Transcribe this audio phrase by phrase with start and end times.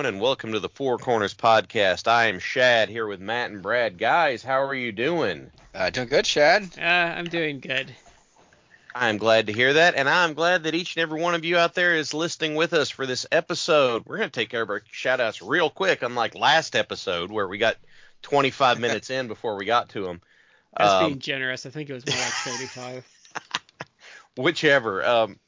[0.00, 2.08] Everyone, and welcome to the Four Corners Podcast.
[2.08, 3.98] I am Shad here with Matt and Brad.
[3.98, 5.50] Guys, how are you doing?
[5.74, 6.70] Uh, doing good, Shad.
[6.78, 7.94] Uh, I'm doing good.
[8.94, 11.58] I'm glad to hear that, and I'm glad that each and every one of you
[11.58, 14.04] out there is listening with us for this episode.
[14.06, 17.46] We're going to take care of our shout outs real quick, unlike last episode where
[17.46, 17.76] we got
[18.22, 20.22] 25 minutes in before we got to them.
[20.78, 21.66] That's Um, being generous.
[21.66, 23.06] I think it was more like 35.
[24.36, 25.04] whichever.
[25.04, 25.38] Um,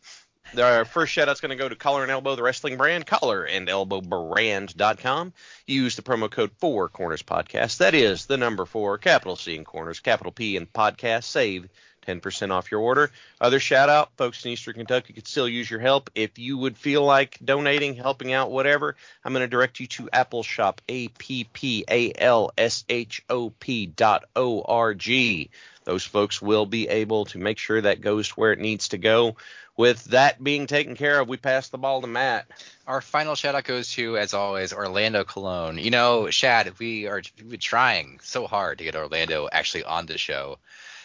[0.59, 3.45] our first shout out's going to go to Collar and Elbow, the wrestling brand, collar
[3.45, 5.33] and elbow brand.com.
[5.67, 7.79] Use the promo code 4 Corners Podcast.
[7.79, 11.25] That is the number 4, capital C in Corners, capital P in Podcast.
[11.25, 11.69] Save
[12.07, 13.11] 10% off your order.
[13.41, 16.11] Other shout out, folks in Eastern Kentucky could still use your help.
[16.15, 20.05] If you would feel like donating, helping out, whatever, I'm going to direct you to
[20.13, 25.51] Appalshop, A P P A L S H O P dot O R G.
[25.85, 28.99] Those folks will be able to make sure that goes to where it needs to
[28.99, 29.37] go.
[29.77, 32.47] With that being taken care of, we pass the ball to Matt.
[32.87, 35.79] Our final shout out goes to, as always, Orlando Cologne.
[35.79, 37.23] You know, Shad, we are
[37.59, 40.59] trying so hard to get Orlando actually on the show,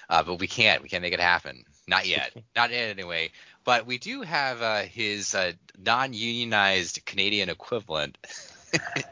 [0.09, 0.83] uh, but we can't.
[0.83, 1.63] We can't make it happen.
[1.87, 2.33] Not yet.
[2.55, 3.31] Not yet, anyway.
[3.63, 8.17] But we do have uh, his uh, non-unionized Canadian equivalent.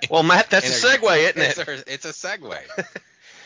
[0.10, 1.68] Well, Matt, that's a In segue, isn't it's it?
[1.68, 2.58] a, it's a segue.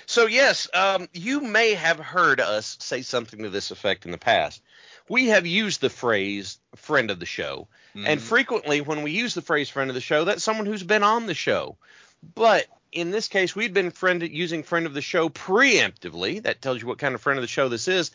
[0.10, 4.18] So yes, um, you may have heard us say something to this effect in the
[4.18, 4.60] past.
[5.08, 8.24] We have used the phrase "friend of the show," and Mhm.
[8.24, 11.28] frequently when we use the phrase "friend of the show," that's someone who's been on
[11.28, 11.78] the show.
[12.34, 16.42] But in this case, we've been friend using "friend of the show" preemptively.
[16.42, 18.10] That tells you what kind of friend of the show this is.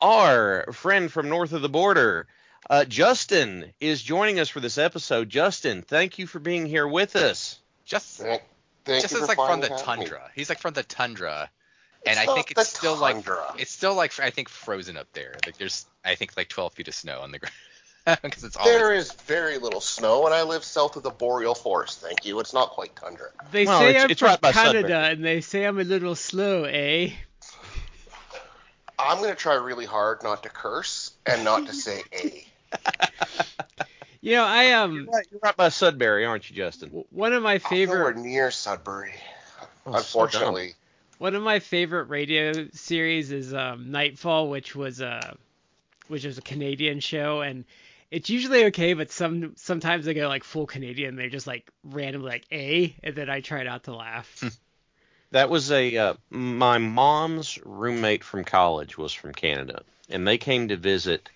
[0.00, 2.26] Our friend from north of the border,
[2.70, 5.28] uh, Justyn, is joining us for this episode.
[5.28, 7.58] Justyn, thank you for being here with us.
[7.84, 8.22] just
[8.88, 10.06] Thank, thank just you as like from the finally having me.
[10.08, 10.30] tundra.
[10.34, 11.50] He's like from the tundra,
[12.06, 13.24] and It's I think it's still like
[13.58, 15.34] it's still like I think frozen up there.
[15.46, 17.38] Like there's I think like 12 feet of snow on the
[18.06, 21.10] ground because it's all There is very little snow, and I live south of the
[21.10, 22.00] boreal forest.
[22.00, 22.40] Thank you.
[22.40, 23.28] It's not quite tundra.
[23.52, 25.12] They Well, say it's- I'm it's from right by Canada, Sudbury.
[25.12, 27.10] and they say I'm a little slow, eh?
[28.98, 32.46] I'm gonna try really hard not to curse and not to say a.
[34.20, 37.04] You know, I um You're right, you're right by Sudbury, aren't you, Justyn?
[37.10, 39.12] one of my I'm nowhere favorite near Sudbury.
[39.86, 40.74] Oh, so Unfortunately,
[41.18, 45.36] one of my favorite radio series is um, Nightfall, which was a
[46.08, 47.64] which was a Canadian show, and
[48.10, 52.30] it's usually okay, but some sometimes they go like full Canadian, they're just like randomly
[52.30, 54.44] like a, and then I try not to laugh.
[55.30, 60.68] That was a uh, my mom's roommate from college was from Canada, and they came
[60.68, 61.28] to visit.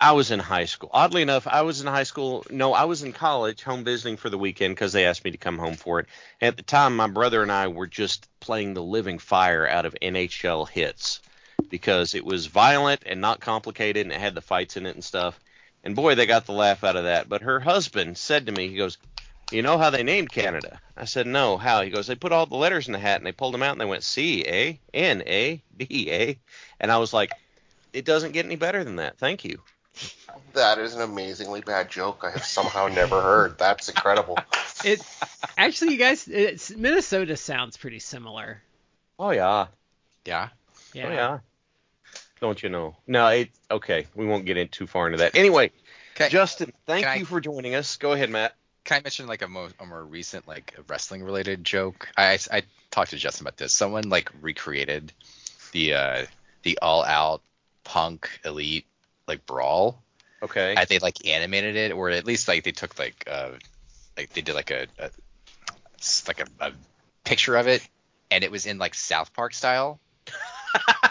[0.00, 0.88] I was in high school.
[0.94, 2.44] Oddly enough, I was in high school.
[2.48, 5.36] No, I was in college, home visiting for the weekend because they asked me to
[5.36, 6.06] come home for it.
[6.40, 9.94] At the time, my brother and I were just playing the living fire out of
[10.00, 11.20] NHL Hitz
[11.68, 15.04] because it was violent and not complicated, and it had the fights in it and
[15.04, 15.38] stuff.
[15.84, 17.28] And boy, they got the laugh out of that.
[17.28, 18.96] But her husband said to me, he goes,
[19.52, 20.80] you know how they named Canada?
[20.96, 21.58] I said, no.
[21.58, 21.82] How?
[21.82, 23.72] He goes, they put all the letters in the hat and they pulled them out
[23.72, 26.38] and they went C A N A D A,
[26.80, 27.32] and I was like,
[27.92, 29.18] it doesn't get any better than that.
[29.18, 29.60] Thank you.
[30.54, 33.58] That is an amazingly bad joke I have somehow never heard.
[33.58, 34.38] That's incredible.
[34.84, 35.00] It
[35.58, 38.62] actually, you guys, it's, Minnesota sounds pretty similar.
[39.18, 39.66] Oh yeah.
[40.24, 40.48] yeah.
[40.94, 41.06] Yeah.
[41.08, 41.38] Oh yeah.
[42.40, 42.96] Don't you know?
[43.06, 44.06] No, it okay.
[44.14, 45.36] We won't get in too far into that.
[45.36, 45.70] Anyway,
[46.16, 46.28] Okay.
[46.28, 47.96] Justyn, thank Can I- you for joining us.
[47.96, 48.54] Go ahead, Matt.
[48.84, 52.08] Can I mention like a more, a more recent like wrestling related joke?
[52.16, 53.74] I, I I talked to Justyn about this.
[53.74, 55.12] Someone like recreated
[55.72, 56.26] the uh
[56.62, 57.42] the all out
[57.84, 58.86] punk elite
[59.26, 60.02] like brawl.
[60.42, 60.74] Okay.
[60.76, 63.50] And they like animated it, or at least like they took like uh
[64.16, 65.10] like they did like a, a
[66.26, 66.72] like a, a
[67.24, 67.86] picture of it,
[68.30, 70.00] and it was in like South Park style.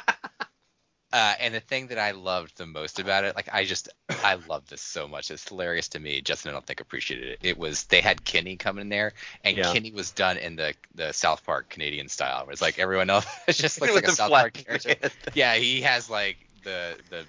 [1.12, 3.90] Uh, and the thing that I loved the most about it, like I just,
[4.24, 5.32] I love this so much.
[5.32, 6.22] It's hilarious to me.
[6.22, 7.40] Justyn, I don't think appreciated it.
[7.42, 9.14] It was they had Kenny come in there,
[9.44, 9.74] and Yeah.
[9.74, 12.46] Kenny was done in the the South Park Canadian style.
[12.46, 15.10] Where it's like everyone else just looks like a South Park character.
[15.34, 17.26] Yeah, he has like the the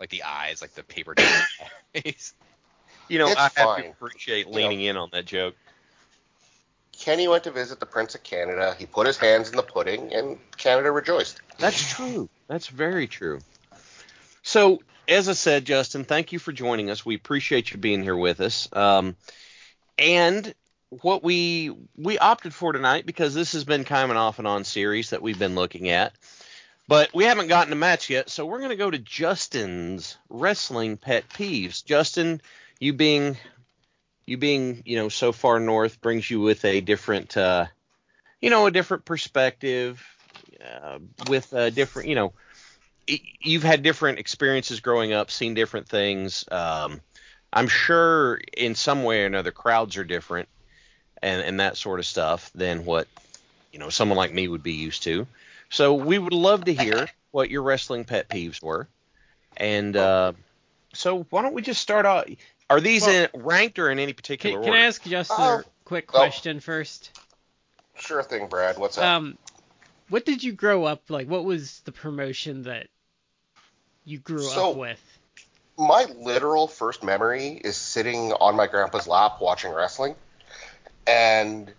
[0.00, 1.14] like the eyes, like the paper
[1.94, 2.34] eyes.
[3.08, 3.84] You know, It's I have fine.
[3.84, 5.54] to appreciate You leaning in on that joke.
[6.98, 8.74] Kenny went to visit the Prince of Canada.
[8.78, 11.40] He put his hands in the pudding, and Canada rejoiced.
[11.58, 12.28] That's true.
[12.48, 13.40] That's very true.
[14.42, 17.04] So, as I said, Justyn, thank you for joining us.
[17.06, 18.68] We appreciate you being here with us.
[18.72, 19.16] Um,
[19.98, 20.52] and
[20.90, 24.46] what we we opted for tonight because this has been kind of an off and
[24.48, 26.14] on series that we've been looking at,
[26.88, 28.30] but we haven't gotten a match yet.
[28.30, 31.84] So we're going to go to Justyn's wrestling pet peeves.
[31.84, 32.40] Justyn,
[32.80, 33.36] you being
[34.26, 37.66] you being you know so far north brings you with a different uh,
[38.40, 40.04] you know a different perspective
[40.64, 40.98] uh,
[41.28, 42.32] with a different, you know,
[43.06, 46.44] you've had different experiences growing up, seen different things.
[46.50, 47.00] Um,
[47.52, 50.48] I'm sure in some way or another, crowds are different
[51.22, 53.06] and, and that sort of stuff than what,
[53.72, 55.26] you know, someone like me would be used to.
[55.76, 58.88] So we would love to hear what your wrestling pet peeves were.
[59.58, 60.32] And uh,
[60.94, 62.30] so why don't we just start out?
[62.70, 64.72] Are these in, ranked or in any particular Can, can?
[64.72, 65.58] I ask Justyn Oh.
[65.58, 66.16] a quick Oh.
[66.16, 67.20] question first?
[67.98, 68.78] Sure thing, Brad.
[68.78, 69.04] What's up?
[69.04, 69.36] Um,
[70.08, 71.28] what did you grow up like?
[71.28, 72.86] What was the promotion that
[74.06, 75.00] you grew So- up with?
[75.76, 80.14] my literal first memory is sitting on my grandpa's lap watching wrestling.
[81.06, 81.70] And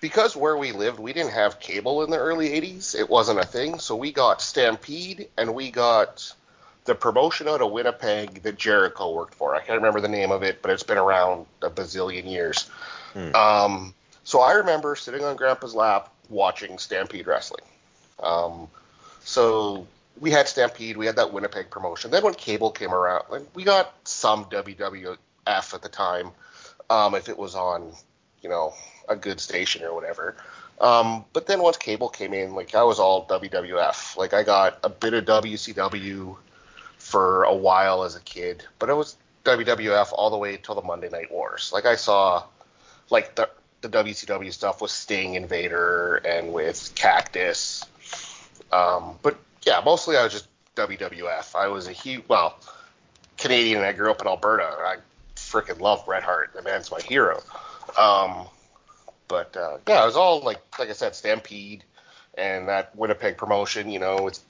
[0.00, 2.94] because where we lived, we didn't have cable in the early 80s.
[2.94, 3.78] It wasn't a thing.
[3.78, 6.32] So we got Stampede and we got
[6.84, 9.54] the promotion out of Winnipeg that Jericho worked for.
[9.54, 12.68] I can't remember the name of it, but it's been around a bazillion years.
[13.12, 13.34] Hmm.
[13.34, 17.64] Um, so I remember sitting on grandpa's lap watching Stampede wrestling.
[18.22, 18.68] Um,
[19.20, 19.86] so
[20.20, 22.10] we had Stampede, we had that Winnipeg promotion.
[22.10, 25.16] Then when cable came around, we got some WWF
[25.46, 26.30] at the time,
[26.90, 27.92] um, if it was on,
[28.42, 28.72] you know,
[29.08, 30.36] a good station or whatever.
[30.80, 34.16] Um, but then once cable came in, like I was all WWF.
[34.16, 36.36] Like I got a bit of WCW
[36.98, 40.82] for a while as a kid, but it was WWF all the way till the
[40.82, 41.70] Monday Night Wars.
[41.72, 42.44] Like I saw,
[43.10, 43.48] like the
[43.80, 47.84] the WCW stuff with Sting and Vader and with Cactus.
[48.72, 51.54] Um, but yeah, mostly I was just WWF.
[51.54, 52.58] I was a huge, well,
[53.36, 54.64] Canadian and I grew up in Alberta.
[54.64, 54.96] I
[55.36, 56.52] freaking love Bret Hart.
[56.54, 57.40] The man's my hero.
[57.98, 58.46] Um,
[59.28, 61.84] but uh, yeah, it was all like, like I said, Stampede
[62.36, 63.90] and that Winnipeg promotion.
[63.90, 64.42] You know, it's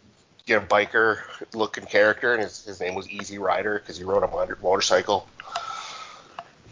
[0.47, 1.19] you get a biker
[1.55, 5.29] looking character, and his, his name was Easy Rider because he rode a motor- motorcycle.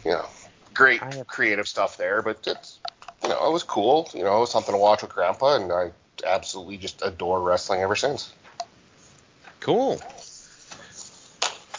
[0.05, 0.25] You know,
[0.73, 2.79] great have- creative stuff there, but it's
[3.23, 4.09] you know, it was cool.
[4.13, 5.91] You know, it was something to watch with Grandpa, and I
[6.25, 8.31] absolutely just adore wrestling ever since.
[9.59, 9.99] Cool.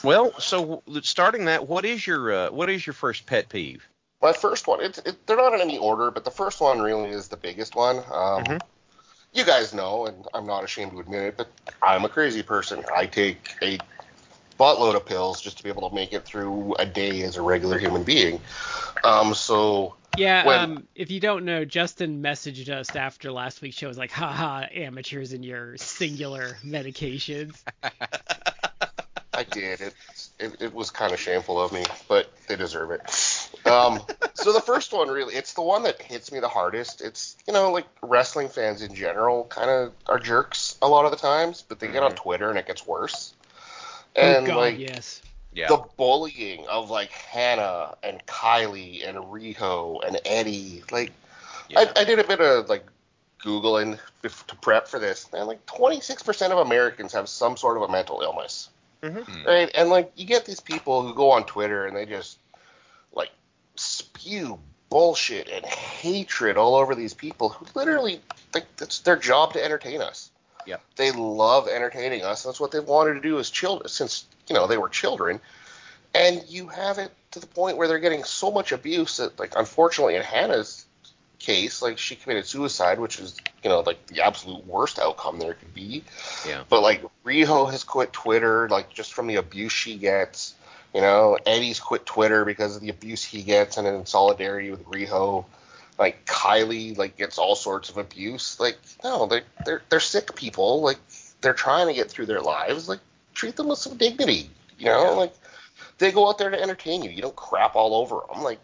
[0.05, 3.88] Well, so starting that, what is your uh, what is your first pet peeve?
[4.21, 7.11] My first one, it's it, they're not in any order, but the first one really
[7.11, 7.99] is the biggest one.
[7.99, 8.63] Um, Mhm.
[9.33, 11.49] You guys know, and I'm not ashamed to admit it, but
[11.83, 12.83] I'm a crazy person.
[12.95, 13.79] I take a
[14.59, 17.43] buttload of pills just to be able to make it through a day as a
[17.43, 18.41] regular human being.
[19.05, 23.77] Um, so Yeah, when- um, if you don't know, Justyn messaged us after last week's
[23.77, 23.87] show.
[23.87, 27.63] Was like, haha, amateurs and your singular medications.
[29.35, 29.81] I did.
[29.81, 29.95] It,
[30.39, 33.01] it, it was kind of shameful of me, but they deserve it.
[33.67, 34.01] Um,
[34.35, 37.01] so the first one really, it's the one that hits me the hardest.
[37.01, 41.11] It's, you know, like wrestling fans in general kind of are jerks a lot of
[41.11, 43.35] the times, but they get on Twitter and it gets worse.
[44.15, 45.23] And oh God, like yes.
[45.53, 45.69] Yeah.
[45.69, 51.13] the bullying of like Hana and Kylie and Riho and Eddie, like
[51.69, 51.81] yeah.
[51.81, 52.85] I, I did a bit of like
[53.43, 57.89] googling to prep for this, and like 26% of Americans have some sort of a
[57.89, 58.69] mental illness,
[59.03, 59.47] Mhm.
[59.47, 59.71] right?
[59.75, 62.39] And like you get these people who go on Twitter and they just
[63.13, 63.31] like
[63.77, 64.59] spew
[64.91, 68.21] bullshit and hatred all over these people who literally
[68.55, 70.31] like it's their job to entertain us.
[70.67, 70.77] Yeah.
[70.97, 72.43] They love entertaining us.
[72.43, 75.41] That's what they've wanted to do as children since you know they were children.
[76.15, 79.53] And you have it to the point where they're getting so much abuse that, like,
[79.57, 80.87] unfortunately, in Hana's
[81.39, 85.55] case, like, she committed suicide, which is, you know, like the absolute worst outcome there
[85.55, 86.05] could be.
[86.47, 86.65] Yeah.
[86.69, 90.55] But like, Riho has quit Twitter, like, just from the abuse she gets.
[90.95, 94.85] You know, Eddie's quit Twitter because of the abuse he gets, and in solidarity with
[94.87, 95.45] Riho.
[95.99, 98.59] Like Kylie, like gets all sorts of abuse.
[98.61, 100.81] Like, no, they're they're they're sick people.
[100.81, 100.99] Like,
[101.41, 102.89] they're trying to get through their lives.
[102.89, 103.01] Like,
[103.35, 104.49] treat them with some dignity.
[104.79, 105.11] You know, Yeah.
[105.11, 105.35] like
[105.99, 107.11] they go out there to entertain you.
[107.11, 108.45] You don't crap all over them.
[108.45, 108.61] Like,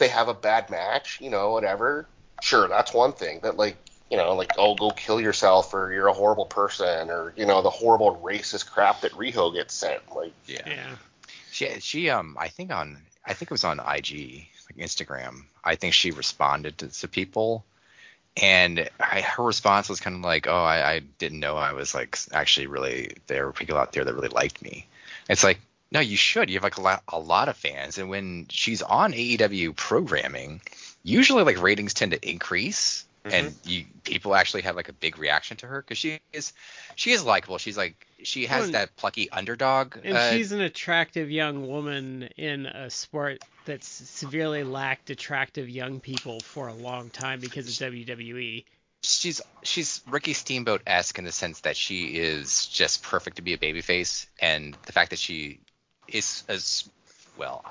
[0.00, 2.06] they have a bad match, you know, whatever.
[2.42, 3.38] Sure, that's one thing.
[3.40, 3.76] But like,
[4.10, 7.62] you know, like, oh, go kill yourself, or you're a horrible person, or you know,
[7.62, 10.02] the horrible racist crap that Riho gets sent.
[10.14, 10.62] Like, Yeah.
[10.66, 10.96] Yeah.
[11.52, 15.44] She she um I think on I think it was on IG like Instagram.
[15.62, 17.64] I think she responded to, to people,
[18.36, 21.94] and I, her response was kind of like, "Oh, I, I didn't know I was
[21.94, 24.86] like actually really there were people out there that really liked me."
[25.28, 25.60] It's like,
[25.92, 26.50] no, you should.
[26.50, 30.60] You have like a lot a lot of fans, and when she's on AEW programming,
[31.02, 33.04] usually like ratings tend to increase.
[33.22, 36.54] And you people actually have like a big reaction to her because she is
[36.94, 37.58] she is likable.
[37.58, 39.98] She's like she has Well, that plucky underdog.
[40.02, 46.00] And uh, she's an attractive young woman in a sport that's severely lacked attractive young
[46.00, 47.92] people for a long time because of.
[47.92, 48.64] WWE.
[49.02, 53.52] she's she's Ricky Steamboat esque in the sense that she is just perfect to be
[53.52, 55.60] a babyface, and the fact that she
[56.14, 56.88] is as
[57.36, 57.64] well.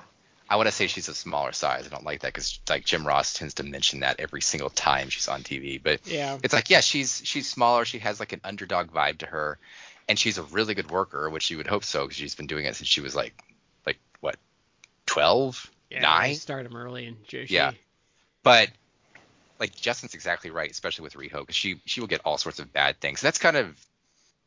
[0.50, 1.86] I want to say she's a smaller size.
[1.86, 5.10] I don't like that because like Jim Ross tends to mention that every single time
[5.10, 5.81] she's on TV.
[5.81, 6.39] But Yeah.
[6.41, 7.86] it's like yeah, she's she's smaller.
[7.86, 9.60] She has like an underdog vibe to her,
[10.08, 12.65] and she's a really good worker, which you would hope so because she's been doing
[12.65, 13.43] it since she was like
[13.86, 14.38] like what,
[15.05, 16.36] twelve, Yeah, nine.
[16.36, 17.51] him early in Joshi.
[17.51, 17.72] Yeah.
[18.41, 18.69] But
[19.60, 22.74] like Justyn's exactly right, especially with Riho, because she she will get all sorts of
[22.74, 23.22] bad things.
[23.22, 23.75] And That's kind of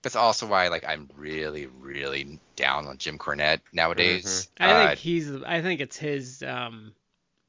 [0.03, 4.49] that's also why like I'm really really down on Jim Cornette nowadays.
[4.59, 5.31] I Uh, think he's.
[5.43, 6.93] I think it's his um,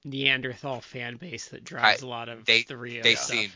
[0.05, 3.27] Neanderthal fan base that drives I- a lot of they the Riho they stuff.
[3.29, 3.51] seem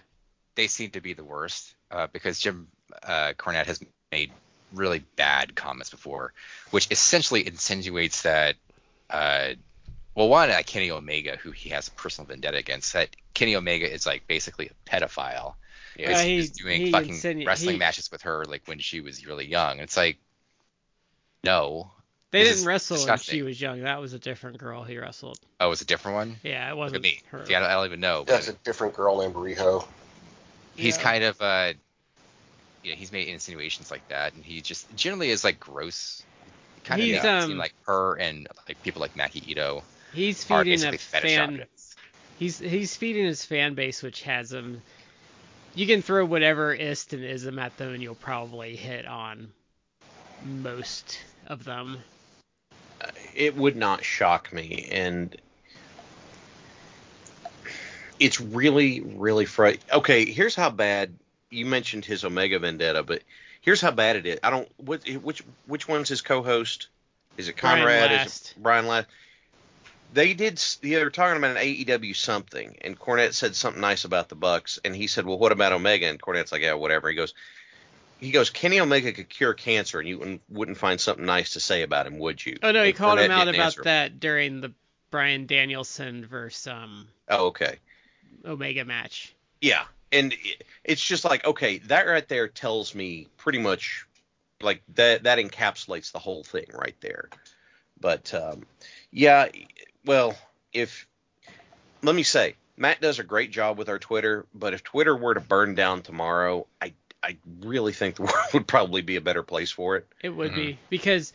[0.56, 2.68] they seem to be the worst uh, because Jim
[3.04, 3.80] uh, Cornette has
[4.12, 4.32] made
[4.74, 6.34] really bad comments before,
[6.72, 8.56] which essentially insinuates that.
[9.10, 9.50] Uh,
[10.16, 13.92] well, one, uh, Kenny Omega, who he has a personal vendetta against, that Kenny Omega
[13.92, 15.54] is like basically a pedophile.
[15.98, 16.08] Yeah.
[16.08, 18.64] because Yeah, he, he- was doing he fucking insinu- wrestling he- matches with her like
[18.66, 19.80] when she was really young.
[19.80, 20.18] It's like,
[21.44, 21.92] no.
[22.32, 23.34] They didn't wrestle disgusting.
[23.36, 23.82] when she was young.
[23.84, 25.40] That was a different girl he wrestled.
[25.62, 26.36] Oh, it was a different one.
[26.44, 27.22] Yeah, it wasn't me.
[27.32, 27.46] her.
[27.46, 28.24] See, I don't, I don't even know.
[28.26, 29.88] But that's a different girl named Riho.
[30.76, 31.04] he's Yeah.
[31.04, 31.74] kind of uh,
[32.84, 36.22] you know, he's made insinuations like that, and he just generally is like gross.
[36.84, 39.84] Kind of He's, makes it um, seem like her and like people like Maki Ito
[40.14, 41.50] He's are feeding a fan.
[41.54, 41.96] objects.
[42.40, 44.82] He's he's feeding his fan base, which has him.
[45.78, 49.52] You can throw whatever ist and ism at them, and you'll probably hit on
[50.44, 52.00] most of them.
[53.00, 55.36] Uh, it would not shock me and
[58.20, 61.14] it's really really fr- okay here's how bad
[61.52, 63.22] you mentioned his omega vendetta but
[63.62, 64.40] here's how bad it is.
[64.42, 66.88] I don't what which which one's his co-host?
[67.38, 68.26] Is it Brian conrad?
[68.26, 69.08] Is it brian last
[70.14, 74.06] they did yeah, they were talking about an aew something and cornette said something nice
[74.06, 77.10] about the bucks and he said well what about omega and cornette's like yeah whatever
[77.10, 77.34] he goes
[78.20, 81.60] he goes kenny omega could cure cancer and you wouldn't, wouldn't find something nice to
[81.60, 83.84] say about him would you Oh no, he And called him out about him.
[83.84, 84.74] that during the
[85.12, 87.80] Bryan Danielson versus um, Oh, okay.
[88.46, 89.36] Omega match.
[89.62, 94.06] Yeah, and it, it's just like okay, that right there tells me pretty much
[94.62, 97.30] like that that encapsulates the whole thing right there.
[98.00, 98.66] But um,
[99.12, 99.48] yeah,
[100.08, 100.38] well,
[100.74, 101.08] if
[102.04, 105.34] let me say, Matt does a great job with our Twitter, but if Twitter were
[105.34, 109.44] to burn down tomorrow, I I really think the world would probably be a better
[109.44, 110.08] place for it.
[110.22, 110.54] It would Mm-hmm.
[110.54, 111.34] be because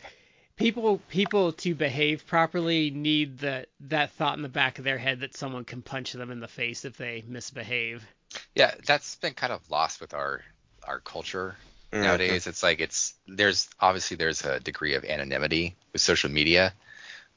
[0.57, 5.21] people people to behave properly need that that thought in the back of their head
[5.21, 8.07] that someone can punch them in the face if they misbehave.
[8.55, 10.43] Yeah, that's been kind of lost with our
[10.87, 11.57] our culture
[11.93, 12.03] Mm-hmm.
[12.03, 12.47] nowadays.
[12.47, 16.73] It's like it's there's obviously there's a degree of anonymity with social media,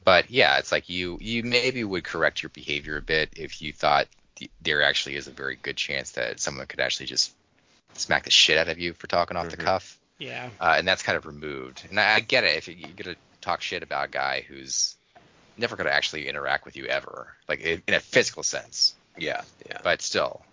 [0.06, 3.72] but yeah, it's like you you maybe would correct your behavior a bit if you
[3.72, 7.32] thought th- there actually is a very good chance that someone could actually just
[7.94, 9.64] smack the shit out of you for talking off the Mhm.
[9.64, 10.48] cuff, Yeah.
[10.60, 11.82] uh, and that's kind of removed.
[11.90, 14.94] And I, I get it if you- you're gonna talk shit about a guy who's
[15.56, 19.80] never gonna actually interact with you ever, like in in a physical sense, Yeah, yeah.
[19.82, 20.44] but still.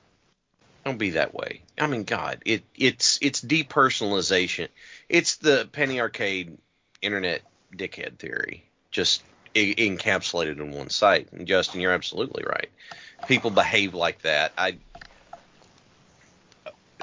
[0.84, 1.62] Don't be that way.
[1.78, 4.68] I mean, God, it it's it's depersonalization.
[5.10, 6.58] It's the penny arcade
[7.04, 7.42] internet
[7.76, 9.22] dickhead theory, just
[9.56, 11.32] encapsulated in one site.
[11.32, 12.70] And Justyn, you're absolutely right.
[13.28, 14.54] People behave like that.
[14.58, 14.78] I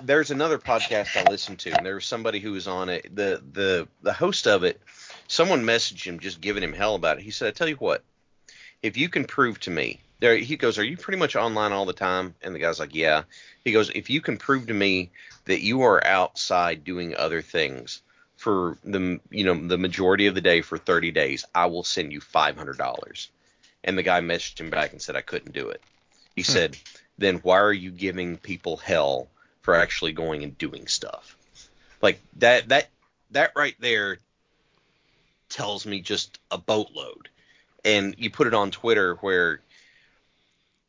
[0.02, 3.14] there's another podcast I listened to, and there was somebody who was on it.
[3.14, 4.80] the the The host of it,
[5.28, 7.23] someone messaged him just giving him hell about it.
[7.23, 8.02] He said, "I tell you what,
[8.83, 11.87] if you can prove to me." There, he goes, "Are you pretty much online all
[11.87, 13.25] the time?" And the guy's like, "Yeah."
[13.64, 15.11] He goes, if you can prove to me
[15.47, 18.02] that you are outside doing other things
[18.40, 22.11] for the you know the majority of the day for 30 days, I will send
[22.11, 23.28] you $500.
[23.85, 25.82] And the guy messaged him back and said I couldn't do it.
[26.35, 26.78] He said,
[27.18, 29.28] then why are you giving people hell
[29.61, 31.37] for actually going and doing stuff?
[32.00, 32.88] Like that that
[33.32, 34.18] that right there
[35.50, 37.28] tells me just a boatload.
[37.85, 39.61] And you put it on Twitter where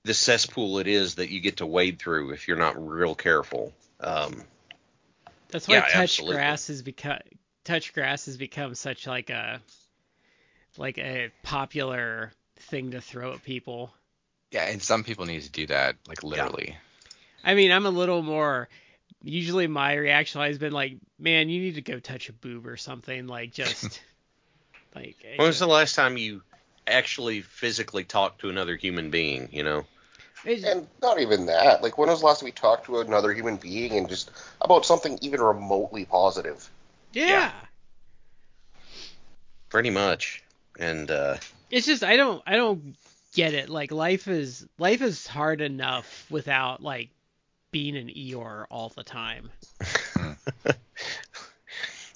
[0.06, 3.74] the cesspool it is that you get to wade through if you're not real careful.
[4.00, 4.42] Um,
[5.50, 6.36] That's why Yeah, touch absolutely.
[6.38, 7.20] grass has become
[7.72, 9.62] touch grass has become such like a
[10.78, 13.94] like a popular thing to throw at people.
[14.52, 16.76] Yeah, and some people need to do that, like literally.
[17.44, 18.68] I mean, I'm a little more.
[19.24, 22.76] Usually, my reaction has been like, "Man, you need to go touch a boob or
[22.76, 24.02] something." Like, just
[24.96, 25.16] like.
[25.38, 26.42] when was just- the last time you
[26.88, 29.48] actually physically talked to another human being?
[29.52, 29.86] You know.
[30.44, 31.82] it- And not even that.
[31.82, 34.86] Like, when was the last time we talked to another human being and just about
[34.86, 36.70] something even remotely positive?
[37.12, 37.52] Yeah.
[39.70, 40.44] Pretty much.
[40.80, 41.38] And uh,
[41.70, 42.96] It's just I don't I don't
[43.34, 43.70] get it.
[43.70, 47.10] Like life is life is hard enough without like
[47.72, 49.50] being an Eeyore all the time.
[50.18, 50.36] You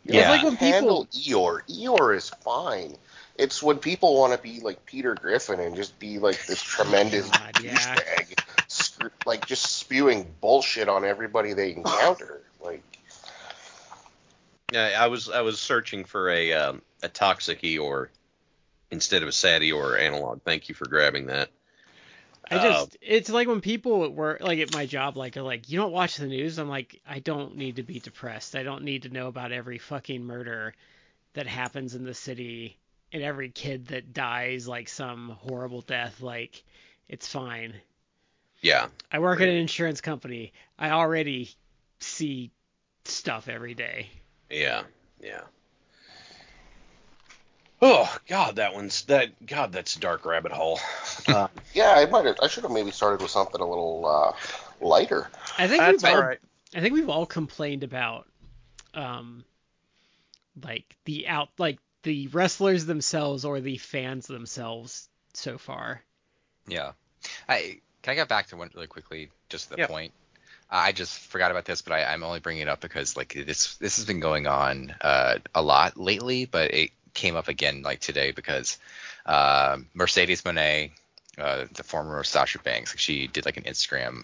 [0.08, 1.62] It's like when people handle Eeyore.
[1.68, 2.98] Eeyore is fine.
[3.38, 7.30] It's when people want to be like Peter Griffin and just be like this tremendous
[7.38, 7.76] God, yeah.
[7.76, 12.42] douchebag, sc- like just spewing bullshit on everybody they encounter.
[12.64, 12.95] Like, Yeah,
[14.76, 18.10] I was I was searching for a um, a toxic Eeyore
[18.92, 20.42] instead of a sad Eeyore analog.
[20.44, 21.50] Thank you for grabbing that.
[22.50, 25.42] I Uh, just it's like when people at work like at my job like are
[25.42, 26.60] like you don't watch the news?
[26.60, 28.56] I'm like I don't need to be depressed.
[28.56, 30.74] I don't need to know about every fucking murder
[31.34, 32.78] that happens in the city
[33.12, 36.22] and every kid that dies like some horrible death.
[36.22, 36.64] Like
[37.08, 37.74] it's fine.
[38.62, 40.54] Yeah, I work at an insurance company.
[40.78, 41.50] I already
[42.00, 42.52] see
[43.06, 44.10] stuff every day
[44.50, 44.84] yeah,
[45.22, 45.42] yeah.
[47.82, 50.80] Oh God, that one's that God, that's a dark rabbit hole.
[51.28, 52.36] Uh, yeah, I might have.
[52.44, 55.28] I should have maybe started with something a little uh, lighter.
[55.58, 56.40] I think that's we've all all right.
[56.76, 58.28] I think we've all complained about
[58.94, 59.44] um
[60.64, 66.02] like the out like the wrestlers themselves or the fans themselves so far.
[66.68, 66.92] Yeah.
[67.50, 69.88] I can I get back to one really quickly, just the Yeah.
[69.88, 70.14] point.
[70.76, 73.34] Uh, I just forgot about this, but I, I'm only bringing it up because like
[73.34, 77.82] this this has been going on uh, a lot lately, but it came up again
[77.82, 78.78] like today because
[79.26, 80.92] uh, Mercedes Moné,
[81.38, 84.24] uh, the former Sasha Banks, like, she did like an Instagram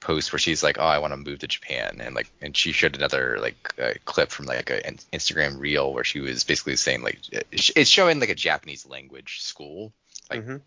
[0.00, 2.72] post where she's like, "Oh, I want to move to Japan," and like, and she
[2.72, 7.02] showed another like uh, clip from like an Instagram reel where she was basically saying
[7.02, 9.92] like, it's showing like a Japanese language school,
[10.30, 10.62] like Mhm.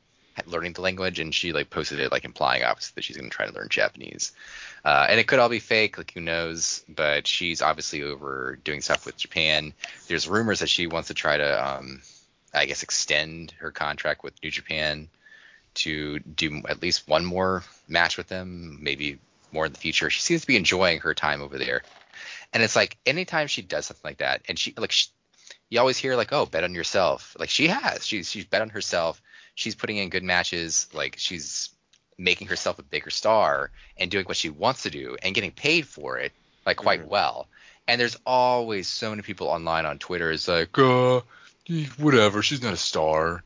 [0.45, 3.35] Learning the language and she like posted it like implying obviously that she's going to
[3.35, 4.31] try to learn japanese.
[4.85, 6.83] Uh, and it could all be fake like who knows?
[6.89, 9.73] But she's obviously over doing stuff with japan.
[10.07, 12.01] There's rumors that she wants to try to um,
[12.53, 15.09] i guess extend her contract with new japan
[15.75, 19.19] to do at least one more match with them maybe
[19.53, 20.09] more in the future.
[20.09, 21.83] She seems to be enjoying her time over there.
[22.51, 25.09] And it's like anytime she does something like that and she like she,
[25.69, 27.35] you always hear like oh bet on yourself.
[27.39, 28.05] Like she has.
[28.05, 29.21] She's she's bet on herself
[29.55, 31.69] she's putting in good matches like she's
[32.17, 35.87] making herself a bigger star and doing what she wants to do and getting paid
[35.87, 36.31] for it
[36.65, 37.07] like quite Mhm.
[37.07, 37.47] well
[37.87, 41.21] and there's always so many people online on twitter is like uh
[41.97, 43.43] whatever she's not a star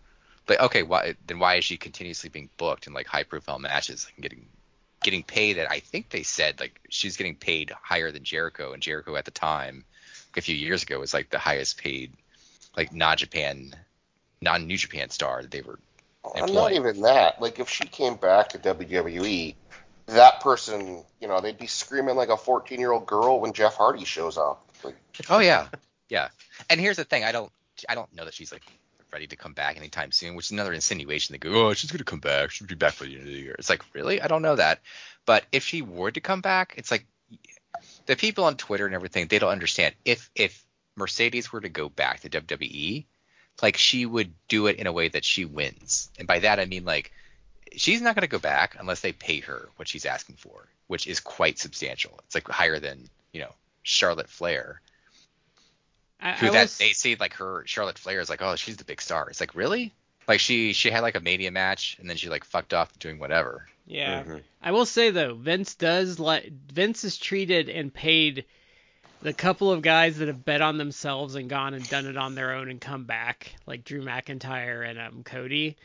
[0.47, 4.07] like okay why then why is she continuously being booked in like high profile matches
[4.15, 4.45] and getting
[5.03, 8.81] getting paid that i think they said like she's getting paid higher than jericho and
[8.81, 9.83] jericho at the time
[10.35, 12.13] a few years ago was like the highest paid
[12.75, 13.73] like non japan
[14.41, 15.79] non new japan star that they were
[16.35, 16.55] And Employed.
[16.55, 17.41] not even that.
[17.41, 19.55] Like, if she came back to WWE,
[20.07, 23.75] that person, you know, they'd be screaming like a 14 year old girl when Jeff
[23.75, 24.69] Hardy shows up.
[24.83, 24.95] Like,
[25.29, 25.67] Oh yeah,
[26.09, 26.29] yeah.
[26.69, 27.51] And here's the thing: I don't,
[27.89, 28.63] I don't know that she's like
[29.11, 31.33] ready to come back anytime soon, which is another insinuation.
[31.33, 32.51] They go, oh, she's gonna come back.
[32.51, 33.55] She'll be back by the end of the year.
[33.57, 34.21] It's like, really?
[34.21, 34.81] I don't know that.
[35.25, 37.05] But if she were to come back, it's like
[38.05, 39.95] the people on Twitter and everything, they don't understand.
[40.05, 40.63] If if
[40.95, 43.05] Mercedes were to go back to WWE,
[43.61, 46.65] like she would do it in a way that she wins, and by that I
[46.65, 47.11] mean like
[47.75, 51.19] she's not gonna go back unless they pay her what she's asking for, which is
[51.19, 52.19] quite substantial.
[52.25, 54.81] It's like higher than you know Charlotte Flair
[56.19, 58.77] I, who I that was- they see like her Charlotte Flair is like, oh, she's
[58.77, 59.29] the big star.
[59.29, 59.93] It's like really?
[60.27, 63.19] Like she she had like a Mania match and then she like fucked off doing
[63.19, 63.67] whatever.
[63.85, 64.23] yeah.
[64.23, 64.41] Mhm.
[64.61, 68.45] I will say though, Vince does like Vince is treated and paid
[69.21, 72.35] the couple of guys that have bet on themselves and gone and done it on
[72.35, 75.75] their own and come back, like Drew McIntyre and um, Cody.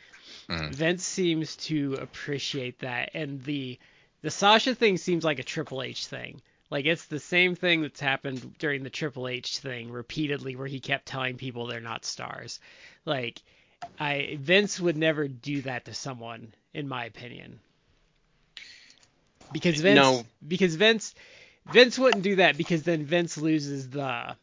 [0.49, 0.73] Mhm.
[0.73, 3.79] Vince seems to appreciate that, and the
[4.21, 6.41] the Sasha thing seems like a Triple H thing.
[6.69, 10.79] Like it's the same thing that's happened during the Triple H thing repeatedly, where he
[10.79, 12.59] kept telling people they're not stars.
[13.05, 13.41] Like
[13.99, 17.59] I Vince would never do that to someone, in my opinion.
[19.51, 20.25] Because Vince, No.
[20.47, 21.13] because Vince,
[21.71, 24.35] Vince wouldn't do that because then Vince loses the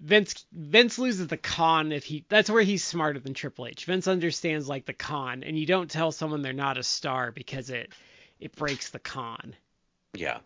[0.00, 3.84] Vince Vince loses the con if he that's where he's smarter than Triple H.
[3.84, 7.70] Vince understands like the con and you don't tell someone they're not a star because
[7.70, 7.92] it
[8.40, 9.54] it breaks the con.
[10.14, 10.38] Yeah.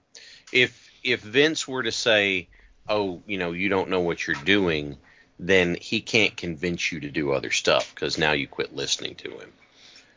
[0.53, 2.49] If if Vince were to say,
[2.89, 4.99] "Oh, you know, you don't know what you're doing,"
[5.39, 9.31] then he can't convince you to do other stuff because now you quit listening to
[9.31, 9.53] him.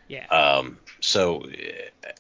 [0.08, 0.28] Yeah.
[0.28, 2.12] Um, so uh,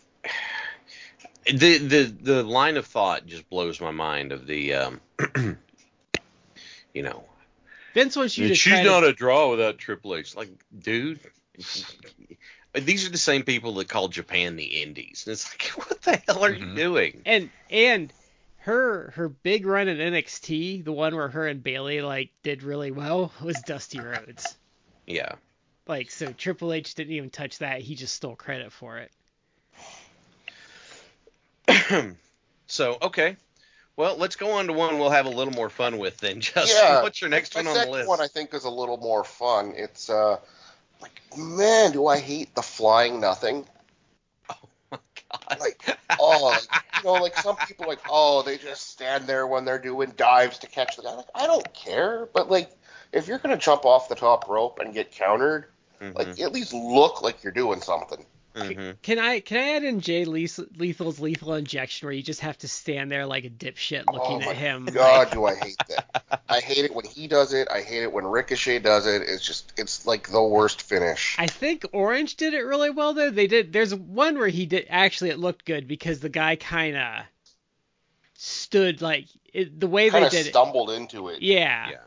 [1.53, 5.01] the the the line of thought just blows my mind of the um,
[6.93, 7.23] you know
[7.93, 10.35] Vince wants you to she's not to, a draw without Triple H.
[10.35, 11.19] Like, dude,
[12.73, 16.21] these are the same people that call Japan the Indies, and it's like, what the
[16.27, 16.75] hell are you Mhm.
[16.75, 17.21] doing?
[17.25, 18.13] and and
[18.57, 22.91] her her big run in NXT, the one where her and Bayley like did really
[22.91, 24.57] well, was Dusty Rhodes.
[25.05, 25.35] Yeah.
[25.87, 27.81] Like so Triple H didn't even touch that.
[27.81, 29.09] He just stole credit for it.
[32.67, 33.37] so okay.
[33.95, 36.41] Well, let's go on to one we'll have a little more fun with then.
[36.41, 37.01] Justyn, Yeah.
[37.01, 38.07] what's your next My one on the list?
[38.07, 39.73] one I think is a little more fun.
[39.75, 40.37] It's uh,
[41.01, 43.65] like man, do I hate the flying nothing?
[44.49, 44.99] Oh my
[45.31, 45.59] god.
[45.59, 49.65] Like, oh, like, you know, like some people like, oh, they just stand there when
[49.65, 51.13] they're doing dives to catch the guy.
[51.13, 52.71] Like, I don't care, but like,
[53.11, 55.65] if you're gonna jump off the top rope and get countered,
[56.01, 58.25] Mhm, like at least look like you're doing something.
[58.57, 58.95] Mhm.
[59.01, 62.57] Can I can I add in Jay Leth- Lethal's lethal injection where you just have
[62.59, 64.85] to stand there like a dipshit looking oh my at him?
[64.85, 66.41] God, do I hate that?
[66.49, 67.67] I hate it when he does it.
[67.71, 69.21] I hate it when Ricochet does it.
[69.21, 71.35] It's just, it's like the worst finish.
[71.39, 73.29] I think Orange did it really well though.
[73.29, 73.71] They did.
[73.73, 77.23] There's one where he did actually it looked good because the guy kind of
[78.35, 81.37] stood like it, the way Kind they of did stumbled into it.
[81.37, 81.41] it.
[81.41, 81.89] Yeah.
[81.89, 81.97] Yeah.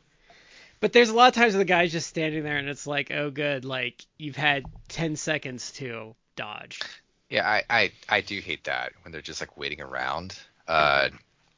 [0.81, 3.11] But there's a lot of times where the guy's just standing there and it's like,
[3.11, 6.81] oh good, like you've had 10 seconds to dodge.
[7.29, 10.39] Yeah, I, I, I do hate that when they're just like waiting around.
[10.67, 11.09] Uh,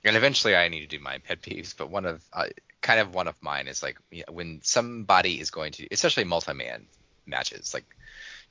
[0.05, 2.47] and eventually I need to do my pet peeves, but one of uh,
[2.81, 6.87] kind of one of mine is like yeah, when somebody is going to, especially multi-man
[7.27, 7.85] matches, like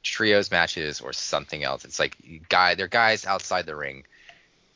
[0.03, 1.83] trios matches or something else.
[1.83, 2.15] It's like
[2.49, 4.05] guy, they're guys outside the ring,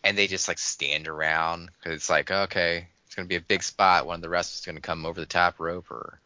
[0.04, 3.64] and they just like stand around because it's like okay, it's gonna be a big
[3.64, 4.06] spot.
[4.06, 6.20] One of the wrestlers is gonna come over the top rope or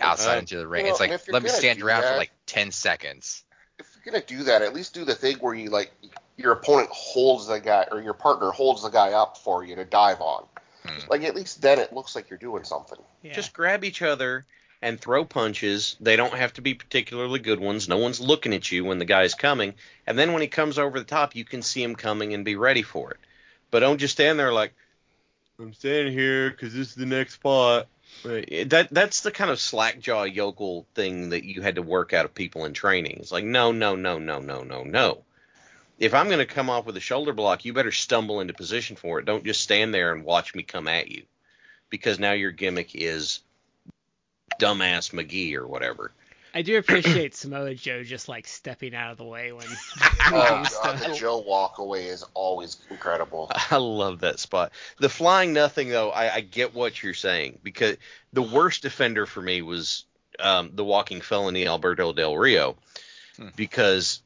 [0.00, 0.84] outside Uh, into the ring.
[0.84, 3.44] you know, it's like let me stand do around for like ten seconds.
[4.08, 5.92] If you're gonna do that, at least do the thing where you like
[6.36, 9.84] your opponent holds the guy or your partner holds the guy up for you to
[9.84, 10.44] dive on.
[10.84, 10.98] Hmm.
[11.10, 12.98] Like at least then it looks like you're doing something.
[13.22, 13.32] Yeah.
[13.32, 14.46] Just grab each other
[14.80, 15.96] and throw punches.
[16.00, 17.88] They don't have to be particularly good ones.
[17.88, 19.74] No one's looking at you when the guy's coming.
[20.06, 22.56] And then when he comes over the top, you can see him coming and be
[22.56, 23.18] ready for it.
[23.70, 24.72] But don't just stand there like,
[25.58, 27.88] I'm standing here because this is the next spot.
[28.24, 28.68] Right.
[28.68, 32.34] That that's the kind of slackjaw yokel thing that you had to work out of
[32.34, 33.18] people in training.
[33.20, 35.24] It's like no, no, no, no, no, no, no.
[35.98, 38.96] If I'm going to come off with a shoulder block, you better stumble into position
[38.96, 39.24] for it.
[39.24, 41.24] Don't just stand there and watch me come at you,
[41.90, 43.40] because now your gimmick is
[44.60, 46.12] dumbass McGee or whatever.
[46.58, 49.64] I do appreciate Samoa Joe just like stepping out of the way when
[50.26, 53.48] Oh god, the Joe walk away is always incredible.
[53.70, 54.72] I love that spot.
[54.98, 57.96] The flying nothing though, I, I get what you're saying because
[58.32, 60.04] the worst defender for me was
[60.40, 62.74] um, the walking felony Alberto Del Rio
[63.36, 63.50] Hmm.
[63.54, 64.20] because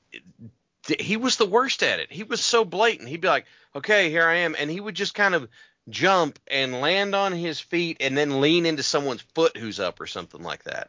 [0.85, 2.11] th- he was the worst at it.
[2.11, 3.11] He was so blatant.
[3.11, 3.45] He'd be like,
[3.77, 5.51] "Okay, here I am," and he would just kind of
[5.91, 10.07] jump and land on his feet and then lean into someone's foot who's up or
[10.07, 10.89] something like that.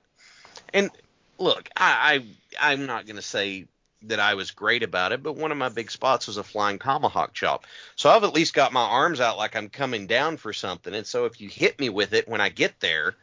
[0.73, 0.89] And
[1.37, 2.23] look, I,
[2.59, 3.65] I I'm not gonna say
[4.03, 6.79] that I was great about it, but one of my big spots was a flying
[6.79, 7.65] tomahawk chop.
[7.95, 10.93] So I've at least got my arms out like I'm coming down for something.
[10.93, 13.15] And so if you hit me with it when I get there,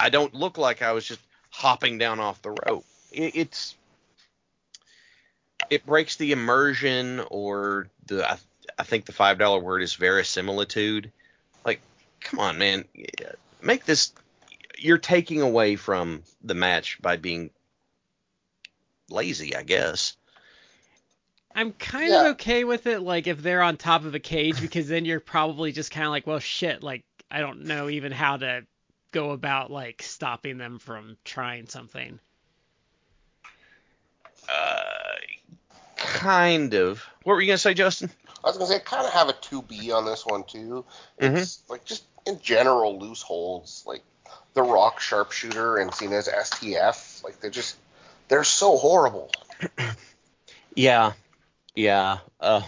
[0.00, 1.20] I don't look like I was just
[1.50, 2.84] hopping down off the rope.
[3.12, 3.74] It, it's
[5.70, 8.38] it breaks the immersion or the I,
[8.78, 11.10] I think the five dollar word is verisimilitude.
[11.64, 11.80] Like,
[12.20, 12.84] come on, man,
[13.60, 14.12] make this.
[14.78, 17.50] You're taking away from the match by being
[19.10, 20.16] lazy, I guess.
[21.54, 22.20] I'm kind Yeah.
[22.20, 25.18] of okay with it, like if they're on top of a cage, because then you're
[25.20, 28.64] probably just kind of like, well, shit, like I don't know even how to
[29.10, 32.20] go about like stopping them from trying something.
[34.48, 35.16] Uh,
[35.96, 37.02] kind of.
[37.24, 38.10] What were you gonna say, Justyn?
[38.44, 40.84] I was gonna say I kind of have a two B on this one too.
[41.20, 41.36] Mm-hmm.
[41.36, 44.02] It's like just in general loose holds, like
[44.58, 47.76] the Rock sharpshooter and Cena's STF, like they're just
[48.26, 49.30] they're so horrible.
[50.74, 51.14] Yeah,
[51.74, 52.18] yeah.
[52.38, 52.62] Uh,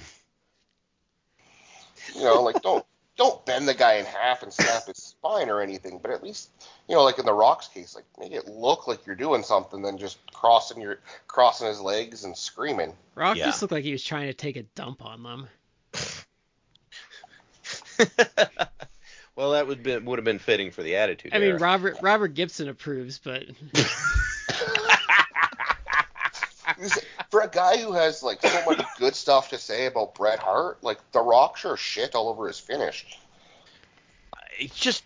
[2.16, 2.84] You know, like don't
[3.16, 6.48] don't bend the guy in half and snap his spine or anything, but at least
[6.88, 9.80] you know, like in the Rock's case, like make it look like you're doing something
[9.82, 10.98] than just crossing your
[11.28, 12.92] crossing his legs and screaming.
[13.14, 13.44] Rock Yeah.
[13.44, 15.48] just looked like he was trying to take a dump on them.
[19.40, 21.32] Well, that would be, would have been fitting for the attitude.
[21.34, 23.44] I mean, Robert Robert Gibson approves, but
[27.30, 30.84] For a guy who has like so much good stuff to say about Bret Hart,
[30.84, 33.18] like The Rock sure shit all over his finish.
[34.58, 35.04] he's just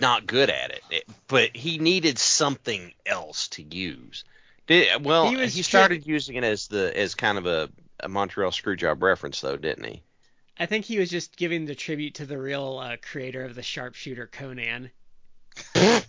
[0.00, 0.82] not good at it.
[0.90, 4.24] It- But he needed something else to use.
[4.66, 7.68] Did, well, He he, started using it as the as kind of a,
[8.00, 10.02] a Montreal Screwjob reference, though, didn't he?
[10.62, 13.64] I think he was just giving the tribute to the real uh, creator of the
[13.64, 14.90] sharpshooter Konnan.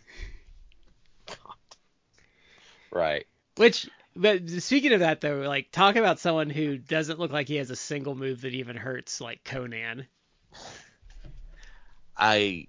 [2.91, 3.25] Right.
[3.55, 7.55] Which, but speaking of that though, like talk about someone who doesn't look like he
[7.55, 10.05] has a single move that even hurts, like Konnan.
[12.15, 12.67] I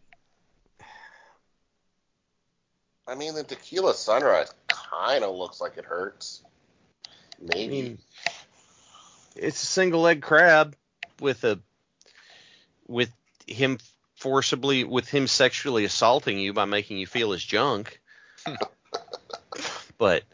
[3.07, 6.43] I mean, the Tequila Sunrise kind of looks like it hurts.
[7.07, 7.11] I
[7.55, 7.83] Maybe.
[7.83, 7.99] mean,
[9.37, 10.75] it's a single leg crab
[11.21, 11.61] with a
[12.87, 13.13] with
[13.47, 13.79] him
[14.17, 18.01] forcibly with him sexually assaulting you by making you feel his junk.
[19.99, 20.25] but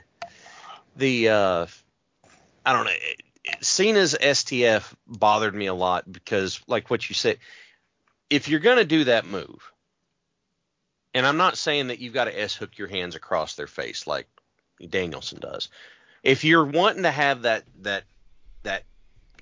[0.97, 1.67] the uh
[2.65, 2.91] I don't know.
[2.93, 7.39] it- it- Cena's STF bothered me a lot because, like what you said,
[8.29, 9.73] if you're gonna do that move,
[11.15, 14.07] and I'm not saying that you've got to s hook your hands across their face
[14.07, 14.29] like
[14.89, 15.69] Danielson does.
[16.23, 18.05] If you're wanting to have that that
[18.63, 18.85] that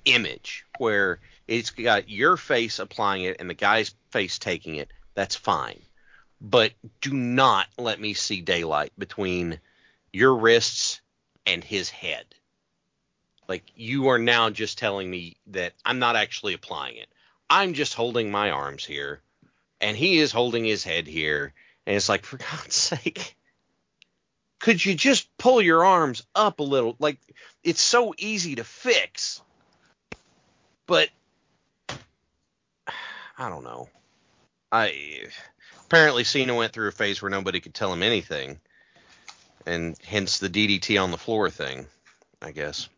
[0.05, 1.19] image where
[1.49, 5.81] it's got your face applying it and the guy's face taking it, that's fine.
[6.39, 9.59] But do not let me see daylight between
[10.13, 11.01] your wrists
[11.47, 12.25] and his head.
[13.47, 17.09] Like you are now just telling me that I'm not actually applying it.
[17.49, 19.19] I'm just holding my arms here
[19.81, 21.51] and he is holding his head here
[21.87, 23.35] and it's like for God's sake
[24.59, 27.17] could you just pull your arms up a little like
[27.63, 29.41] it's so easy to fix
[30.85, 31.09] but
[33.39, 33.87] I don't know.
[34.69, 35.21] I
[35.85, 38.59] apparently Cena went through a phase where nobody could tell him anything,
[39.65, 41.87] and hence the DDT on the floor thing,
[42.41, 42.89] I guess.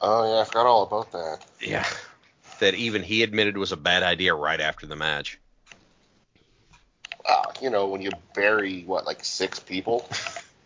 [0.00, 1.44] Oh yeah, I forgot all about that.
[1.60, 1.84] Yeah,
[2.60, 5.40] that even he admitted was a bad idea right after the match.
[7.28, 10.08] Ah, you know, when you bury what like six people,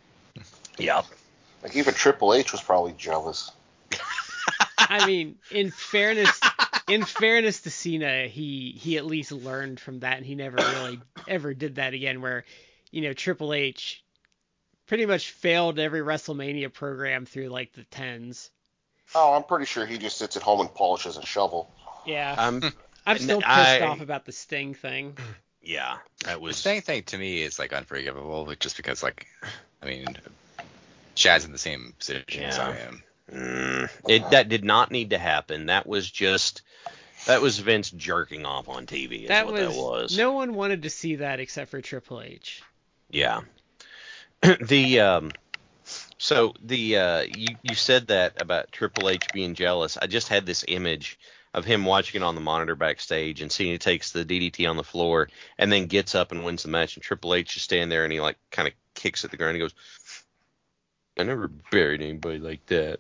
[0.78, 1.02] Yeah,
[1.62, 3.50] like even Triple H was probably jealous.
[4.78, 6.38] I mean, in fairness,
[6.88, 11.00] in fairness to Cena, he he at least learned from that, and he never really
[11.28, 12.20] ever did that again.
[12.20, 12.44] Where,
[12.90, 14.02] you know, Triple H
[14.86, 18.50] pretty much failed every WrestleMania program through like the tens.
[19.14, 21.70] Oh, I'm pretty sure he just sits at home and polishes a shovel.
[22.06, 22.62] Yeah, um,
[23.06, 25.16] I'm still pissed I- off about the Sting thing.
[25.62, 29.26] yeah, that The was Sting thing to me is like unforgivable, just because like,
[29.82, 30.06] I mean,
[31.14, 33.02] Chad's in the same position as I am.
[33.32, 35.66] Mm, it that did not need to happen.
[35.66, 36.62] That was just
[37.26, 39.22] that was Vince jerking off on TV.
[39.22, 40.16] Is That what was, that was.
[40.16, 42.62] no one wanted to see that except for Triple H.
[43.10, 43.42] Yeah.
[44.60, 45.32] the um
[46.18, 49.96] so the uh you you said that about Triple H being jealous.
[49.96, 51.18] I just had this image
[51.54, 54.76] of him watching it on the monitor backstage and seeing he takes the DDT on
[54.76, 57.88] the floor and then gets up and wins the match and Triple H is standing
[57.88, 59.74] there and he like kind of kicks at the ground and goes
[61.18, 62.98] I never buried anybody like that.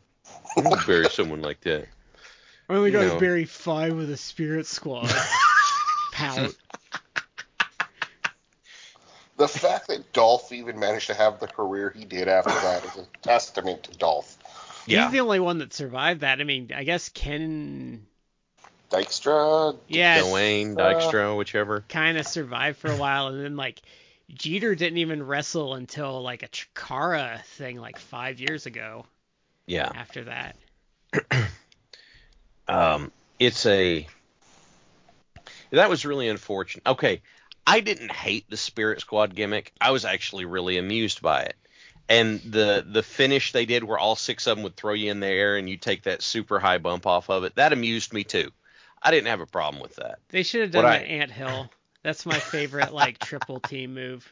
[0.56, 1.86] I never buried someone like that.
[2.68, 3.20] I only You got know.
[3.20, 5.10] buried five with a Spirit Squad.
[6.12, 6.54] Pout.
[9.36, 12.96] The fact that Dolph even managed to have the career he did after that is
[12.96, 14.38] a testament to Dolph.
[14.86, 15.04] Yeah.
[15.04, 16.40] He's the only one that survived that.
[16.40, 18.06] I mean, I guess Ken,
[18.90, 21.84] Dykstra, yeah, Dwayne, Dykstra, whichever.
[21.88, 23.82] kind of survived for a while, and then like
[24.32, 29.04] Jeter didn't even wrestle until like a Chikara thing like five years ago.
[29.66, 29.90] Yeah.
[29.94, 30.56] After that,
[32.68, 34.06] um, it's a
[35.70, 36.86] that was really unfortunate.
[36.86, 37.22] Okay,
[37.66, 39.72] I didn't hate the Spirit Squad gimmick.
[39.80, 41.56] I was actually really amused by it.
[42.08, 45.20] And the the finish they did, where all six of them would throw you in
[45.20, 48.24] the air and you take that super high bump off of it, that amused me
[48.24, 48.50] too.
[49.02, 50.18] I didn't have a problem with that.
[50.28, 51.70] they should have done What the I- ant hill.
[52.02, 54.30] That's my favorite like triple team move.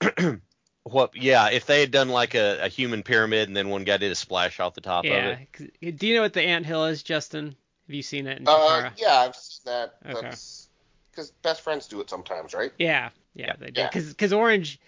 [0.88, 1.16] What?
[1.16, 4.12] Yeah, if they had done like a, a human pyramid and then one guy did
[4.12, 5.70] a splash off the top of it.
[5.80, 5.90] Yeah.
[5.90, 7.46] Do you know what the ant hill is, Justyn?
[7.46, 9.96] Have you seen it in Uh, yeah, I've seen that.
[10.08, 10.20] Okay.
[10.22, 10.68] That's
[11.10, 12.70] because best friends do it sometimes, right?
[12.78, 13.52] Yeah, yeah, Yeah.
[13.58, 13.80] they do.
[13.80, 13.90] Yeah.
[13.92, 14.80] Because Orange.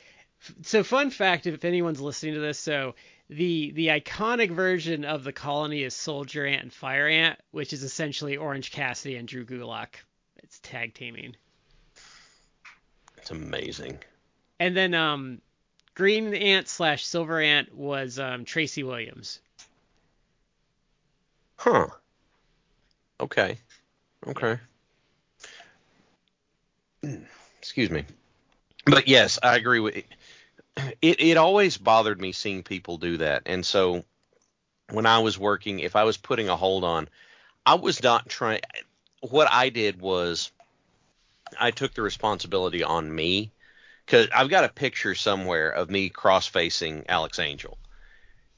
[0.63, 2.95] So fun fact, if anyone's listening to this, so
[3.29, 7.83] the the iconic version of the colony is Soldier Ant and Fire Ant, which is
[7.83, 9.97] essentially Orange Cassidy and Drew Gulak.
[10.45, 11.35] It's tag teaming.
[13.17, 13.99] It's amazing.
[14.61, 15.41] And then um,
[15.99, 19.41] Green Ant slash Silver Ant was um, Tracy Williams.
[21.57, 21.89] Huh.
[23.21, 23.59] Okay.
[24.29, 24.59] Okay.
[27.59, 28.05] excuse me.
[28.87, 30.07] But yes, I agree with it.
[31.03, 34.05] It always bothered me seeing people do that, and so
[34.93, 37.09] when I was working, if I was putting a hold on,
[37.67, 38.61] I was not trying.
[39.29, 40.53] What I did was
[41.59, 43.51] I took the responsibility on me
[44.09, 47.77] because I've got a picture somewhere of me cross facing Alex Angel.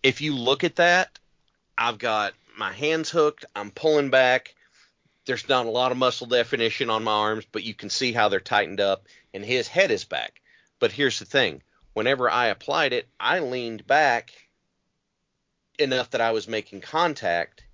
[0.00, 1.18] If you look at that,
[1.76, 3.44] I've got my hands hooked.
[3.56, 4.54] I'm pulling back.
[5.26, 8.28] There's not a lot of muscle definition on my arms, but you can see how
[8.28, 10.40] they're tightened up, and his head is back.
[10.78, 11.62] But here's the thing
[11.94, 14.30] whenever I applied it, I leaned back
[15.80, 17.64] enough that I was making contact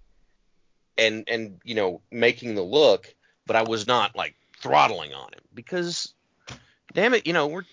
[0.96, 3.14] and and you know making the look,
[3.46, 6.14] but I was not like throttling on him because
[6.92, 7.64] damn it, you know, we're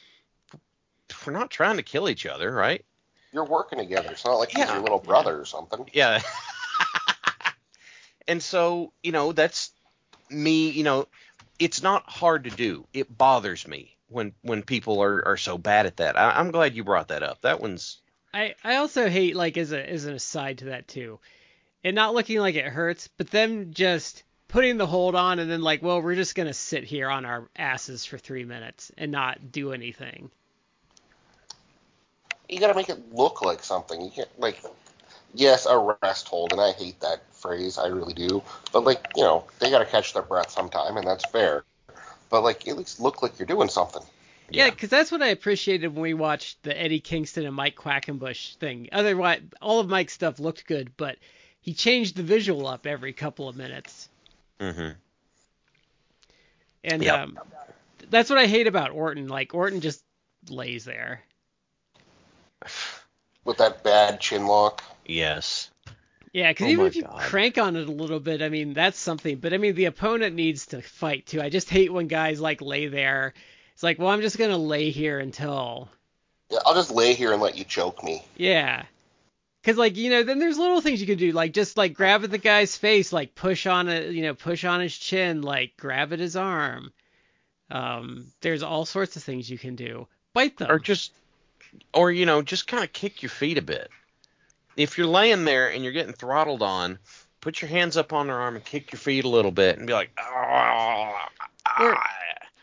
[1.26, 2.84] we're not trying to kill each other, right?
[3.32, 4.12] You're working together.
[4.12, 5.90] It's not like he's your little brother or something.
[5.94, 6.22] Yeah.
[8.28, 9.72] and so, you know, that's
[10.30, 11.08] me, you know,
[11.60, 12.86] it's not hard to do.
[12.94, 16.18] It bothers me when when people are, are so bad at that.
[16.18, 17.42] I, I'm glad you brought that up.
[17.42, 18.02] That one's
[18.34, 21.20] I, I also hate like as a as an aside to that too,
[21.84, 24.24] it not looking like it hurts, but them just
[24.54, 27.50] putting the hold on and then like, well, we're just gonna sit here on our
[27.56, 30.30] asses for three minutes and not do anything.
[32.48, 34.00] You got to make it look like something.
[34.00, 34.62] You can't like.
[35.34, 37.80] Yes, a rest hold, and I hate that phrase.
[37.80, 38.44] I really do.
[38.72, 41.64] But like, you know, they got to catch their breath sometime, and that's fair.
[42.30, 44.04] But like, at least look like you're doing something.
[44.52, 48.58] Yeah, because that's what I appreciated when we watched the Eddie Kingston and Mike Quackenbush
[48.58, 48.90] thing.
[48.92, 51.18] Otherwise, all of Mike's stuff looked good, but
[51.60, 54.10] he changed the visual up every couple of minutes.
[54.60, 54.96] Hmm
[56.84, 57.10] And Yep.
[57.10, 57.42] um,
[58.10, 59.28] that's what I hate about Orton.
[59.28, 60.04] Like Orton just
[60.50, 61.24] lays there.
[63.46, 64.84] With that bad chin lock.
[65.06, 65.70] Yes.
[66.34, 67.14] Yeah, because Oh even if you God.
[67.16, 69.38] crank on it a little bit, I mean that's something.
[69.38, 71.42] But I mean the opponent needs to fight too.
[71.42, 73.34] I just hate when guys like lay there.
[73.74, 75.90] It's like, well, I'm just gonna lay here until
[76.50, 78.24] Yeah, I'll just lay here and let you choke me.
[78.36, 78.86] Yeah.
[79.64, 82.24] Cause like you know, then there's little things you can do, like just like grab
[82.26, 85.78] at the guy's face, like push on a you know, push on his chin, like
[85.78, 86.92] grab at his arm.
[87.72, 90.08] Um, there's all sorts of things you can do.
[90.34, 90.70] Bite them.
[90.70, 91.14] Or just
[91.94, 93.90] or you know, just kind of kick your feet a bit.
[94.76, 97.00] If you're laying there and you're getting throttled on,
[97.40, 99.88] put your hands up on their arm and kick your feet a little bit and
[99.88, 101.30] be like, "Ah,
[101.80, 102.08] Or- ah."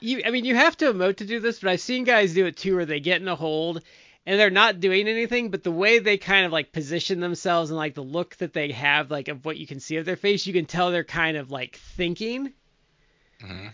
[0.00, 2.46] you, I mean, you have to emote to do this, but I've seen guys do
[2.46, 3.82] it too, where they get in a hold
[4.26, 7.76] and they're not doing anything, but the way they kind of like position themselves and
[7.76, 10.46] like the look that they have, like of what you can see of their face,
[10.46, 12.52] you can tell they're kind of like thinking.
[13.40, 13.68] hmm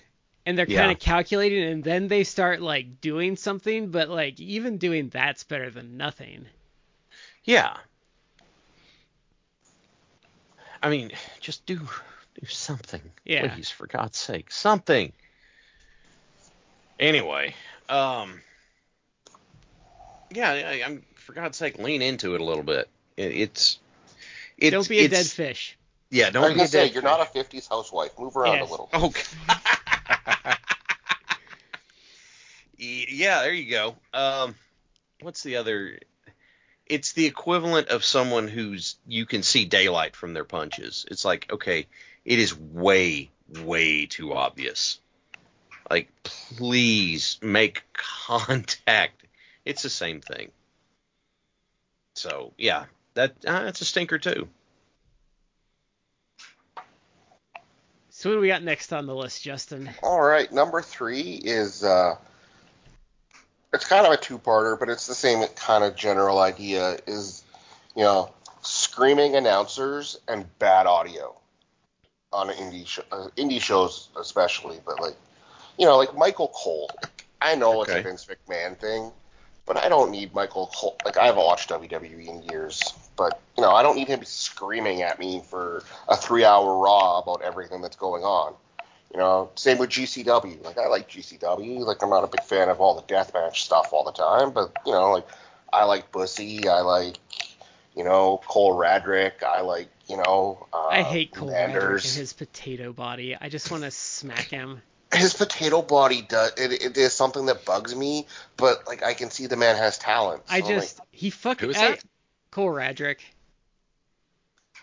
[0.48, 0.82] and they're Yeah.
[0.82, 5.42] kind of calculating and then they start like doing something but like even doing that's
[5.42, 6.46] better than nothing
[7.44, 7.76] Yeah.
[10.82, 11.78] I mean, just do
[12.40, 13.00] do something.
[13.24, 13.52] Yeah.
[13.52, 15.12] Please, for God's sake, something.
[17.00, 17.54] Anyway,
[17.88, 18.40] um
[20.36, 22.88] Yeah, I, I'm for God's sake, lean into it a little bit.
[23.16, 23.78] It, it's
[24.58, 25.76] it's don't be a dead fish
[26.10, 27.10] Yeah, don't was be a say dead you're fish.
[27.10, 28.10] not a '50s housewife.
[28.18, 28.68] Move around Yes.
[28.68, 28.88] a little.
[28.92, 29.12] Oh.
[32.78, 33.96] Yeah, there you go.
[34.12, 34.54] Um,
[35.22, 35.98] what's the other?
[36.84, 41.06] It's the equivalent of someone who's you can see daylight from their punches.
[41.10, 41.86] It's like, okay,
[42.24, 43.30] it is way,
[43.62, 45.00] way too obvious.
[45.90, 49.25] Like, please make contact.
[49.66, 50.52] It's the same thing.
[52.14, 54.48] So yeah, that uh, that's a stinker too.
[58.08, 61.84] so what do we got next on the list Justyn All right, number three is
[61.84, 62.16] uh,
[63.74, 66.98] it's kind of a two-parter, but it's the same kind of general idea.
[67.06, 67.42] Is
[67.94, 71.34] you know screaming announcers and bad audio
[72.32, 75.16] on indie sh- uh, indie shows especially, but like
[75.76, 76.90] you know like Michael Cole.
[77.40, 78.00] I know it's Okay.
[78.00, 79.12] a Vince McMahon thing,
[79.66, 80.96] but I don't need Michael Cole.
[81.04, 82.82] Like I haven't watched WWE in years,
[83.16, 87.42] but you know I don't need him screaming at me for a three-hour Raw about
[87.42, 88.54] everything that's going on.
[89.12, 90.64] You know, same with GCW.
[90.64, 91.80] Like I like GCW.
[91.80, 94.72] Like I'm not a big fan of all the deathmatch stuff all the time, but
[94.86, 95.26] you know, like
[95.72, 96.68] I like Bussy.
[96.68, 97.18] I like
[97.96, 99.42] you know Cole Radrick.
[99.42, 100.66] I like you know.
[100.72, 104.80] Uh, i hate cole Radrick and his potato body i just want to smack him
[105.16, 108.26] His potato body does it, it is something that bugs me,
[108.56, 110.42] but like I can see the man has talent.
[110.48, 112.04] i so, just he fucking Who is I- that?
[112.50, 113.18] cole radrick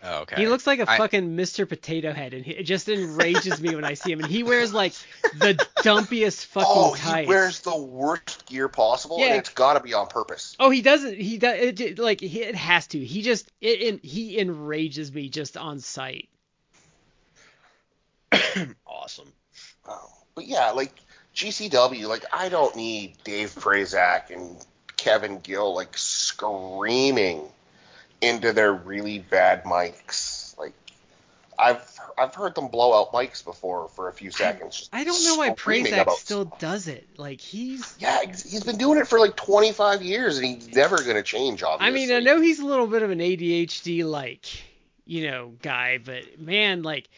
[0.06, 0.36] Oh, okay.
[0.36, 3.74] he looks like a I- fucking mr potato head and he, it just enrages me
[3.74, 4.92] when i see him and he wears like
[5.40, 9.28] the dumpiest fucking Oh, tights he wears the worst gear possible, Yeah.
[9.28, 10.58] and it's got to be on purpose.
[10.60, 11.18] Oh, he doesn't.
[11.18, 11.58] He does.
[11.58, 13.00] It, it- like he, it has to.
[13.00, 14.06] He just it, it.
[14.06, 16.28] He enrages me just on sight.
[18.86, 19.32] Awesome.
[19.88, 19.98] Um,
[20.36, 20.94] but yeah, like
[21.36, 24.58] GCW, like I don't need Dave Prazak and
[24.98, 27.42] Kevin Gill like screaming
[28.22, 30.58] into their really bad mics.
[30.58, 30.74] Like
[31.58, 34.78] I've I've heard them blow out mics before for a few seconds.
[34.78, 37.08] just I don't know why Prazak about- still does it.
[37.18, 37.96] Like he's.
[38.00, 41.64] Yeah, he's he's been doing it for like 25 years, and he's never gonna change.
[41.64, 41.88] Obviously.
[41.88, 44.46] I mean, I know he's a little bit of an ADHD like,
[45.06, 47.10] you know, guy, but man, like,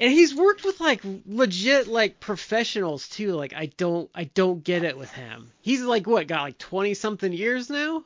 [0.00, 3.32] and he's worked with like legit like professionals too.
[3.32, 5.50] Like, I don't, I don't get it with him.
[5.62, 8.04] He's like what got like 20 something years now.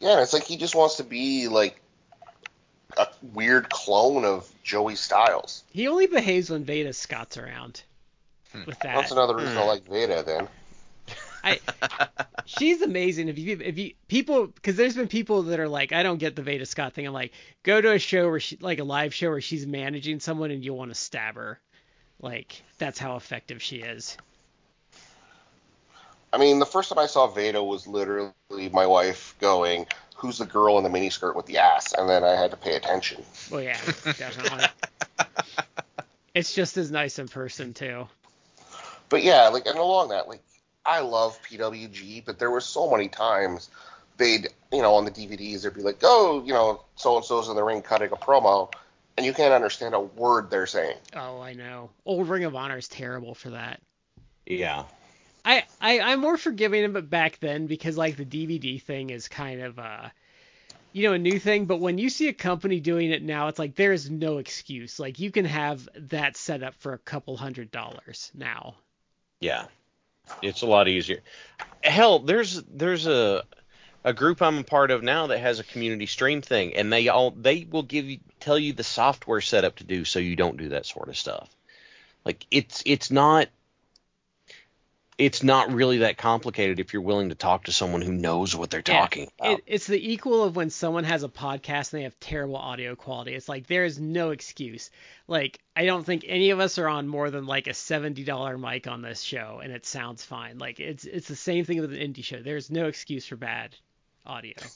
[0.00, 1.80] Yeah, it's like he just wants to be like
[2.98, 5.64] a weird clone of Joey Styles.
[5.72, 7.82] He only behaves when Veda Scott's around.
[8.64, 9.66] With that, That's another reason I Hmm.
[9.66, 10.22] like Veda.
[10.22, 10.48] Then
[11.42, 11.60] I,
[12.44, 13.28] she's amazing.
[13.28, 16.36] If you if you people because there's been people that are like I don't get
[16.36, 17.06] the Veda Scott thing.
[17.06, 17.32] I'm like
[17.62, 20.64] go to a show where she like a live show where she's managing someone and
[20.64, 21.60] you want to stab her.
[22.20, 24.16] Like that's how effective she is.
[26.32, 28.32] I mean, the first time I saw Veda was literally
[28.72, 32.32] my wife going, "Who's the girl in the miniskirt with the ass?" And then I
[32.32, 33.22] had to pay attention.
[33.50, 34.64] Well, yeah, definitely.
[36.34, 38.08] it's just as nice in person too.
[39.08, 40.42] But yeah, like and along that, like
[40.86, 43.70] I love PWG, but there were so many times
[44.16, 47.48] they'd, you know, on the DVDs they'd be like, "Oh, you know, so and so's
[47.48, 48.72] in the ring cutting a promo,"
[49.16, 50.96] and you can't understand a word they're saying.
[51.14, 51.90] Oh, I know.
[52.04, 53.80] Old Ring of Honor is terrible for that.
[54.46, 54.84] Yeah.
[55.44, 59.28] I, I I'm more forgiving of it back then because like the DVD thing is
[59.28, 60.08] kind of uh
[60.92, 63.58] you know a new thing, but when you see a company doing it now, it's
[63.58, 64.98] like there is no excuse.
[64.98, 68.76] Like you can have that set up for a couple hundred dollars now.
[69.40, 69.66] Yeah.
[70.42, 71.20] It's a lot easier.
[71.82, 73.44] Hell, there's there's a
[74.04, 77.08] a group I'm a part of now that has a community stream thing, and they
[77.08, 80.56] all they will give you tell you the software setup to do so you don't
[80.56, 81.48] do that sort of stuff.
[82.24, 83.48] Like it's it's not
[85.18, 88.70] it's not really that complicated if you're willing to talk to someone who knows what
[88.70, 89.58] they're Yeah, talking about.
[89.58, 92.94] It, it's the equal of when someone has a podcast and they have terrible audio
[92.96, 93.34] quality.
[93.34, 94.90] It's like there is no excuse.
[95.28, 98.56] Like I don't think any of us are on more than like a seventy dollar
[98.58, 100.58] mic on this show, and it sounds fine.
[100.58, 102.40] Like it's it's the same thing with an indie show.
[102.42, 103.76] There's no excuse for bad
[104.26, 104.70] audio.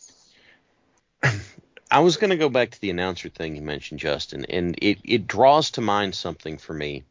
[1.90, 4.98] I was going to go back to the announcer thing you mentioned, Justyn, and it,
[5.04, 7.04] it draws to mind something for me.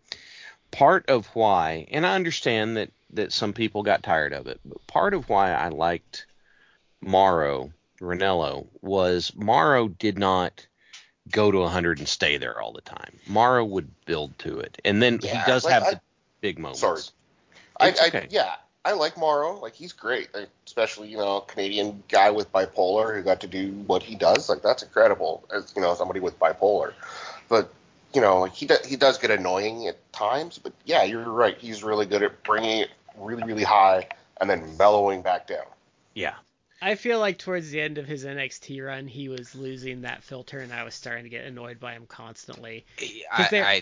[0.71, 4.85] Part of why, and I understand that, that some people got tired of it, but
[4.87, 6.25] part of why I liked
[7.01, 10.65] Mauro, Ranallo, was Mauro did not
[11.31, 13.19] go to 100 and stay there all the time.
[13.27, 14.79] Mauro would build to it.
[14.83, 16.01] And then Yeah, he does like, have I- the
[16.41, 16.81] big moments.
[16.81, 17.01] Sorry.
[17.79, 18.27] I, It's I okay.
[18.29, 19.53] yeah, I like Mauro.
[19.59, 23.71] Like he's great, like, especially you know Canadian guy with bipolar who got to do
[23.87, 24.49] what he does.
[24.49, 25.45] Like that's incredible.
[25.53, 26.93] As you know, somebody with bipolar.
[27.47, 27.73] But
[28.13, 30.57] you know, like he do, he does get annoying at times.
[30.57, 31.57] But yeah, you're right.
[31.57, 34.07] He's really good at bringing it really really high
[34.41, 35.65] and then mellowing back down.
[36.13, 36.35] Yeah.
[36.81, 40.59] I feel like towards the end of his NXT run, he was losing that filter,
[40.59, 42.85] and I was starting to get annoyed by him constantly.
[43.31, 43.81] I, they're- I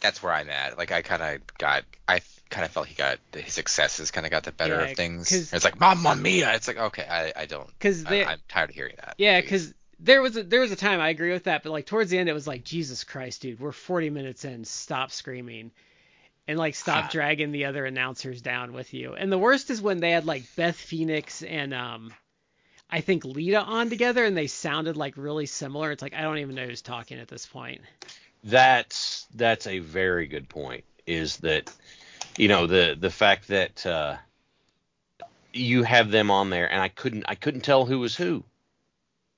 [0.00, 0.76] that's where I'm at.
[0.78, 2.20] Like I kind of got, I
[2.50, 5.28] kind of felt he got his successes kind of got the better Yeah, of things.
[5.30, 6.54] 'cause- It's like Mamma Mia.
[6.54, 7.66] It's like okay, I, I don't.
[7.66, 9.14] Because I, they, I'm tired of hearing that.
[9.18, 11.86] Yeah, because there was a, there was a time I agree with that, but like
[11.86, 15.72] towards the end it was like Jesus Christ, dude, we're 40 minutes in, stop screaming,
[16.48, 19.14] and like stop dragging the other announcers down with you.
[19.14, 22.12] And the worst is when they had like Beth Phoenix and um,
[22.88, 25.90] I think Lita on together, and they sounded like really similar.
[25.90, 27.80] It's like I don't even know who's talking at this point.
[28.44, 30.84] That's that's a very good point.
[31.06, 31.72] Is that
[32.38, 34.16] you know the the fact that uh,
[35.52, 38.44] you have them on there, and I couldn't I couldn't tell who was who,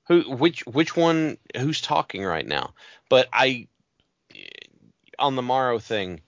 [0.08, 2.74] who which which one who's talking right now.
[3.08, 3.66] But I
[5.18, 6.20] on the Mauro thing,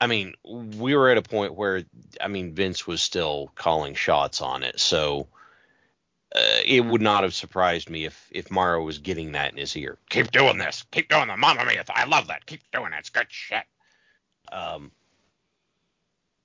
[0.00, 1.82] I mean we were at a point where
[2.20, 5.28] I mean Vince was still calling shots on it, so.
[6.34, 9.74] Uh, it would not have surprised me if if Mauro was getting that in his
[9.76, 9.96] ear.
[10.10, 10.84] Keep doing this.
[10.90, 11.84] Keep doing the Mamma Mia.
[11.88, 12.44] I love that.
[12.44, 12.96] Keep doing it.
[12.98, 13.62] It's good shit.
[14.52, 14.90] Um,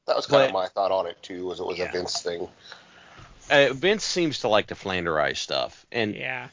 [0.06, 1.46] That was kind of my thought on it too.
[1.48, 1.90] Was it was Yeah.
[1.90, 2.48] a Vince thing.
[3.50, 6.50] uh, Vince seems to like to flanderize stuff, and Yeah,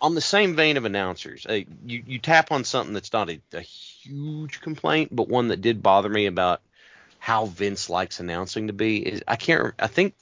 [0.00, 3.40] on the same vein of announcers, uh, you you tap on something that's not a,
[3.52, 6.62] a huge complaint, but one that did bother me about
[7.18, 8.98] how Vince likes announcing to be.
[8.98, 10.14] Is I can't I think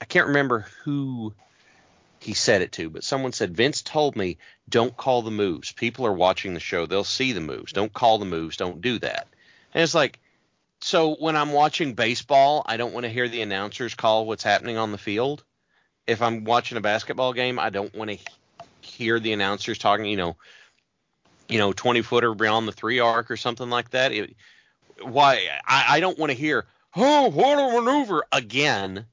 [0.00, 1.34] I can't remember who
[2.20, 5.72] he said it to, but someone said Vince told me don't call the moves.
[5.72, 7.72] People are watching the show; they'll see the moves.
[7.72, 8.56] Don't call the moves.
[8.56, 9.26] Don't do that.
[9.74, 10.18] And it's like.
[10.82, 14.76] So when I'm watching baseball, I don't want to hear the announcers call what's happening
[14.76, 15.42] on the field.
[16.06, 18.18] If I'm watching a basketball game, I don't want to
[18.86, 20.36] hear the announcers talking, you know,
[21.48, 24.12] you know, 20 footer beyond the three arc or something like that.
[24.12, 24.36] It,
[25.02, 26.66] why I, I don't want to hear
[26.96, 29.06] oh, what a maneuver again,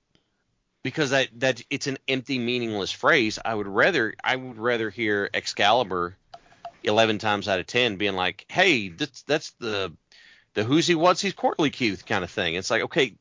[0.83, 3.39] because that that it's an empty, meaningless phrase.
[3.43, 6.15] I would rather I would rather hear Excalibur
[6.83, 9.93] eleven times out of ten being like, hey, that's that's the
[10.53, 12.55] the who's he what's he's quarterly cue kind of thing.
[12.55, 13.15] It's like okay,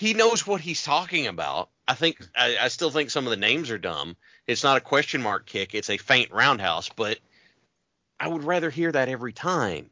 [0.00, 1.68] he knows what he's talking about.
[1.86, 4.16] I think I, I still think some of the names are dumb.
[4.46, 6.88] It's not a question mark kick; it's a feint roundhouse.
[6.88, 7.18] But
[8.18, 9.90] I would rather hear that every time.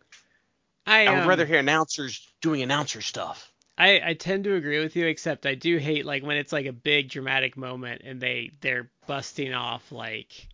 [0.86, 3.52] I, I would um, rather hear announcers doing announcer stuff.
[3.76, 6.64] I, I tend to agree with you, except I do hate like when it's like
[6.64, 10.48] a big dramatic moment and they they're busting off like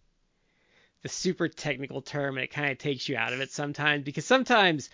[1.03, 4.25] the super technical term and it kind of takes you out of it sometimes because
[4.25, 4.91] sometimes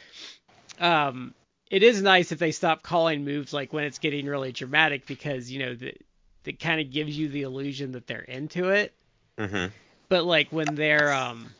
[0.78, 1.32] um
[1.70, 5.50] it is nice if they stop calling moves like when it's getting really dramatic because
[5.50, 6.04] you know that
[6.44, 8.92] that kind of gives you the illusion that they're into it.
[9.38, 9.66] Mm-hmm.
[10.08, 11.50] but like when they're um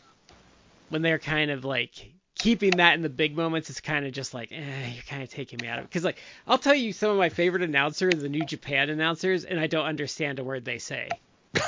[0.91, 4.35] when they're kind of like keeping that in the big moments it's kind of just
[4.35, 5.89] like eh, you're kind of taking me out of it.
[5.91, 9.59] Because like i'll tell you some of my favorite announcers the new japan announcers and
[9.61, 11.09] i don't understand a word they say.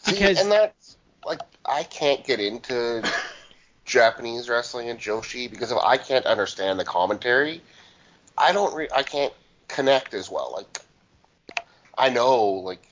[0.00, 3.08] See, Because- and that's like I can't get into
[3.92, 7.60] Japanese wrestling and Joshi because if I can't understand the commentary,
[8.38, 9.34] I don't re- I can't
[9.68, 10.50] connect as well.
[10.56, 10.80] Like
[11.98, 12.40] I know
[12.70, 12.82] like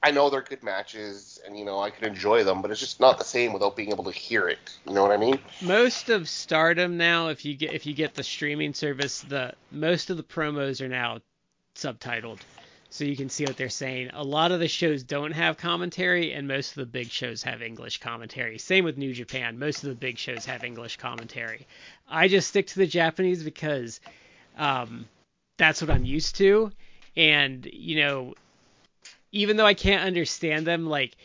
[0.00, 3.00] I know they're good matches and you know I can enjoy them, but it's just
[3.00, 4.60] not the same without being able to hear it.
[4.86, 5.40] You know what I mean?
[5.60, 10.08] most of stardom now if you get if you get the streaming service the most
[10.08, 11.20] of the promos are now
[11.74, 12.38] subtitled
[12.92, 14.10] so you can see what they're saying.
[14.12, 17.62] A lot of the shows don't have commentary and most of the big shows have
[17.62, 18.58] english commentary.
[18.58, 19.58] Same with new japan.
[19.58, 21.66] Most of the big shows have english commentary.
[22.06, 23.98] I just stick to the japanese because
[24.58, 25.06] um,
[25.56, 26.70] that's what i'm used to.
[27.16, 28.34] And you know
[29.32, 31.16] even though i can't understand them like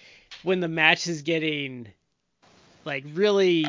[0.44, 1.90] when the match is getting
[2.86, 3.66] like really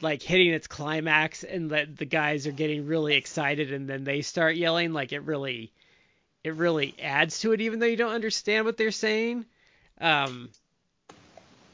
[0.00, 4.22] like hitting its climax and that the guys are getting really excited and then they
[4.22, 5.72] start yelling like it really
[6.44, 9.44] it really adds to it even though you don't understand what they're saying
[10.00, 10.48] um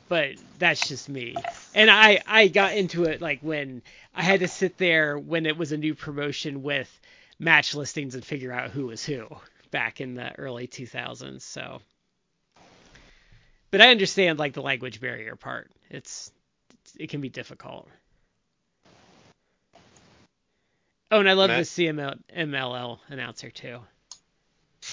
[0.08, 1.34] but that's just me
[1.74, 3.82] and i i got into it like when
[4.14, 7.00] i had to sit there when it was a new promotion with
[7.38, 9.26] match listings and figure out who was who
[9.70, 11.80] back in the early 2000s so
[13.70, 16.32] but i understand like the language barrier part it's
[16.98, 17.88] it can be difficult.
[21.10, 21.66] Oh, and I love Matt?
[21.66, 23.80] the CML MLL announcer too.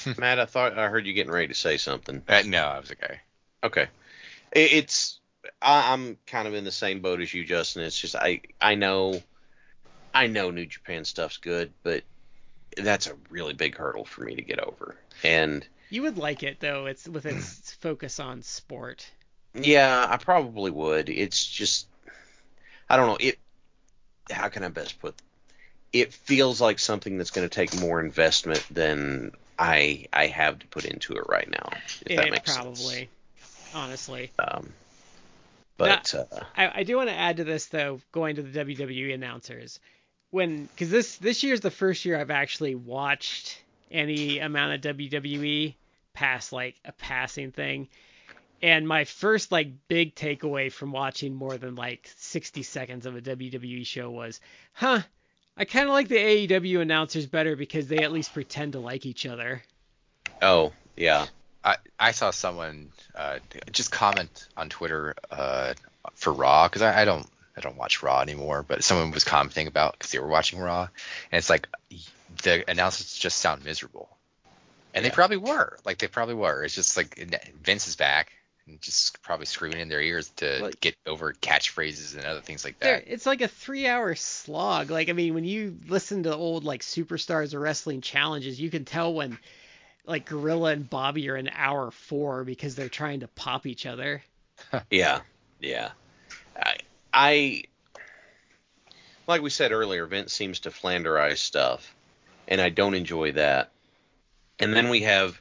[0.18, 2.22] Matt, I thought I heard you getting ready to say something.
[2.28, 3.20] Uh, no, I was okay.
[3.64, 3.88] Okay,
[4.52, 5.20] it, it's
[5.62, 7.78] I, I'm kind of in the same boat as you, Justyn.
[7.84, 9.22] It's just I I know
[10.14, 12.04] I know New Japan stuff's good, but
[12.78, 14.96] that's a really big hurdle for me to get over.
[15.24, 16.86] And You would like it though.
[16.86, 19.12] It's with its focus on sport.
[19.54, 21.10] yeah, I probably would.
[21.10, 21.88] It's just
[22.90, 23.18] I don't know.
[23.20, 23.40] It
[24.32, 25.16] how can I best put
[25.94, 30.68] it feels like something that's going to take more investment than I I have to
[30.68, 31.70] put into it right now.
[32.06, 33.72] If that it makes probably, sense.
[33.74, 34.32] honestly.
[34.40, 34.72] Um,
[35.78, 39.14] but uh, I, I do want to add to this though, going to the WWE
[39.14, 39.80] announcers,
[40.32, 45.76] when because this this year's the first year I've actually watched any amount of WWE
[46.14, 47.88] past like a passing thing,
[48.62, 53.22] and my first like big takeaway from watching more than like 60 seconds of a
[53.22, 54.40] WWE show was,
[54.74, 55.02] huh,
[55.58, 59.06] I kind of like the AEW announcers better because they at least pretend to like
[59.06, 59.64] each other.
[60.42, 61.26] oh yeah,
[61.64, 63.40] I, I saw someone uh,
[63.72, 65.74] just comment on Twitter uh,
[66.14, 69.68] for Raw because I, I don't I don't watch Raw anymore, but someone was commenting
[69.68, 70.88] about because they were watching Raw,
[71.32, 71.68] and it's like
[72.44, 74.10] the announcers just sound miserable,
[74.94, 75.78] and they probably were.
[75.86, 76.64] Like they probably were.
[76.64, 77.18] It's just like
[77.64, 78.32] Vince is back
[78.68, 82.64] and just probably screaming in their ears to Like- get over catchphrases and other things
[82.66, 83.06] like that.
[83.08, 84.90] it's like a three-hour slog.
[84.92, 88.86] Like, I mean, when you listen to old like superstars of wrestling challenges, you can
[88.86, 89.38] tell when
[90.06, 94.22] like Gorilla and Bobby are in hour four because they're trying to pop each other.
[94.90, 95.22] yeah,
[95.60, 95.92] yeah.
[96.56, 96.78] I,
[97.14, 97.64] I
[99.28, 101.94] like we said earlier, Vince seems to flanderize stuff,
[102.48, 103.72] and I don't enjoy that.
[104.60, 105.40] And then we have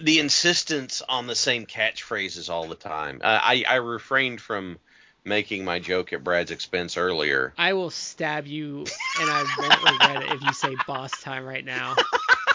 [0.00, 3.20] the insistence on the same catchphrases all the time.
[3.22, 4.78] Uh, I I refrained from
[5.24, 7.52] making my joke at Brad's expense earlier.
[7.58, 8.86] I will stab you,
[9.18, 11.98] and I won't regret it if you say "boss time" right now.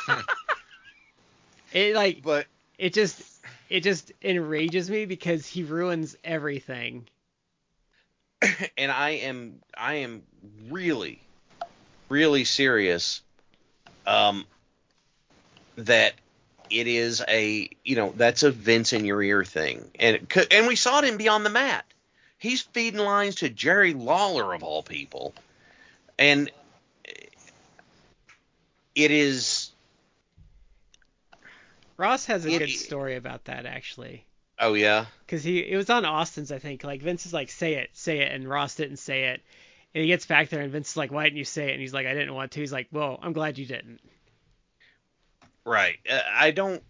[1.73, 3.21] it like But it just
[3.69, 7.07] it just enrages me because he ruins everything.
[8.77, 10.23] and I am I am
[10.69, 11.21] really
[12.09, 13.21] really serious
[14.05, 14.45] um
[15.77, 16.13] that
[16.71, 20.51] it is a you know that's a Vince in your ear thing and it could,
[20.51, 21.85] and we saw it in Beyond the Mat
[22.37, 25.33] he's feeding lines to Jerry Lawler of all people
[26.17, 26.49] and
[28.95, 29.71] it is.
[31.97, 34.25] Ross has a It- good story about that actually.
[34.59, 35.05] Oh yeah.
[35.25, 36.83] Because he it was on Austin's, I think.
[36.83, 39.41] Like Vince is like, say it, say it, and Ross didn't say it.
[39.93, 41.71] And he gets back there, and Vince is like, why didn't you say it?
[41.73, 42.59] And he's like, I didn't want to.
[42.59, 43.99] He's like, well, I'm glad you didn't.
[45.65, 45.99] Right.
[46.09, 46.81] Uh, I don't.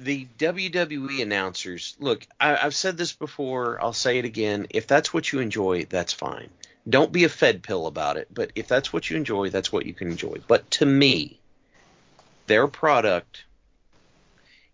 [0.00, 3.80] The WWE announcers, look, I, I've said this before.
[3.80, 4.66] I'll say it again.
[4.70, 6.48] If that's what you enjoy, that's fine.
[6.88, 8.28] Don't be a fed pill about it.
[8.32, 10.38] But if that's what you enjoy, that's what you can enjoy.
[10.48, 11.38] But to me,
[12.46, 13.44] their product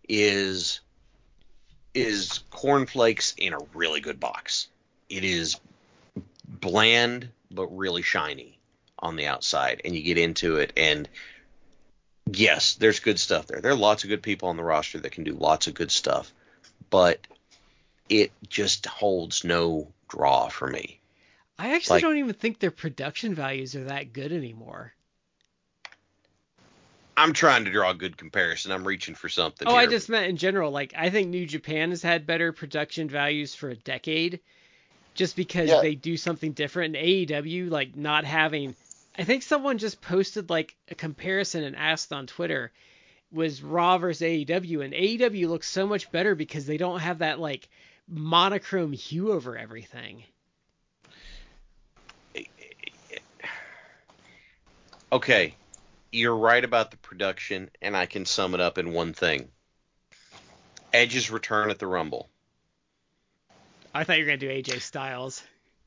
[0.09, 0.80] is
[1.94, 4.68] is cornflakes in a really good box.
[5.11, 5.59] It is
[6.46, 8.59] bland but really shiny
[8.98, 11.09] on the outside, and you get into it and
[12.32, 13.60] yes, there's good stuff there.
[13.60, 15.90] There are lots of good people on the roster that can do lots of good
[15.90, 16.32] stuff,
[16.90, 17.26] but
[18.08, 21.00] it just holds no draw for me.
[21.58, 24.94] I actually Like- don't even think their production values are that good anymore.
[27.16, 28.70] I'm trying to draw a good comparison.
[28.70, 29.66] I'm reaching for something.
[29.66, 30.70] Oh, I just meant in general.
[30.70, 34.38] Like, I think New Japan has had better production values for a decade,
[35.14, 35.80] just because Yeah.
[35.80, 36.94] they do something different.
[36.94, 38.76] And AEW, like, not having.
[39.18, 42.70] I think someone just posted like a comparison and asked on Twitter,
[43.32, 47.40] was Raw versus AEW, and AEW looks so much better because they don't have that
[47.40, 47.68] like
[48.06, 50.22] monochrome hue over everything.
[55.10, 55.54] okay.
[56.10, 59.48] You're right about the production, and I can sum it up in one thing.
[60.92, 62.30] Edge's return at the Rumble.
[63.92, 65.42] I thought you were gonna do AJ Styles.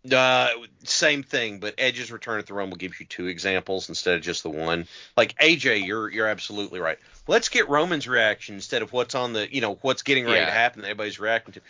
[0.10, 0.50] Uh,
[0.84, 4.42] same thing, but Edge's return at the Rumble gives you two examples instead of just
[4.42, 4.88] the one.
[5.16, 6.98] Like AJ, you're you're absolutely right.
[7.28, 10.52] Let's get Roman's reaction instead of what's on the you know what's getting ready to
[10.52, 10.82] happen.
[10.82, 11.62] That everybody's reacting to.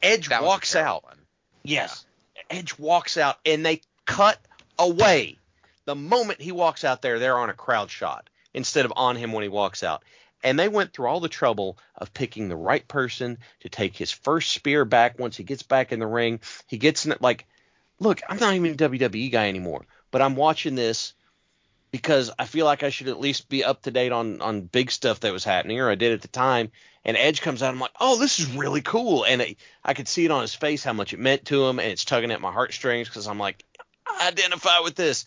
[0.00, 1.02] Edge That walks out.
[1.02, 1.18] one.
[1.64, 2.04] Yes,
[2.48, 4.38] Edge walks out, and they cut
[4.78, 5.38] away.
[5.84, 9.32] The moment he walks out there, they're on a crowd shot instead of on him
[9.32, 10.04] when he walks out.
[10.42, 14.12] And they went through all the trouble of picking the right person to take his
[14.12, 16.40] first spear back once he gets back in the ring.
[16.66, 17.46] He gets in it like,
[17.98, 21.14] look, I'm not even a WWE guy anymore, but I'm watching this
[21.90, 24.90] because I feel like I should at least be up to date on on big
[24.90, 26.70] stuff that was happening, or I did at the time.
[27.04, 30.08] And Edge comes out, I'm like, oh, this is really cool, and it, I could
[30.08, 32.40] see it on his face how much it meant to him, and it's tugging at
[32.40, 33.64] my heartstrings because I'm like,
[34.06, 35.24] I identify with this.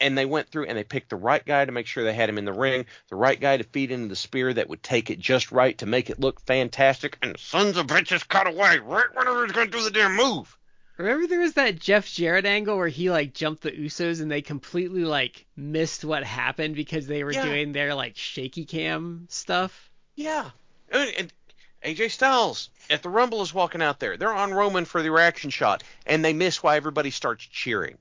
[0.00, 2.28] And they went through and they picked the right guy to make sure they had
[2.28, 5.08] him in the ring, the right guy to feed into the spear that would take
[5.10, 7.16] it just right to make it look fantastic.
[7.22, 9.90] And the sons of bitches cut away right when he was going to do the
[9.90, 10.56] damn move.
[10.96, 14.42] Remember there was that Jeff Jarrett angle where he like jumped the Usos and they
[14.42, 17.44] completely like missed what happened because they were Yeah.
[17.44, 19.90] doing their like shaky cam stuff.
[20.16, 20.50] Yeah.
[20.92, 21.32] Uh, and,
[21.84, 24.16] and AJ Styles at the Rumble is walking out there.
[24.16, 27.98] They're on Roman for the reaction shot, and they miss why everybody starts cheering.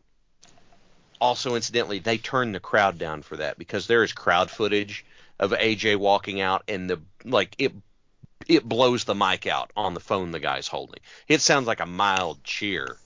[1.19, 5.05] Also, incidentally, they turned the crowd down for that because there is crowd footage
[5.39, 7.73] of AJ walking out, and the like it
[8.47, 10.99] it blows the mic out on the phone the guy's holding.
[11.27, 12.97] It sounds like a mild cheer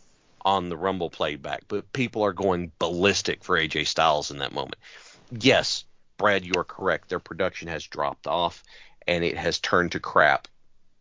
[0.43, 4.77] on the Rumble playback, but people are going ballistic for AJ Styles in that moment.
[5.31, 5.83] Yes,
[6.17, 7.09] Brad, you are correct.
[7.09, 8.63] Their production has dropped off
[9.07, 10.47] and it has turned to crap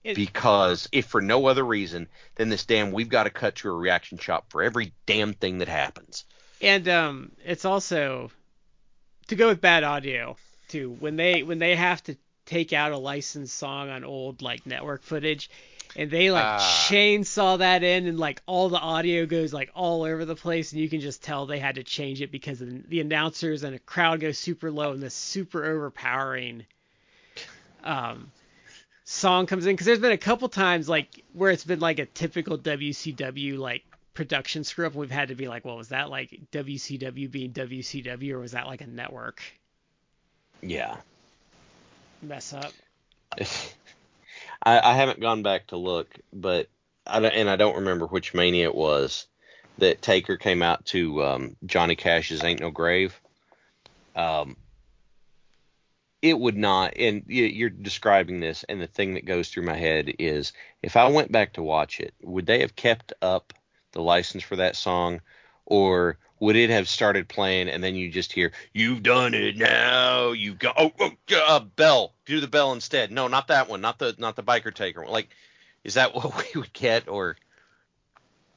[0.04, 3.70] It- because if for no other reason than this damn we've got to cut to
[3.70, 6.24] a reaction shot for every damn thing that happens.
[6.60, 8.30] And um it's also
[9.28, 10.36] to go with bad audio
[10.68, 10.96] too.
[11.00, 15.02] When they when they have to take out a licensed song on old like network
[15.02, 15.50] footage
[15.96, 16.86] and they like Ah.
[16.88, 20.80] chainsaw that in and like all the audio goes like all over the place and
[20.80, 23.78] you can just tell they had to change it because the the announcers and the
[23.80, 26.64] crowd goes super low and this super overpowering
[27.84, 28.30] um
[29.04, 32.06] song comes in because there's been a couple times like where it's been like a
[32.06, 33.82] typical WCW like
[34.16, 38.32] production screw up we've had to be like well was that like WCW being WCW
[38.32, 39.42] or was that like a network
[40.62, 40.96] Yeah.
[42.22, 42.72] mess up
[44.62, 46.68] I, I haven't gone back to look, but
[47.06, 49.26] I don't, and I don't remember which mania it was
[49.78, 53.20] that Taker came out to um, Johnny Cash's "Ain't No Grave."
[54.14, 54.56] Um,
[56.22, 60.14] it would not, and you're describing this, and the thing that goes through my head
[60.18, 60.52] is,
[60.82, 63.52] if I went back to watch it, would they have kept up
[63.96, 65.20] the license for that song,
[65.64, 70.32] or would it have started playing and then you just hear you've done it now
[70.32, 73.10] You've got oh, oh uh, bell do the bell instead.
[73.10, 75.12] No not that one not the not the biker taker one.
[75.12, 75.28] Like
[75.84, 77.36] is that what we would get or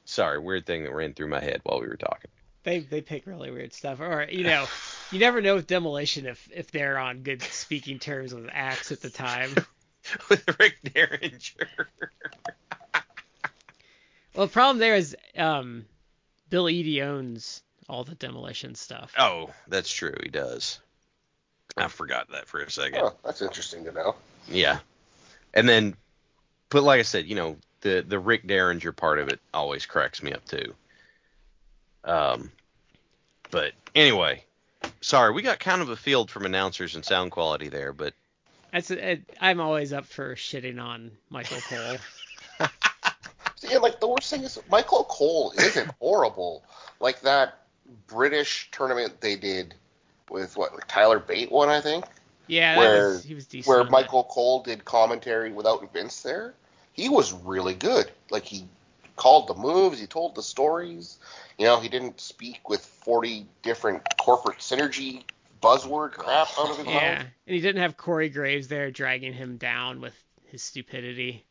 [0.04, 2.30] sorry weird thing that ran through my head while we were talking.
[2.62, 4.66] They they pick really weird stuff or you know
[5.10, 9.00] you never know with demolition if if they're on good speaking terms with Axe at
[9.00, 9.50] the time.
[10.30, 11.88] With Rick Derringer
[14.40, 15.84] well the problem there is um
[16.48, 19.12] Bill Eadie owns all the demolition stuff.
[19.18, 20.14] Oh, that's true.
[20.22, 20.80] He does.
[21.76, 23.00] I forgot that for a second.
[23.02, 24.14] Oh, that's interesting to know.
[24.48, 24.78] Yeah.
[25.52, 25.94] And then,
[26.70, 30.22] but like I said, you know, the the Rick Derringer part of it always cracks
[30.22, 30.74] me up too.
[32.04, 32.50] Um,
[33.50, 34.42] but anyway,
[35.02, 38.14] sorry, we got kind of a field from announcers and sound quality there, but
[38.72, 42.68] That's it, I'm always up for shitting on Michael Cole.
[43.64, 46.64] And like the worst thing is Michael Cole isn't horrible.
[47.00, 47.58] Like that
[48.06, 49.74] British tournament they did
[50.30, 52.04] with what like Tyler Bate one, I think,
[52.46, 53.68] Yeah, Where- was, he was decent.
[53.68, 53.90] where that.
[53.90, 56.54] Michael Cole did commentary without Vince there.
[56.92, 58.10] He was really good.
[58.30, 58.66] Like he
[59.16, 61.18] called the moves, he told the stories.
[61.58, 65.24] You know, he didn't speak with 40 different corporate synergy
[65.62, 67.26] buzzword oh, crap out of his Yeah, mouth.
[67.46, 70.14] and he didn't have Corey Graves there dragging him down with
[70.46, 71.44] his stupidity.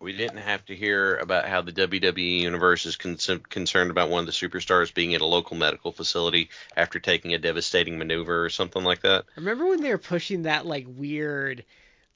[0.00, 3.16] We didn't have to hear about how the WWE universe is con-
[3.48, 7.38] concerned about one of the superstars being at a local medical facility after taking a
[7.38, 9.24] devastating maneuver or something like that.
[9.36, 11.64] Remember when they were pushing that like weird,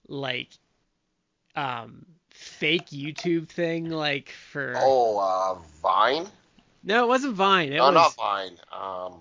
[0.08, 0.48] like,
[1.56, 4.74] um, fake YouTube thing, like for?
[4.76, 6.26] Oh, uh, Vine?
[6.84, 7.72] No, it wasn't Vine.
[7.72, 7.94] It no, was.
[7.94, 8.56] not Vine.
[8.72, 9.20] Um,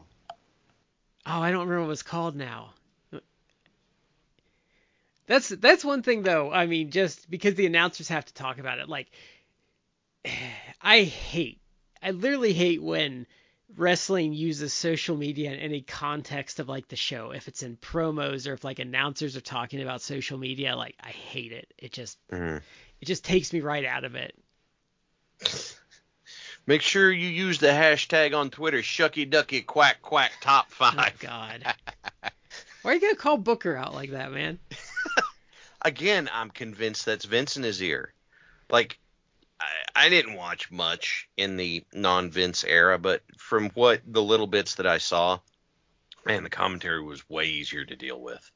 [1.25, 2.71] Oh, I don't remember what it was called now.
[5.29, 6.51] That's that's one thing though.
[6.51, 9.11] I mean, just because the announcers have to talk about it, like
[10.81, 11.61] I hate,
[12.01, 13.27] I literally hate when
[13.77, 17.29] wrestling uses social media in any context of like the show.
[17.29, 21.09] If it's in promos or if like announcers are talking about social media, like I
[21.11, 21.71] hate it.
[21.77, 22.63] It just Mhm.
[22.99, 24.35] it just takes me right out of it.
[26.65, 31.19] Make sure you use the hashtag on Twitter, Shucky Ducky Quack Quack Top Oh Five.
[31.19, 31.75] God.
[32.81, 34.57] Why are you gonna call Booker out like that, man?
[35.81, 38.13] Again, I'm convinced that's Vince in his ear.
[38.69, 38.99] Like,
[39.59, 39.65] I,
[39.95, 44.87] I didn't watch much in the non-Vince era, but from what the little bits that
[44.87, 45.39] I saw,
[46.25, 48.49] man, the commentary was way easier to deal with.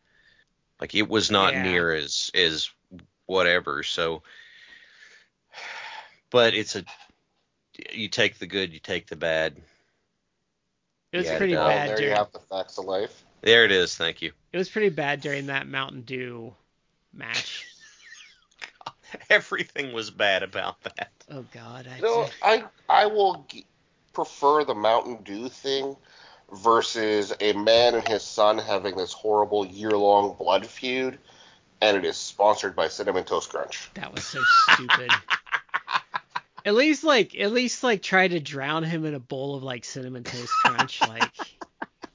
[0.82, 1.64] Like, it was not Yeah.
[1.64, 2.70] near as as
[3.26, 3.84] whatever.
[3.84, 4.24] So,
[6.30, 6.84] but it's a
[7.92, 9.56] you take the good, you take the bad.
[11.12, 13.24] It was Yeah, pretty no, bad there during you have the facts of life.
[13.42, 13.96] There it is.
[13.96, 14.32] Thank you.
[14.52, 16.56] it was pretty bad during that Mountain Dew
[17.14, 17.68] match.
[19.30, 21.12] Everything was bad about that.
[21.30, 23.66] Oh God, I You know, I I will g-
[24.14, 25.96] prefer the Mountain Dew thing
[26.52, 31.18] versus a man and his son having this horrible year-long blood feud,
[31.82, 33.90] and it is sponsored by Cinnamon Toast Crunch.
[33.96, 35.12] that was so stupid.
[36.66, 39.84] At least like at least like try to drown him in a bowl of like
[39.84, 41.04] cinnamon toast crunch.
[41.04, 41.34] Like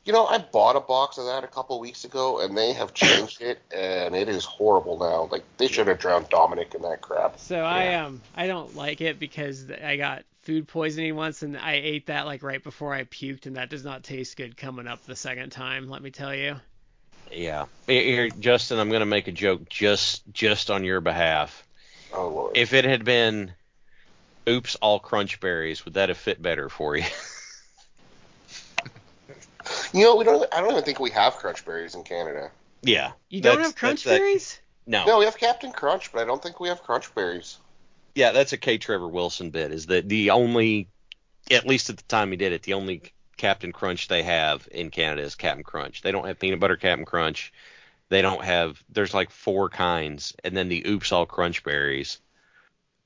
[0.09, 2.95] You know, I bought a box of that a couple weeks ago, and they have
[2.95, 5.29] changed it, and it is horrible now.
[5.31, 7.39] Like they should have drowned Dominic in that crap.
[7.39, 11.75] so I um I don't like it because I got food poisoning once and I
[11.75, 15.05] ate that like right before I puked and that does not taste good coming up
[15.05, 15.91] the second time.
[15.91, 16.57] Let me tell you.
[17.31, 17.67] Yeah.
[17.87, 21.67] Here, here, Justyn, I'm going to make a joke just just on your behalf.
[22.15, 22.57] Oh lord.
[22.57, 23.53] If it had been
[24.49, 27.05] oops all crunch berries, would that have fit better for you?
[29.93, 30.53] you know, we don't.
[30.53, 32.51] I don't even think we have crunch berries in Canada.
[32.83, 33.13] yeah.
[33.29, 34.61] You don't have crunch that's- that- berries?
[34.87, 35.05] No.
[35.05, 37.59] No, we have Captain Crunch, but I don't think we have crunch berries.
[38.15, 38.79] Yeah, that's a K.
[38.79, 39.71] Trevor Wilson bit.
[39.71, 40.89] Is that the only,
[41.51, 43.03] at least at the time he did it, the only
[43.37, 46.01] Captain Crunch they have in Canada is Captain Crunch.
[46.01, 47.53] They don't have peanut butter Captain Crunch.
[48.09, 48.83] They don't have.
[48.89, 52.19] There's like four kinds, and then the Oops All Crunch Berries,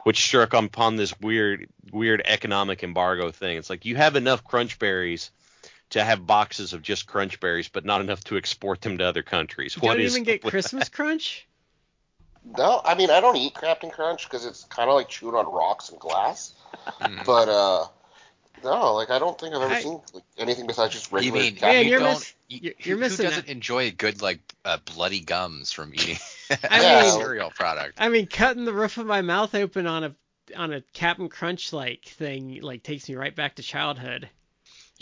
[0.05, 3.59] which struck upon this weird, weird economic embargo thing.
[3.59, 5.33] It's like you have enough Crunch Berries
[5.93, 9.23] to have boxes of just Crunch Berries, but not enough to export them to other
[9.23, 9.77] countries.
[9.77, 11.47] You What don't is even get with Christmas crunch?
[12.59, 15.47] No, I mean I don't eat Captain Crunch because it's kind of like chewing on
[15.47, 16.55] rocks and glass.
[17.01, 17.25] Mm.
[17.25, 17.87] But uh,
[18.65, 21.39] no, like I don't think I've ever I- seen like, anything besides just You regular.
[21.41, 22.09] mean Captain Man, you you're don't?
[22.15, 23.51] miss- you- you're- who- you're missing Who doesn't out.
[23.51, 26.17] enjoy good like uh, bloody gums from eating
[26.69, 27.95] I mean- cereal product?
[28.01, 30.15] I mean, cutting the roof of my mouth open on a
[30.57, 34.29] on a Captain Crunch like thing like takes me right back to childhood.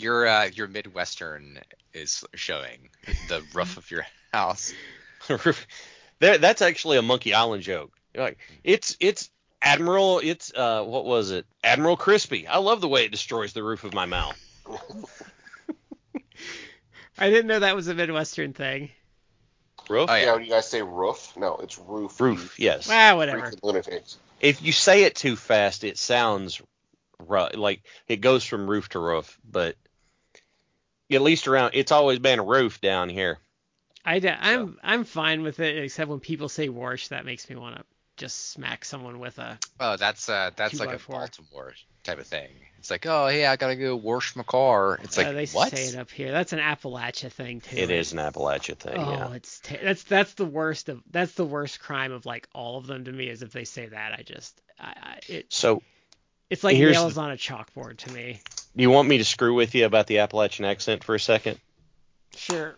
[0.01, 1.59] Your uh, your Midwestern
[1.93, 2.89] is showing
[3.27, 4.73] the roof of your house.
[6.19, 7.91] there, that's actually a Monkey Island joke.
[8.13, 9.29] You're like it's it's
[9.61, 11.45] Admiral, it's uh what was it?
[11.63, 12.47] Admiral Crispy.
[12.47, 14.35] I love the way it destroys the roof of my mouth.
[17.17, 18.89] I didn't know that was a Midwestern thing.
[19.87, 20.09] Roof?
[20.09, 20.33] Oh, yeah, yeah.
[20.33, 22.19] when you guys say roof, no, it's roof.
[22.19, 22.89] Roof, yes.
[22.89, 23.51] Ah, whatever.
[23.61, 24.17] lunatics.
[24.39, 26.61] If you say it too fast, it sounds
[27.19, 29.75] ru- like it goes from roof to roof, but
[31.11, 33.39] at least around it's always been a roof down here.
[34.03, 37.55] I d- I'm I'm fine with it except when people say Warsh, that makes me
[37.55, 37.83] want to
[38.17, 39.57] just smack someone with a.
[39.79, 41.17] Oh, that's uh, that's like a four.
[41.19, 42.49] Baltimore type of thing.
[42.79, 44.99] It's like, oh, hey, I gotta go wash my car.
[45.03, 45.75] It's like, Uh, they what?
[45.75, 46.31] say it up here.
[46.31, 47.77] That's an Appalachia thing too.
[47.77, 48.97] It is an Appalachia thing.
[48.97, 49.33] Oh, yeah.
[49.33, 52.87] it's ta- that's that's the worst of that's the worst crime of like all of
[52.87, 54.13] them to me is if they say that.
[54.17, 55.83] I just I, I it So,
[56.49, 58.39] it's like nails the- on a chalkboard to me.
[58.75, 61.59] You want me to screw with you about the Appalachian accent for a second?
[62.35, 62.75] Sure.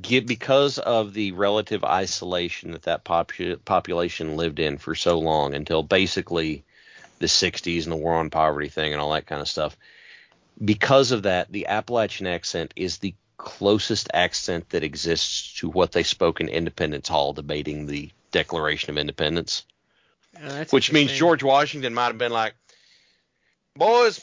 [0.00, 5.54] Get because of the relative isolation that that popu- population lived in for so long
[5.54, 6.64] until basically
[7.18, 9.76] the 60s and the war on poverty thing and all that kind of stuff.
[10.64, 16.02] Because of that, the Appalachian accent is the closest accent that exists to what they
[16.02, 19.64] spoke in Independence Hall debating the Declaration of Independence.
[20.42, 21.12] Uh, Which means.
[21.12, 22.54] George Washington might have been like,
[23.74, 24.20] "Boys,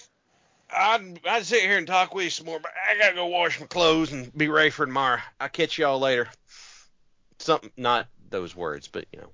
[0.69, 3.59] I'd I'd sit here and talk with you some more, but I gotta go wash
[3.59, 5.19] my clothes and be ready for tomorrow.
[5.39, 6.27] I'll catch y'all later."
[7.39, 9.29] Something, not those words, but you know.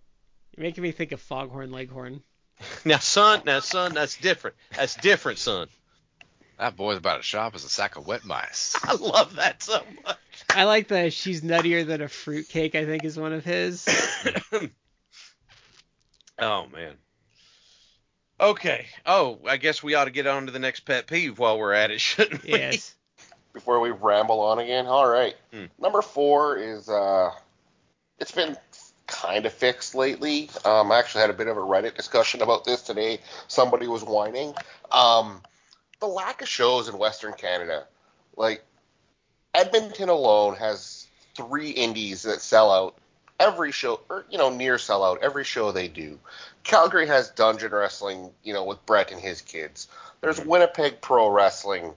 [0.55, 2.21] You're making me think of Foghorn Leghorn.
[2.85, 4.55] Now, son, now, son, that's different.
[4.75, 5.67] That's different, son.
[6.59, 8.75] That boy's about to shop as a sack of wet mice.
[8.83, 10.17] I love that so much.
[10.47, 12.75] I like the she's nuttier than a fruitcake.
[12.75, 13.87] I think is one of his.
[16.39, 16.95] Oh man.
[18.41, 18.87] Okay.
[19.05, 21.73] Oh, I guess we ought to get on to the next pet peeve while we're
[21.73, 22.49] at it, shouldn't we?
[22.49, 22.95] yes.
[23.53, 24.87] before we ramble on again.
[24.87, 25.35] All right.
[25.53, 25.65] Hmm.
[25.79, 27.31] Number four is uh,
[28.19, 28.57] it's been
[29.05, 30.49] kind of fixed lately.
[30.65, 33.19] Um, I actually had a bit of a Reddit discussion about this today.
[33.47, 34.53] Somebody was whining.
[34.91, 35.41] Um,
[35.99, 37.85] the lack of shows in Western Canada,
[38.35, 38.63] like
[39.53, 42.95] Edmonton alone has three indies that sell out
[43.41, 46.19] every show, or you know, near sell out every show they do.
[46.63, 49.87] Calgary has Dungeon Wrestling, you know, with Brett and his kids.
[50.21, 51.93] There's Winnipeg Pro Wrestling.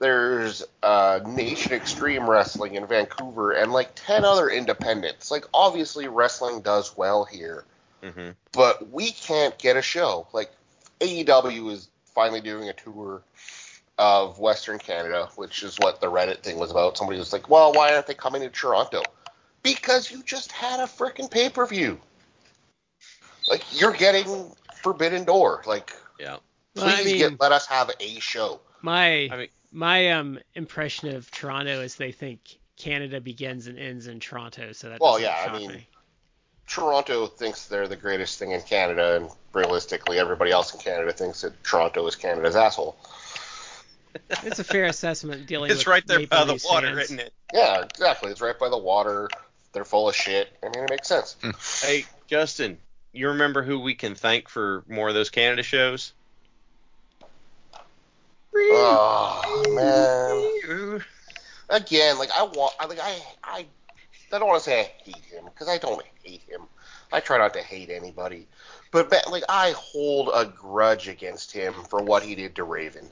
[0.00, 5.30] There's uh, Nation Extreme Wrestling in Vancouver, and like ten other independents.
[5.30, 7.64] Like obviously, wrestling does well here,
[8.02, 8.34] Mhm.
[8.52, 10.26] but we can't get a show.
[10.32, 10.50] Like
[11.00, 13.22] AEW is finally doing a tour
[13.98, 16.96] of Western Canada, which is what the Reddit thing was about.
[16.96, 19.02] Somebody was like, "Well, why aren't they coming to Toronto?"
[19.62, 22.00] Because you just had a freaking pay per view.
[23.48, 24.52] Like you're getting
[24.82, 25.62] Forbidden Door.
[25.66, 26.36] Like Yeah.
[26.74, 28.60] please Well, I mean, get let us have a show.
[28.82, 32.40] my I mean- my um impression of Toronto is they think
[32.78, 35.86] Canada begins and ends in Toronto, so that Well, yeah, I mean, me.
[36.66, 41.40] Toronto thinks they're the greatest thing in Canada, and realistically, everybody else in Canada thinks
[41.40, 42.96] that Toronto is Canada's asshole.
[44.42, 46.98] It's a fair assessment dealing It's with right there Maple by the water, fans.
[47.04, 47.32] isn't it?
[47.52, 48.30] Yeah, exactly.
[48.30, 49.28] It's right by the water.
[49.78, 50.48] They're full of shit.
[50.60, 51.36] I mean, it makes sense.
[51.80, 52.78] Hey, Justyn,
[53.12, 56.14] you remember who we can thank for more of those Canada shows?
[58.56, 61.04] Oh man.
[61.70, 63.66] Again, like I want, I like I, I,
[64.32, 66.62] I don't want to say I hate him because I don't hate him.
[67.12, 68.48] I try not to hate anybody,
[68.90, 73.08] but ba- like I hold a grudge against him for what he did to Raven.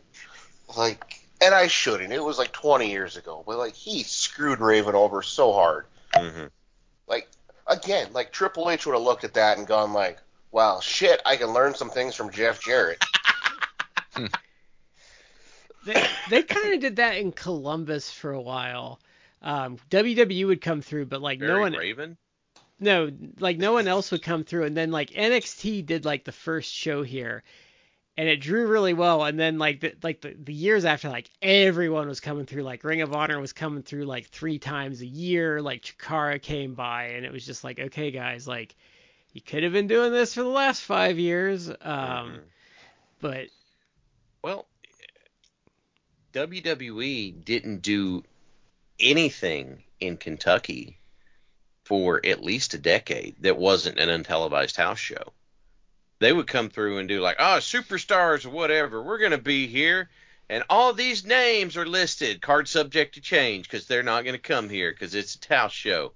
[0.76, 2.12] Like, and I shouldn't.
[2.12, 5.86] It was like 20 years ago, but like he screwed Raven over so hard.
[6.16, 6.46] Mm-hmm.
[7.06, 7.28] Like
[7.66, 10.18] again, like Triple H would have looked at that and gone like,
[10.50, 13.02] "Wow, shit, I can learn some things from Jeff Jarrett."
[15.84, 18.98] They they kind of did that in Columbus for a while.
[19.40, 22.16] Um, WWE would come through, but like no one, Raven.
[22.80, 24.64] no, like no one else would come through.
[24.64, 27.44] And then like NXT did like the first show here,
[28.16, 29.24] and it drew really well.
[29.24, 32.62] And then like the like the, the years after, like everyone was coming through.
[32.62, 35.60] Like Ring of Honor was coming through like three times a year.
[35.60, 38.74] Like Chikara came by, and it was just like, okay, guys, like
[39.32, 41.68] you could have been doing this for the last five years.
[41.68, 42.40] Um, Mhm.
[43.20, 43.48] but
[44.42, 44.66] Well,
[46.32, 48.22] WWE didn't do
[48.98, 50.98] anything in Kentucky
[51.84, 55.32] for at least a decade that wasn't an untelevised house show.
[56.18, 59.66] They would come through and do like, oh, superstars or whatever, we're going to be
[59.66, 60.08] here.
[60.48, 64.40] And all these names are listed, card subject to change because they're not going to
[64.40, 66.12] come here because it's a house show.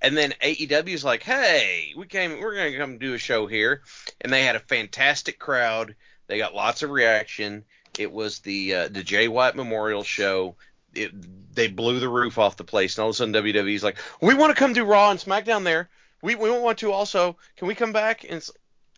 [0.00, 3.46] And then AEW is like, hey, we came, we're going to come do a show
[3.46, 3.82] here.
[4.20, 5.96] And they had a fantastic crowd.
[6.26, 7.64] They got lots of reaction.
[7.98, 10.56] It was the uh, the Jay White Memorial Show.
[10.94, 11.12] It,
[11.54, 14.34] they blew the roof off the place, and all of a sudden WWE's like, "We
[14.34, 15.88] want to come do Raw and SmackDown there.
[16.22, 17.36] We we want to also.
[17.56, 18.46] Can we come back?" And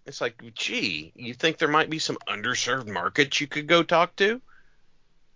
[0.07, 3.83] it's it's like, gee, you think there might be some underserved markets you could go
[3.83, 4.41] talk to?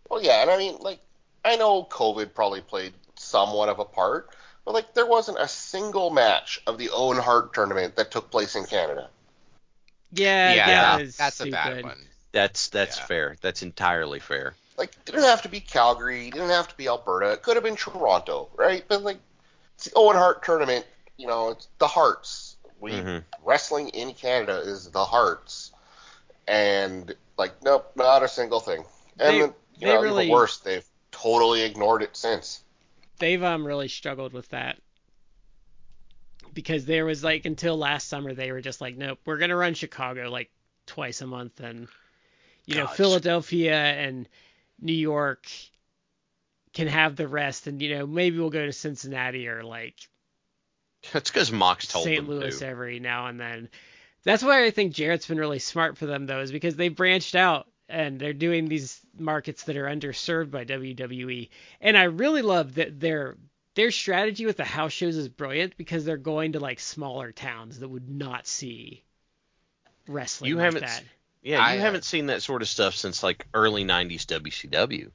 [0.09, 1.01] Well, yeah, and I mean, like,
[1.45, 4.31] I know COVID probably played somewhat of a part,
[4.65, 8.57] but like, there wasn't a single match of the Owen Hart tournament that took place
[8.57, 9.09] in Canada.
[10.13, 11.49] yeah, yeah, that that- that's stupid.
[11.55, 12.09] a bad one.
[12.33, 13.07] That's that's Yeah.
[13.07, 13.37] fair.
[13.41, 14.55] That's entirely fair.
[14.77, 17.33] Like, it didn't have to be Calgary, it didn't have to be Alberta.
[17.33, 18.85] It could have been Toronto, right?
[18.89, 19.19] But like,
[19.75, 20.87] it's the Owen Hart tournament.
[21.17, 22.50] You know, it's the Hearts.
[22.81, 23.25] We Mhm.
[23.43, 25.71] wrestling in Canada is the Hearts,
[26.49, 28.85] and like, nope, not a single thing.
[29.19, 32.65] And They- then, you know, really- even worse, they've totally ignored it since.
[33.19, 34.81] they've um really struggled with that
[36.55, 39.75] because there was like until last summer they were just like nope we're gonna run
[39.75, 40.51] chicago like
[40.87, 41.87] twice a month and
[42.65, 42.97] you know Gosh.
[42.97, 44.27] philadelphia and
[44.81, 45.47] new york
[46.73, 49.97] can have the rest and you know maybe we'll go to cincinnati or like
[51.13, 52.67] That's because Mox told st louis to.
[52.67, 53.69] every now and then
[54.23, 57.35] that's why i think jarrett's been really smart for them though is because they branched
[57.35, 61.49] out and they're doing these markets that are underserved by WWE.
[61.81, 63.37] And I really love that their
[63.75, 67.81] their strategy with the house shows is brilliant because they're going to like smaller towns
[67.81, 69.05] that would not see
[70.09, 71.05] wrestling You like haven't that.
[71.43, 75.11] Yeah, you uh, haven't seen that sort of stuff since like early '90s WCW.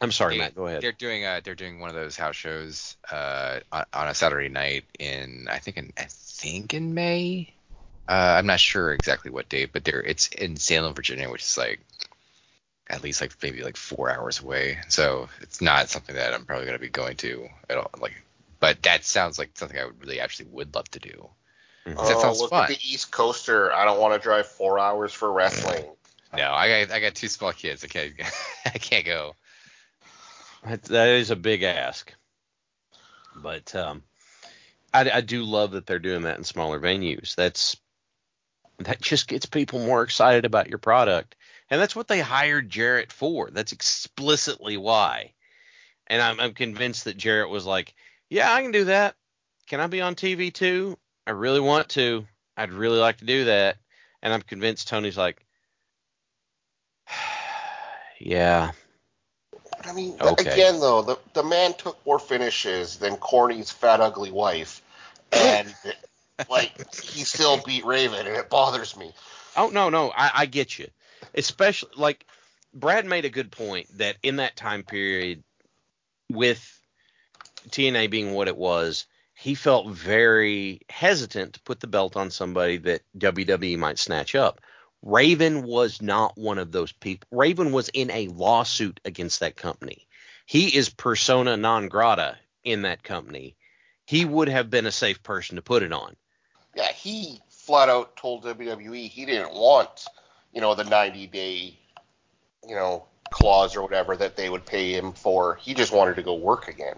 [0.00, 0.54] I'm sorry, They- Matt.
[0.54, 0.82] Go ahead.
[0.82, 4.48] They're doing uh they're doing one of those house shows uh on, on a Saturday
[4.48, 7.54] night in I think in I think in May.
[8.08, 11.58] Uh, I'm not sure exactly what date, but they're it's in Salem, Virginia, which is
[11.58, 11.80] like
[12.88, 14.78] at least like maybe like four hours away.
[14.88, 17.90] So it's not something that I'm probably gonna be going to at all.
[18.00, 18.14] Like,
[18.60, 21.28] but that sounds like something I would really actually would love to do.
[21.86, 21.96] Mhm.
[21.96, 22.62] That oh, sounds look fun.
[22.62, 23.72] at the East Coaster.
[23.72, 25.84] I don't want to drive four hours for wrestling.
[26.36, 27.84] No, I got I got two small kids.
[27.84, 28.12] I can't
[28.64, 29.34] I can't go.
[30.64, 32.12] That, is a big ask.
[33.36, 34.02] But um,
[34.92, 37.34] I, I do love that they're doing that in smaller venues.
[37.34, 37.76] That's
[38.78, 41.36] that just gets people more excited about your product,
[41.70, 43.50] and that's what they hired Jarrett for.
[43.50, 45.32] That's explicitly why.
[46.06, 47.94] And I'm, I'm convinced that Jarrett was like,
[48.30, 49.16] "Yeah, I can do that.
[49.66, 50.98] Can I be on TV too?
[51.26, 52.26] I really want to.
[52.56, 53.76] I'd really like to do that."
[54.22, 55.44] And I'm convinced Tony's like,
[58.20, 58.72] "Yeah,
[59.84, 60.50] I mean, Okay.
[60.52, 64.82] again though, the the man took more finishes than Corny's fat ugly wife,
[65.32, 65.74] and
[66.50, 66.72] like
[67.02, 69.12] he still beat Raven, and it bothers me.
[69.56, 70.88] Oh no, no, I, I get you.
[71.34, 72.24] Especially like
[72.74, 75.42] Brad made a good point that in that time period,
[76.30, 76.80] with
[77.70, 82.76] TNA being what it was, he felt very hesitant to put the belt on somebody
[82.78, 84.60] that WWE might snatch up.
[85.02, 87.28] Raven was not one of those people.
[87.30, 90.06] Raven was in a lawsuit against that company.
[90.46, 93.54] He is persona non grata in that company.
[94.06, 96.16] He would have been a safe person to put it on.
[96.74, 100.06] Yeah, he flat out told WWE he didn't want,
[100.54, 101.78] you know, the 90 day,
[102.66, 105.56] you know, clause or whatever that they would pay him for.
[105.56, 106.96] He just wanted to go work again.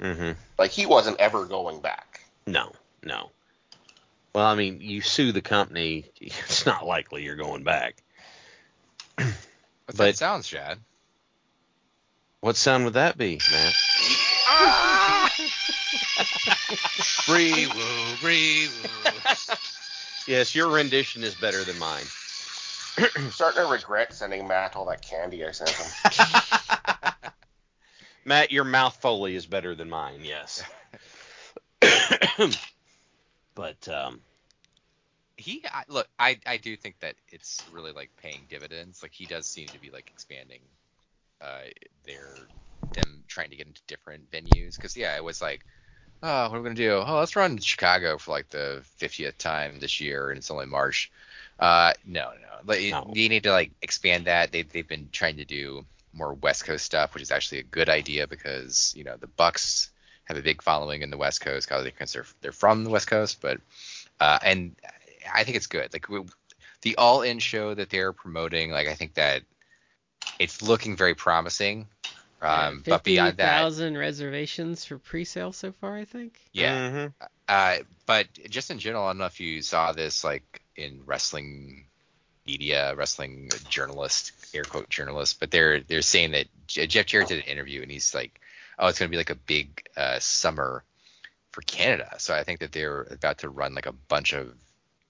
[0.00, 0.32] Mm-hmm.
[0.58, 2.22] Like he wasn't ever going back.
[2.46, 2.72] No,
[3.02, 3.30] no.
[4.36, 8.02] Well, I mean, you sue the company, it's not likely you're going back.
[9.16, 9.32] What's
[9.86, 10.78] But- that sounds, Chad?
[12.40, 13.72] What sound would that be, Matt?
[14.46, 15.32] Ah!
[17.26, 18.90] Bree woo, bree woo.
[20.26, 22.04] Yes, your rendition is better than mine.
[23.16, 26.12] I'm starting to regret sending Matt all that candy I sent him.
[28.26, 30.20] Matt, your mouth foley is better than mine.
[30.24, 30.62] Yes.
[33.56, 34.20] but um,
[35.38, 39.02] he I, look I, I do think that it's really like paying dividends.
[39.02, 40.60] Like he does seem to be like expanding
[41.42, 41.62] uh
[42.06, 42.48] their
[42.94, 44.76] them trying to get into different venues.
[44.76, 45.64] Because yeah it was like
[46.22, 47.02] oh what are we gonna do?
[47.06, 51.12] Oh let's run chicago for like the 50th time this year and it's only march.
[51.58, 52.48] Uh no no.
[52.66, 53.12] Like No.
[53.12, 54.52] you need to like expand that.
[54.52, 55.84] They, they've been trying to do
[56.14, 59.90] more west coast stuff which is actually a good idea because you know the bucks
[60.26, 63.40] have a big following in the west coast because they're, they're from the west coast
[63.40, 63.60] but
[64.20, 64.76] uh, and
[65.32, 65.92] I think it's good.
[65.92, 66.22] Like we,
[66.82, 69.42] the All In show that they're promoting, like I think that
[70.38, 71.86] it's looking very promising.
[72.42, 76.38] Um, but beyond that, thousand reservations for pre-sale so far, I think.
[76.52, 76.90] yeah.
[76.90, 77.12] mhm.
[77.48, 81.86] Uh, but just in general, I don't know if you saw this like in wrestling
[82.46, 87.50] media, wrestling journalist, air quote journalist, but they're they're saying that Jeff Jarrett did an
[87.50, 88.40] interview and he's like,
[88.78, 90.84] oh, it's gonna be like a big uh, summer
[91.52, 92.14] for Canada.
[92.18, 94.52] So I think that they're about to run like a bunch of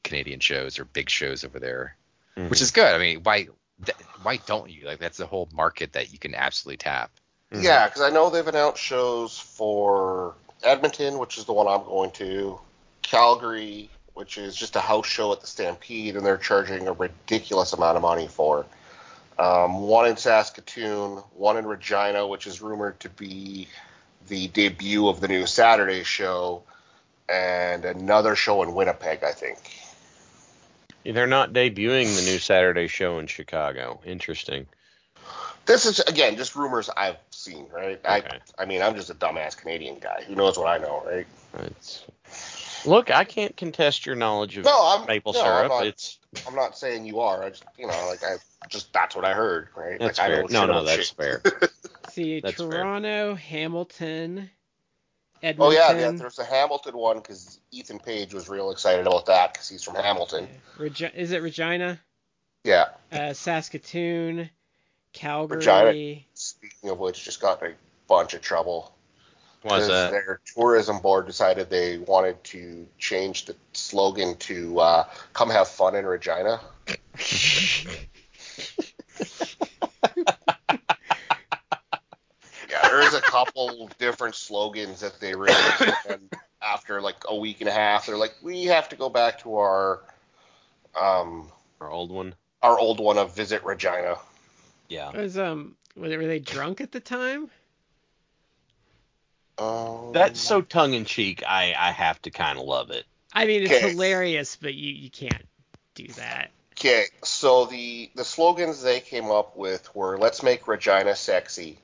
[0.05, 1.97] Canadian shows or big shows over there,
[2.37, 2.51] Mhm.
[2.51, 2.95] which is good.
[2.95, 3.49] I mean, why
[3.85, 7.11] th- why don't you like that's the whole market that you can absolutely tap.
[7.53, 7.63] Mhm.
[7.63, 12.11] Yeah, because I know they've announced shows for Edmonton, which is the one I'm going
[12.13, 12.59] to,
[13.03, 17.73] Calgary, which is just a house show at the Stampede, and they're charging a ridiculous
[17.73, 18.67] amount of money for.
[19.39, 23.69] Um, one in Saskatoon, one in Regina, which is rumored to be
[24.29, 26.63] the debut of the new Saturday show,
[27.29, 29.59] and another show in Winnipeg, I think.
[31.05, 34.01] They're not debuting the new Saturday show in Chicago.
[34.05, 34.67] Interesting.
[35.67, 38.01] This is again just rumors I've seen, right?
[38.05, 38.39] Okay.
[38.59, 40.25] I I mean I'm just a dumbass Canadian guy.
[40.27, 41.27] Who knows what I know, right?
[41.59, 42.05] It's,
[42.85, 45.73] Look, I can't contest your knowledge of No, maple no, syrup.
[45.85, 47.43] it's I'm not saying you are.
[47.43, 48.37] I just, you know, like I
[48.69, 49.99] just that's what I heard, right?
[49.99, 50.41] that's like, fair.
[50.43, 51.17] don't No, no, that's shit.
[51.17, 51.43] fair.
[52.11, 52.71] See, That's fair.
[52.71, 54.51] Toronto, Hamilton,
[55.59, 56.11] Oh yeah, yeah.
[56.13, 59.95] There's a Hamilton one because Ethan Page was real excited about that because he's from
[59.95, 60.49] Hamilton.
[60.79, 62.01] Regi- is it Regina?
[62.65, 62.87] Yeah.
[63.13, 64.51] Uh, Saskatoon,
[65.13, 65.59] Calgary.
[65.59, 66.21] Regina.
[66.35, 67.75] Speaking of which, just got in a
[68.09, 68.96] bunch of trouble
[69.67, 70.11] Was because that?
[70.13, 75.97] their tourism board decided they wanted to change the slogan to uh, "Come have fun
[75.97, 76.61] in Regina."
[82.69, 87.69] Yeah, there's a couple different slogans that they released, and after like a week and
[87.69, 90.01] a half, they're like, we have to go back to our
[91.01, 91.51] um
[91.81, 92.35] Our old one.
[92.63, 94.17] our old one of Visit Regina.
[94.89, 95.11] Yeah.
[95.17, 97.51] Was um were they, were they drunk at the time?
[99.59, 101.43] Um, That's so tongue in cheek.
[101.47, 103.05] I I have to kind of love it.
[103.33, 103.91] I mean, it's Okay.
[103.91, 105.45] hilarious, but you you can't
[105.95, 106.51] do that.
[106.73, 111.79] Okay, so the the slogans they came up with were "Let's make Regina sexy,"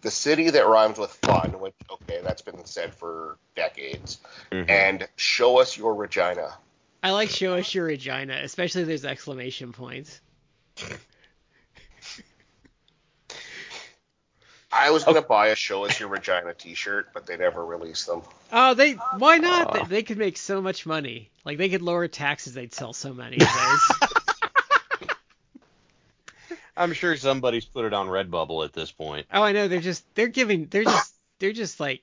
[0.00, 4.18] "The city that rhymes with fun," which okay, that's been said for decades,
[4.50, 4.68] Mhm.
[4.70, 6.56] and "Show us your Regina."
[7.02, 10.20] I like show us your Regina, especially those exclamation points.
[14.70, 18.22] I was gonna buy a "Show us your Regina" T-shirt, but they never released them.
[18.52, 19.68] Oh, they why not?
[19.68, 19.72] Aw.
[19.72, 21.30] They, they could make so much money.
[21.44, 24.08] Like they could lower taxes, they'd sell so many of those.
[26.76, 29.26] I'm sure somebody's put it on Redbubble at this point.
[29.32, 29.68] oh, I know.
[29.68, 32.02] They're just they're giving they're just they're just like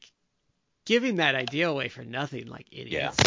[0.86, 3.18] giving that idea away for nothing, like idiots.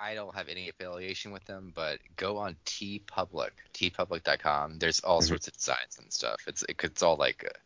[0.00, 4.78] I don't have any affiliation with them, but go on T Public, teepublic.com.
[4.78, 5.28] There's all Mhm.
[5.28, 6.40] sorts of designs and stuff.
[6.46, 7.58] It's it, it's all like uh,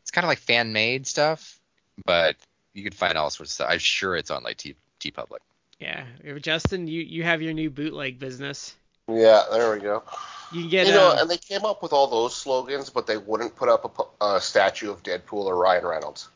[0.00, 1.60] it's kind of like fan made stuff,
[2.06, 2.36] but
[2.72, 3.68] you can find all sorts of stuff.
[3.70, 5.40] I'm sure it's on like T TeePublic.
[5.78, 6.06] Yeah.
[6.24, 8.76] Justyn, you you have your new bootleg business.
[9.08, 10.04] Yeah, there we go.
[10.52, 13.16] You get you know, um, and they came up with all those slogans, but they
[13.16, 16.28] wouldn't put up a, a statue of Deadpool or Ryan Reynolds.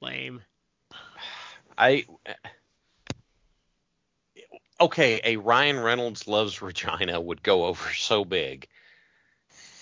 [0.00, 0.42] lame.
[1.76, 2.04] I
[4.80, 8.68] okay, a Ryan Reynolds loves Regina would go over so big,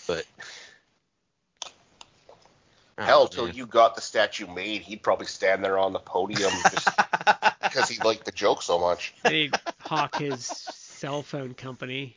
[0.07, 0.25] but
[2.99, 6.51] Oh, Hell, till you got the statue made, he'd probably stand there on the podium
[6.71, 6.89] just
[7.63, 9.13] because he liked the joke so much.
[9.23, 12.17] They hawk his cell phone company.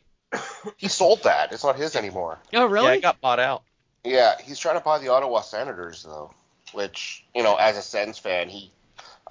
[0.77, 1.51] He sold that.
[1.51, 2.39] It's not his anymore.
[2.53, 2.87] Oh, really?
[2.87, 3.63] Yeah, it got bought out.
[4.05, 6.33] Yeah, he's trying to buy the Ottawa Senators though,
[6.71, 8.71] which you know, as a Sens fan, he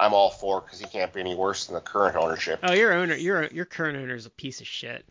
[0.01, 2.61] I'm all for because he can't be any worse than the current ownership.
[2.62, 5.05] oh, your owner, your your current owner is a piece of shit.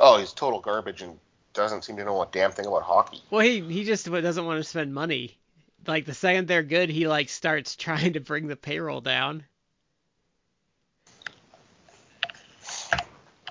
[0.00, 1.18] Oh, he's total garbage and
[1.54, 3.22] doesn't seem to know a damn thing about hockey.
[3.30, 5.38] Well, he he just doesn't want to spend money.
[5.86, 9.44] Like the second they're good, he like starts trying to bring the payroll down.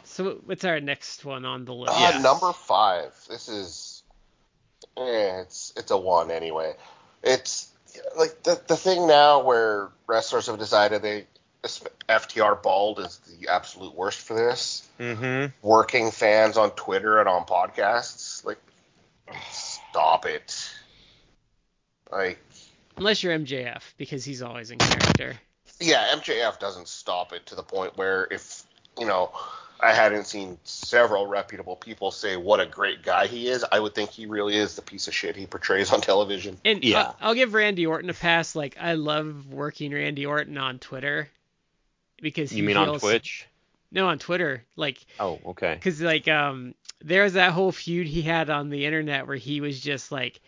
[0.03, 1.93] So what's our next one on the list?
[1.93, 2.21] Uh, Yeah.
[2.21, 3.13] Number five.
[3.29, 4.03] This is,
[4.97, 6.73] eh, it's it's a one anyway.
[7.23, 7.67] It's
[8.17, 11.25] like the the thing now where wrestlers have decided they
[12.07, 14.87] FTR bald is the absolute worst for this.
[14.99, 15.67] Mm-hmm.
[15.67, 18.59] Working fans on Twitter and on podcasts, like,
[19.51, 20.69] stop it.
[22.11, 22.39] Like,
[22.95, 25.35] Unless you're MJF, because he's always in character.
[25.79, 28.63] yeah, MJF doesn't stop it to the point where if
[28.99, 29.31] you know.
[29.79, 33.63] I hadn't seen several reputable people say what a great guy he is.
[33.71, 36.57] I would think he really is the piece of shit he portrays on television.
[36.65, 37.01] And Yeah.
[37.01, 38.55] I'll, I'll give Randy Orton a pass.
[38.55, 41.29] Like I love working Randy Orton on Twitter
[42.21, 43.47] because he You mean on Twitch?
[43.91, 44.63] No, on Twitter.
[44.75, 45.75] Like Oh, okay.
[45.75, 46.73] Because like um,
[47.03, 50.39] there's that whole feud he had on the internet where he was just like,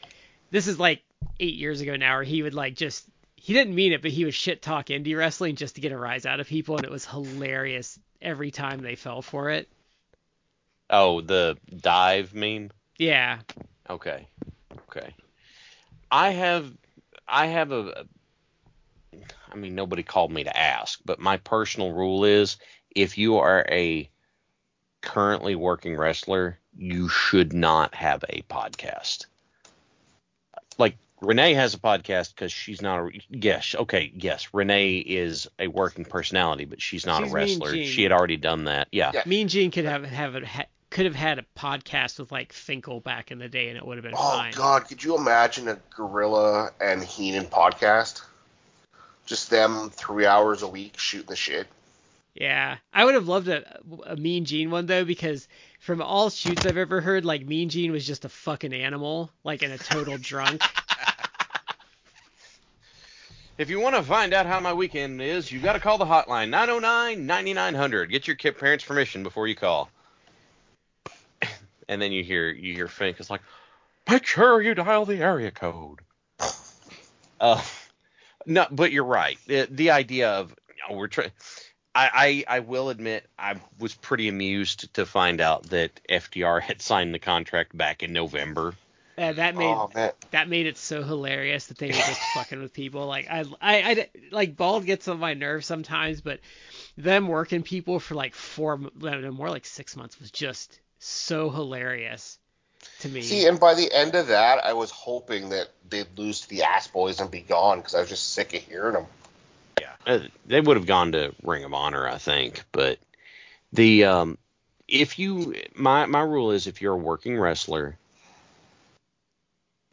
[0.51, 1.03] this is like
[1.39, 3.05] eight years ago now, where he would like just
[3.41, 5.97] he didn't mean it, but he would shit talk indie wrestling just to get a
[5.97, 9.69] rise out of people, and it was hilarious every time they fell for it.
[10.89, 12.71] Oh, the dive meme.
[12.97, 13.39] Yeah,
[13.89, 14.27] Okay.
[14.89, 15.13] Okay.
[16.11, 16.71] I have
[17.27, 18.05] I have a
[19.51, 22.57] I mean nobody called me to ask, but my personal rule is
[22.95, 24.09] if you are a
[25.01, 29.25] currently working wrestler, you should not have a podcast.
[30.77, 35.67] Like Renee has a podcast because she's not a yes, okay, yes, Renee is a
[35.67, 37.73] working personality, but she's not She's a wrestler.
[37.75, 38.87] She had already done that.
[38.91, 39.11] Yeah.
[39.13, 39.23] Yeah.
[39.25, 43.01] Mean Gene could have have a, ha, could have had a podcast with like Finkel
[43.01, 44.53] back in the day, and it would have been Oh fine.
[44.53, 48.21] God, could you imagine a Gorilla and Heenan podcast?
[49.25, 51.67] Just them three hours a week shooting the shit.
[52.33, 55.47] Yeah, I would have loved a, a Mean Gene one though because
[55.79, 59.61] from all shoots I've ever heard, like Mean Gene was just a fucking animal, like
[59.63, 60.61] in a total drunk.
[63.59, 66.05] If you want to find out how my weekend is, you've got to call the
[66.05, 68.09] hotline 909 9900.
[68.09, 69.89] Get your kid parents' permission before you call.
[71.89, 73.41] And then you hear you hear Fink is like,
[74.09, 75.99] make sure you dial the area code.
[77.41, 77.63] Uh,
[78.45, 79.37] no, but you're right.
[79.47, 81.31] The, the idea of you know, we're trying.
[81.95, 86.81] I, I I will admit I was pretty amused to find out that FTR had
[86.81, 88.75] signed the contract back in November.
[89.19, 89.91] Uh, that made Oh
[90.31, 93.07] that made it so hilarious that they were just fucking with people.
[93.07, 96.39] Like I, I, I like bald gets on my nerves sometimes, but
[96.97, 102.37] them working people for like four, no, more like six months was just so hilarious
[102.99, 103.21] to me.
[103.21, 106.63] see, and by the end of that, I was hoping that they'd lose to the
[106.63, 109.05] Ass Boys and be gone because I was just sick of hearing them.
[109.81, 112.63] Yeah, uh, they would have gone to Ring of Honor, I think.
[112.71, 112.99] But
[113.73, 114.37] the um,
[114.87, 117.97] if you my my rule is if you're a working wrestler,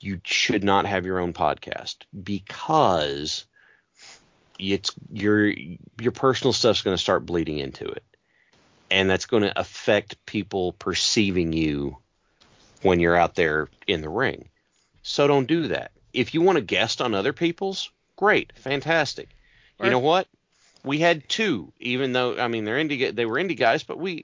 [0.00, 3.44] you should not have your own podcast because
[4.58, 5.48] it's your
[6.00, 8.04] your personal stuff's going to start bleeding into it,
[8.90, 11.98] and that's going to affect people perceiving you
[12.82, 14.48] when you're out there in the ring.
[15.02, 15.92] So don't do that.
[16.12, 19.28] If you want to guest on other people's, great, fantastic.
[19.82, 20.26] You know what?
[20.84, 24.22] We had two, even though I mean they're indie, they were indie guys, but we,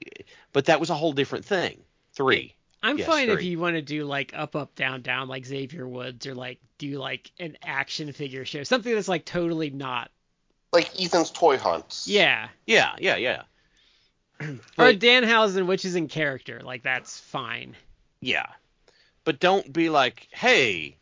[0.51, 1.81] but that was a whole different thing.
[2.13, 2.55] Three.
[2.83, 5.87] I'm Yes, fine if you want to do like up, up, down, down, like Xavier
[5.87, 10.11] Woods, or like do like an action figure show, something that's like totally not.
[10.73, 12.07] Like Ethan's toy hunts.
[12.07, 13.43] Yeah, Yeah, yeah, yeah,
[14.41, 17.75] or But- Danhausen, which is in character, like that's fine.
[18.19, 18.47] yeah.
[19.25, 20.97] But don't be like, hey,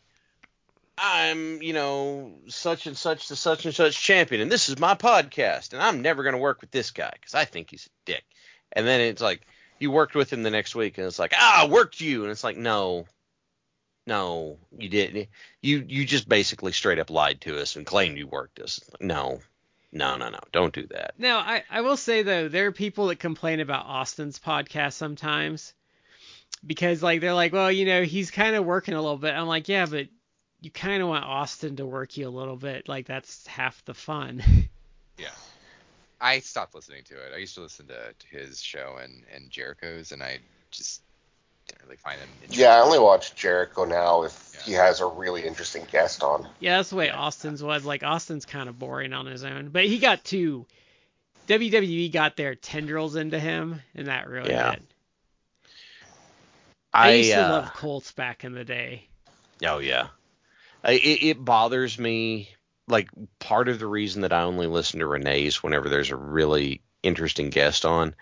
[0.97, 4.93] I'm, you know, such and such to such and such champion, and this is my
[4.93, 8.23] podcast, and I'm never gonna work with this guy because I think he's a dick.
[8.73, 9.41] And then it's like
[9.81, 12.31] you worked with him the next week, and it's like, ah, I worked you, and
[12.31, 13.05] it's like, no,
[14.07, 15.29] no, you didn't.
[15.61, 18.79] You you just basically straight up lied to us and claimed you worked us.
[18.99, 19.41] No,
[19.91, 21.13] no, no, no, don't do that.
[21.17, 25.73] Now, I, I will say though, there are people that complain about Austin's podcast sometimes
[26.65, 29.33] because like they're like, well, you know, he's kind of working a little bit.
[29.33, 30.07] I'm like, yeah, but
[30.61, 32.87] you kind of want Austin to work you a little bit.
[32.87, 34.43] Like that's half the fun.
[35.17, 35.27] Yeah.
[36.21, 37.33] I stopped listening to it.
[37.33, 40.39] I used to listen to, to his show and, and Jericho's, and I
[40.69, 41.01] just
[41.67, 42.29] didn't really find him.
[42.49, 44.61] Yeah, I only watch Jericho now if Yeah.
[44.63, 46.47] he has a really interesting guest on.
[46.59, 47.85] yeah, that's the way Austin's was.
[47.85, 50.65] Like Austin's kind of boring on his own, but he got two.
[51.47, 54.75] WWE got their tendrils into him, and that really Yeah.
[54.75, 54.83] did.
[56.93, 59.07] I, used to uh, love Colts back in the day.
[59.65, 60.07] Oh yeah,
[60.83, 62.49] I, it, it bothers me.
[62.87, 63.09] Like
[63.39, 67.49] part of the reason that I only listen to Renee's whenever there's a really interesting
[67.49, 68.15] guest on.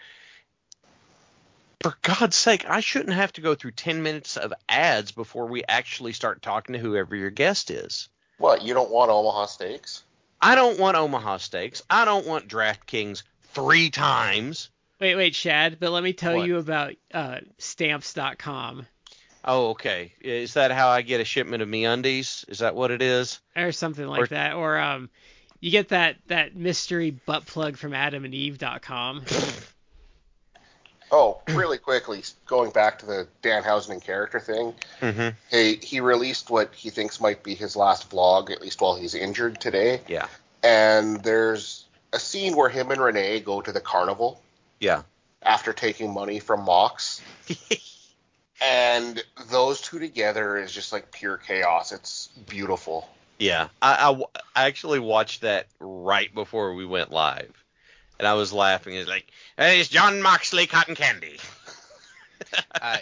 [1.81, 5.63] For God's sake, I shouldn't have to go through ten minutes of ads before we
[5.67, 8.09] actually start talking to whoever your guest is.
[8.37, 10.03] What, you don't want Omaha Steaks?
[10.41, 11.81] I don't want Omaha Steaks.
[11.89, 14.69] I don't want DraftKings three times.
[14.99, 16.47] Wait, wait, Shad, but let me tell What?
[16.47, 18.85] you about uh, stamps.com.
[19.45, 20.13] Oh, okay.
[20.21, 22.47] Is that how I get a shipment of MeUndies?
[22.49, 23.39] Is that what it is?
[23.55, 24.53] or something like Or- that.
[24.55, 25.09] Or um,
[25.59, 29.23] you get that that mystery butt plug from AdamandEve.com.
[31.11, 34.75] Oh, really quickly, going back to the Danhausen and character thing.
[35.01, 35.29] Mm-hmm.
[35.49, 39.15] Hey, he released what he thinks might be his last vlog, at least while he's
[39.15, 40.01] injured today.
[40.07, 40.27] Yeah.
[40.63, 44.39] And there's a scene where him and Renee go to the carnival
[44.79, 45.01] Yeah.
[45.41, 47.21] after taking money from Mox.
[48.61, 51.91] and those two together is just like pure chaos.
[51.91, 53.09] It's beautiful.
[53.37, 54.21] Yeah, I
[54.55, 57.63] I actually watched that right before we went live,
[58.17, 58.95] and I was laughing.
[58.95, 61.39] It's like, hey, it's John Moxley cotton candy.
[62.81, 62.97] uh,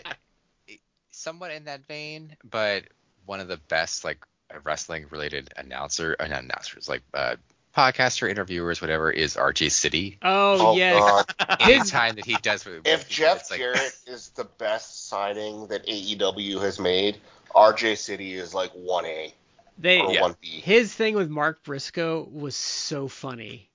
[1.12, 2.84] somewhat in that vein, but
[3.26, 4.20] one of the best like
[4.64, 7.36] wrestling related announcer, uh, announcers, like uh,
[7.78, 10.18] podcaster, interviewers, whatever, is RJ City.
[10.24, 11.00] Oh, oh, yes.
[11.00, 11.58] God.
[11.62, 15.68] Anytime that he does, with, If with- Jeff it's like, Jarrett is the best signing
[15.68, 17.18] that AEW has made,
[17.56, 19.34] RJ City is like 1A
[19.78, 20.22] They or Yeah.
[20.22, 20.62] 1B.
[20.62, 23.70] his thing with Mark Briscoe was so funny.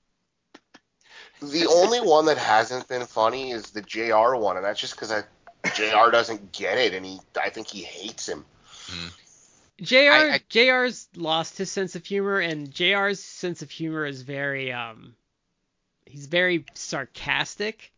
[1.40, 5.12] The only one that hasn't been funny is the JR one, and that's just because
[5.74, 8.44] JR doesn't get it, and he I think he hates him.
[8.88, 9.08] Hmm.
[9.82, 9.96] Jr.
[9.96, 14.72] I- I- Jr's lost his sense of humor, and Jr's sense of humor is very
[14.72, 15.14] um,
[16.06, 17.92] he's very sarcastic.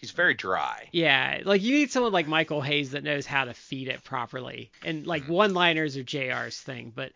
[0.00, 0.88] He's very dry.
[0.92, 4.70] Yeah, like you need someone like Michael Hayes that knows how to feed it properly.
[4.84, 7.10] And like one-liners are JR's thing, but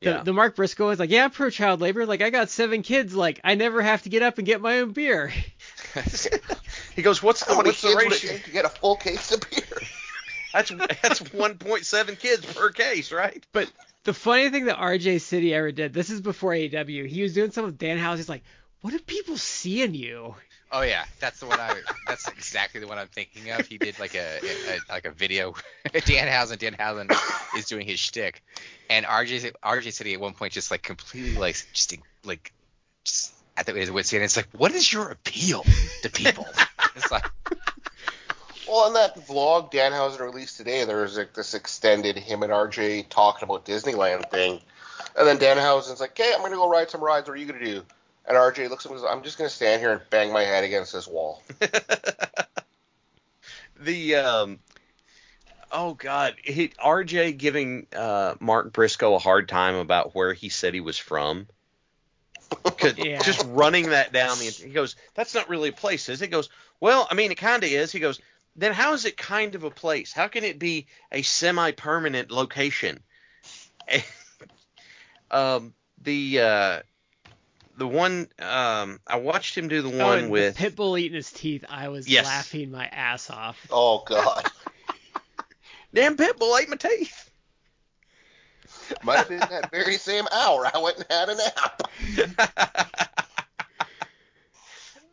[0.00, 0.22] the, Yeah.
[0.22, 2.04] the Mark Briscoe is like, yeah, pro child labor.
[2.04, 3.14] Like I got seven kids.
[3.14, 5.32] Like I never have to get up and get my own beer.
[6.94, 8.30] He goes, "What's the How many what's the kids would it ratio?
[8.32, 9.62] take to get a full case of beer?
[10.52, 13.70] That's that's 1.7 kids per case, right?" But
[14.04, 17.06] The funny thing that RJ City ever did, this is before AEW.
[17.06, 18.16] He was doing some with Danhausen.
[18.16, 18.44] He's like,
[18.80, 20.34] "What do people see in you?"
[20.70, 21.80] Oh yeah, that's the one I.
[22.06, 23.66] That's exactly the one I'm thinking of.
[23.66, 25.54] He did like a, a like a video.
[25.86, 27.10] Danhausen, Danhausen
[27.56, 28.42] is doing his shtick,
[28.90, 32.52] and RJ RJ City at one point just like completely like just like
[33.04, 34.22] just at the wits end.
[34.22, 35.64] It's like, what is your appeal
[36.02, 36.46] to people?
[36.96, 37.26] it's like,
[38.68, 43.08] Well, in that vlog Danhausen released today, there was like this extended him and RJ
[43.08, 44.60] talking about Disneyland thing,
[45.16, 47.28] and then Danhausen's like, "Okay, I'm gonna go ride some rides.
[47.28, 47.82] What are you gonna do?"
[48.26, 50.42] And RJ looks at him and says, "I'm just gonna stand here and bang my
[50.42, 51.42] head against this wall."
[53.80, 54.58] the um
[55.70, 60.74] oh god he, rj giving uh mark briscoe a hard time about where he said
[60.74, 61.46] he was from.
[62.96, 63.20] Yeah.
[63.22, 66.30] just running that down the he goes that's not really a place is it He
[66.30, 66.48] goes
[66.80, 68.20] well i mean it kind of is he goes
[68.58, 73.00] then how is it kind of a place how can it be a semi-permanent location
[75.30, 75.72] um
[76.02, 76.80] the uh
[77.76, 81.30] the one um i watched him do the Oh, one with the Pitbull eating his
[81.30, 81.64] teeth.
[81.68, 82.26] I was Yes.
[82.26, 83.66] laughing my ass off.
[83.70, 84.50] Oh God,
[85.94, 87.30] damn pitbull ate my teeth
[89.02, 91.82] might have been that very same hour I went and had a nap.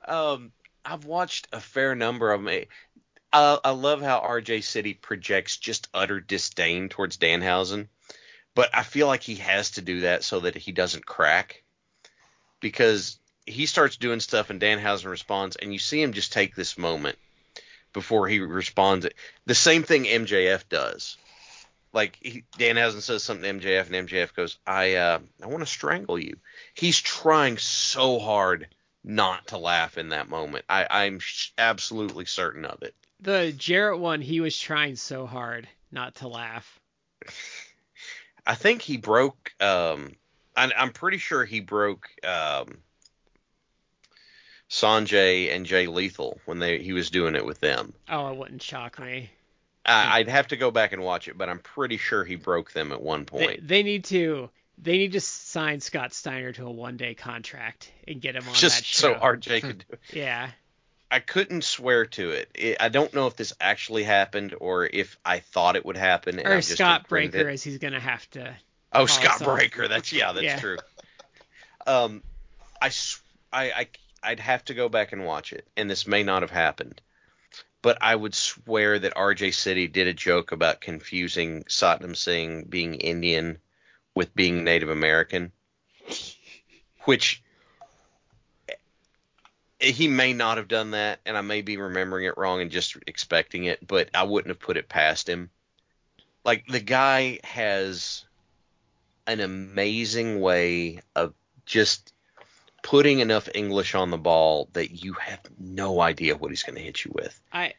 [0.08, 0.52] um,
[0.84, 2.64] I've watched a fair number of them.
[3.34, 7.90] Uh, I love how RJ City projects just utter disdain towards Danhausen,
[8.54, 11.64] but I feel like he has to do that so that he doesn't crack,
[12.62, 16.78] because he starts doing stuff and Danhausen responds, and you see him just take this
[16.78, 17.18] moment
[17.94, 19.08] before he responds.
[19.46, 21.18] The same thing MJF does.
[21.94, 25.66] Like he, Danhausen says something to MJF, and MJF goes, "I uh, I want to
[25.66, 26.38] strangle you."
[26.74, 28.68] He's trying so hard
[29.02, 30.66] not to laugh in that moment.
[30.68, 31.22] I, I'm
[31.58, 32.94] absolutely certain of it.
[33.22, 36.80] The Jarrett one, he was trying so hard not to laugh.
[38.46, 39.54] I think he broke.
[39.60, 40.16] Um,
[40.56, 42.78] I, I'm pretty sure he broke um,
[44.70, 47.94] Sonjay and Jay Lethal when they he was doing it with them.
[48.10, 49.30] Oh, it wouldn't shock me.
[49.86, 52.72] I, I'd have to go back and watch it, but I'm pretty sure he broke
[52.74, 53.68] them at one point.
[53.68, 58.20] they need to they need to sign Scott Steiner to a one day contract and
[58.20, 59.14] get him on that Just show.
[59.14, 60.00] so RJ could do it.
[60.14, 60.50] yeah.
[61.12, 62.50] I couldn't swear to it.
[62.56, 62.78] it.
[62.80, 66.40] I don't know if this actually happened or if I thought it would happen.
[66.40, 68.56] And Or just Scott Breaker as he's gonna have to
[68.92, 69.88] Oh, Scott Breaker.
[69.88, 70.60] That's yeah, that's Yeah.
[70.60, 70.78] true.
[71.86, 72.24] Um,
[72.82, 73.22] I, s-
[73.52, 73.88] I, I,
[74.24, 77.02] I'd have to go back and watch it, and this may not have happened,
[77.82, 82.96] but I would swear that RJ City did a joke about confusing Satnam Singh being
[82.96, 83.60] Indian
[84.16, 85.52] with being Native American,
[87.04, 87.44] which
[89.80, 92.96] he may not have done that, and I may be remembering it wrong and just
[93.08, 95.50] expecting it, but I wouldn't have put it past him.
[96.44, 98.26] Like the guy has
[99.28, 101.34] an amazing way of
[101.66, 102.14] just
[102.84, 106.82] putting enough English on the ball that you have no idea what he's going to
[106.82, 107.40] hit you with.
[107.52, 107.74] I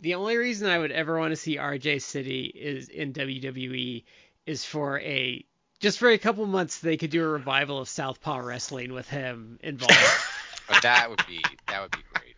[0.00, 4.04] the only reason I would ever want to see RJ City is in WWE
[4.46, 5.44] is for a
[5.80, 9.58] just for a couple months they could do a revival of Southpaw wrestling with him
[9.60, 9.94] involved.
[10.68, 12.36] but that would be that would be great.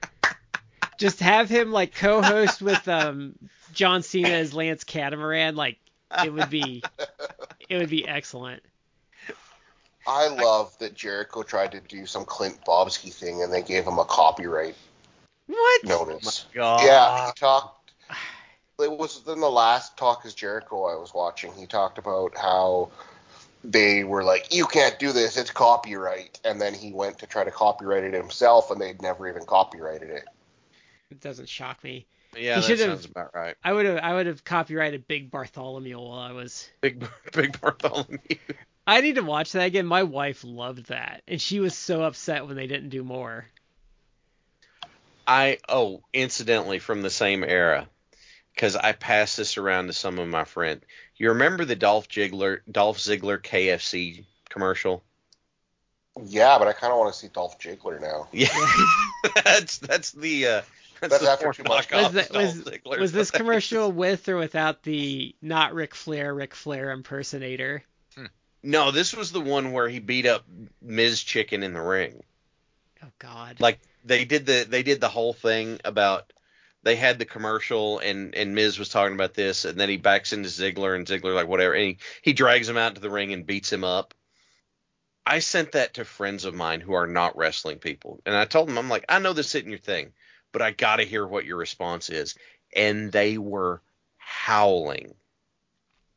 [0.98, 3.35] just have him like co-host with um
[3.74, 5.78] John Cena as Lance Catamaran like
[6.24, 6.82] it would be
[7.69, 8.62] it would be excellent.
[10.07, 13.98] I love that Jericho tried to do some Clint Bobsky thing and they gave him
[13.98, 14.74] a copyright
[15.47, 15.85] What?
[15.85, 16.47] notice.
[16.55, 16.85] God.
[16.85, 17.93] Yeah, he talked.
[18.81, 21.52] It was in the last Talk is Jericho I was watching.
[21.52, 22.90] He talked about how
[23.62, 27.45] they were like, "You can't do this; it's copyright." And then he went to try
[27.45, 30.24] to copyright it himself, and they'd never even copyrighted it.
[31.11, 32.07] It doesn't shock me.
[32.37, 33.57] Yeah, He that sounds about right.
[33.65, 38.19] I would have I would have copyrighted Big Bartholomew while I was Big Big Bartholomew.
[38.87, 39.87] I need to watch that again.
[39.87, 43.47] My wife loved that, and she was so upset when they didn't do more.
[45.27, 47.89] I oh, incidentally from the same era,
[48.61, 50.85] because I passed this around to some of my friends.
[51.16, 55.03] You remember the Dolph Ziggler Dolph Ziggler KFC commercial?
[56.27, 58.28] Yeah, but I kind of want to see Dolph Ziggler now.
[58.32, 58.49] Yeah,
[59.45, 60.62] that's that's the uh,
[61.01, 64.37] that's, That's the after too much knockoff Was, that, was, was this commercial with or
[64.37, 67.82] without the not Ric Flair Ric Flair impersonator?
[68.62, 70.45] No, this was the one where he beat up
[70.82, 71.23] Ms.
[71.23, 72.23] Chicken in the ring.
[73.03, 73.59] Oh God.
[73.59, 76.31] Like they did the they did the whole thing about
[76.82, 80.32] they had the commercial and and Miz was talking about this and then he backs
[80.32, 83.32] into Ziggler and Ziggler like whatever and he, he drags him out to the ring
[83.32, 84.15] and beats him up.
[85.27, 88.69] I sent that to friends of mine who are not wrestling people and I told
[88.69, 90.12] them I'm like I know this isn't your thing,
[90.52, 92.35] but I got to hear what your response is
[92.74, 93.82] and they were
[94.19, 95.15] howling.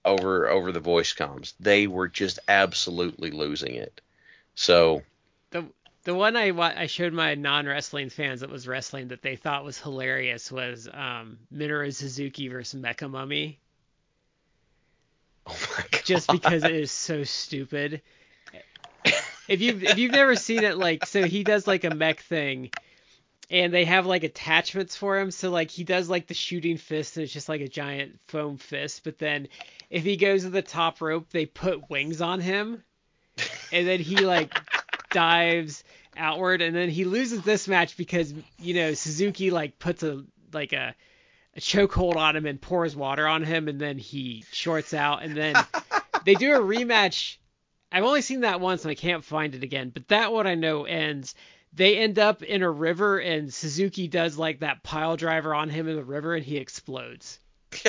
[0.05, 1.53] over over the voice comms.
[1.59, 4.01] They were just absolutely losing it.
[4.55, 5.03] So
[6.03, 9.63] the one I I showed my non wrestling fans that was wrestling that they thought
[9.63, 13.59] was hilarious was um, Minoru Suzuki versus Mecha Mummy.
[15.47, 16.01] oh my god.
[16.05, 18.01] just because it is so stupid.
[19.47, 22.69] If you if you've never seen it, like so he does like a mech thing,
[23.49, 25.31] and they have like attachments for him.
[25.31, 28.57] So like he does like the shooting fist, and it's just like a giant foam
[28.57, 29.03] fist.
[29.03, 29.47] But then
[29.89, 32.83] if he goes to the top rope, they put wings on him,
[33.71, 34.57] and then he like
[35.11, 35.83] dives
[36.17, 40.73] outward, and then he loses this match because you know Suzuki like puts a like
[40.73, 40.95] a
[41.55, 45.35] a chokehold on him and pours water on him, and then he shorts out, and
[45.35, 45.55] then
[46.25, 47.37] they do a rematch.
[47.91, 49.89] I've only seen that once, and I can't find it again.
[49.89, 51.35] But that one I know ends.
[51.75, 55.87] They end up in a river, and Suzuki does like that pile driver on him
[55.87, 57.39] in the river, and he explodes.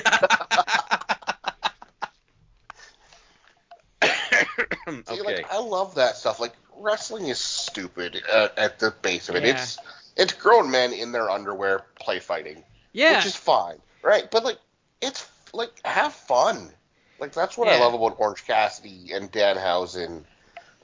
[4.86, 5.22] See, okay.
[5.22, 6.40] like I love that stuff.
[6.40, 9.44] Like wrestling is stupid at, at the base of it.
[9.44, 9.52] Yeah.
[9.52, 9.78] It's
[10.16, 14.30] it's grown men in their underwear play fighting, Yeah, which is fine, right?
[14.30, 14.58] But like
[15.00, 16.70] it's like have fun.
[17.18, 20.22] Like that's what I love about Orange Cassidy and Danhausen.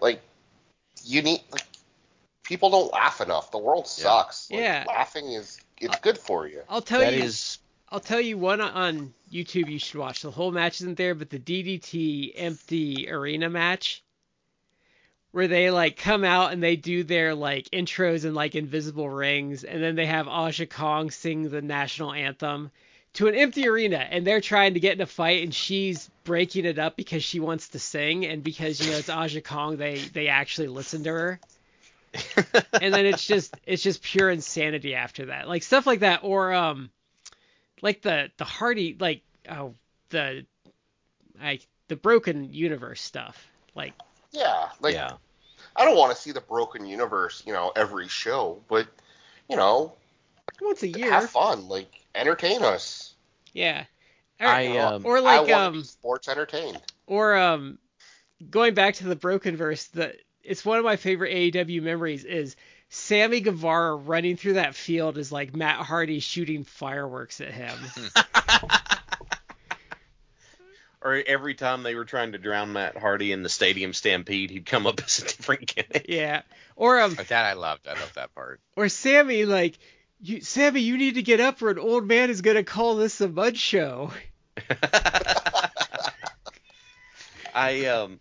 [0.01, 0.21] Like
[1.05, 1.65] you need like
[2.45, 3.51] people don't laugh enough.
[3.51, 4.51] The world sucks.
[4.51, 4.85] Like, Yeah.
[4.89, 6.63] laughing is it's good for you.
[6.69, 7.23] I'll tell That you.
[7.23, 7.59] is
[7.89, 10.23] I'll tell you one on YouTube you should watch.
[10.23, 14.03] The whole match isn't there, but the DDT empty arena match
[15.33, 19.65] where they like come out and they do their like intros and like invisible rings
[19.65, 22.71] and then they have Aja Kong sing the national anthem
[23.13, 26.65] to an empty arena and they're trying to get in a fight and she's breaking
[26.65, 29.99] it up because she wants to sing and because you know it's Aja Kong they
[29.99, 31.41] they actually listen to her.
[32.81, 35.49] And then it's just it's just pure insanity after that.
[35.49, 36.91] Like stuff like that or um
[37.83, 39.75] like the the Hardy like oh
[40.09, 40.45] the
[41.41, 43.49] I the broken universe stuff.
[43.75, 43.93] Like
[44.33, 44.69] Yeah.
[44.81, 45.13] Like yeah.
[45.77, 48.87] I don't want to see the broken universe, you know, every show, but
[49.49, 49.95] you know,
[50.61, 51.69] once a year have fun.
[51.69, 53.15] Like entertain us.
[53.53, 53.85] yeah
[54.41, 56.81] or, I, um, or I like want to um be sports entertained.
[57.07, 57.79] or um
[58.51, 62.57] going back to the broken verse the it's one of my favorite AEW memories is
[62.89, 67.79] Sammy Guevara running through that field is like Matt Hardy shooting fireworks at him.
[71.03, 74.67] Or every time they were trying to drown Matt Hardy in the stadium stampede, he'd
[74.67, 76.07] come up as a different gimmick.
[76.09, 76.43] yeah.
[76.77, 77.89] Or um that I loved.
[77.89, 78.61] I love that part.
[78.77, 79.79] or Sammy like
[80.21, 83.21] you Sammy you need to get up or an old man is gonna call this
[83.21, 84.11] a mud show.
[87.55, 88.21] I um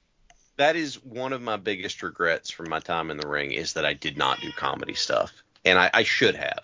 [0.57, 3.85] that is one of my biggest regrets from my time in the ring is that
[3.85, 5.31] I did not do comedy stuff.
[5.63, 6.61] And I, I should have.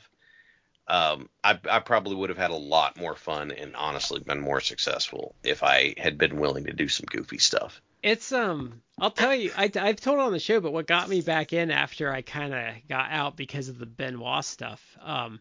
[0.87, 4.61] Um I I probably would have had a lot more fun and honestly been more
[4.61, 7.81] successful if I had been willing to do some goofy stuff.
[8.03, 11.09] It's um I'll tell you I I've told it on the show but what got
[11.09, 14.97] me back in after I kind of got out because of the Benoit stuff.
[15.01, 15.39] Um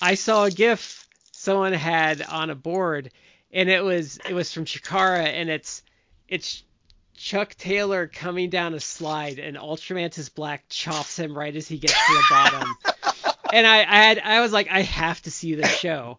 [0.00, 3.10] I saw a gif someone had on a board
[3.52, 5.82] and it was it was from Chikara and it's
[6.28, 6.64] it's
[7.16, 11.94] Chuck Taylor coming down a slide and Ultramantis Black chops him right as he gets
[11.94, 12.76] to the bottom.
[13.52, 16.18] and I, I had I was like I have to see this show.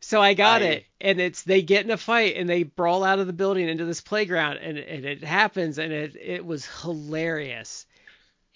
[0.00, 3.04] So I got I- it, and it's they get in a fight and they brawl
[3.04, 6.66] out of the building into this playground, and, and it happens, and it it was
[6.82, 7.86] hilarious,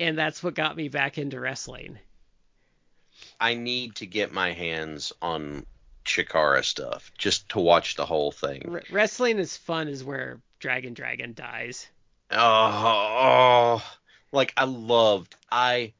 [0.01, 1.99] and that's what got me back into wrestling.
[3.41, 5.67] I need to get my hands on
[6.05, 8.69] Chikara stuff just to watch the whole thing.
[8.69, 11.87] R- wrestling is fun, is where Dragon Dragon dies.
[12.33, 12.41] Oh,
[13.81, 13.99] oh
[14.33, 15.93] like I loved, I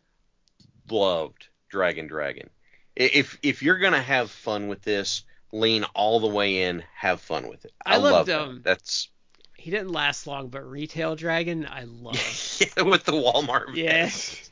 [0.91, 2.51] loved Dragon Dragon.
[2.95, 5.23] If if you're gonna have fun with this,
[5.53, 7.73] lean all the way in, have fun with it.
[7.85, 8.41] I I, loved, love that.
[8.41, 9.09] um, That's
[9.57, 12.15] He didn't last long, but Retail Dragon, I love.
[12.77, 13.67] yeah, with the Walmart.
[13.67, 13.77] van.
[13.77, 14.51] yes.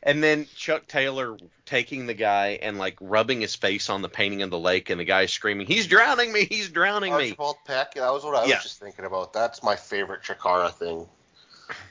[0.00, 1.36] And then Chuck Taylor
[1.66, 5.00] taking the guy and like rubbing his face on the painting of the lake, and
[5.00, 6.44] the guy screaming, "He's drowning me!
[6.44, 9.32] He's drowning me!" Archibald Peck, that was what I was just thinking about.
[9.32, 11.08] That's my favorite Chikara thing.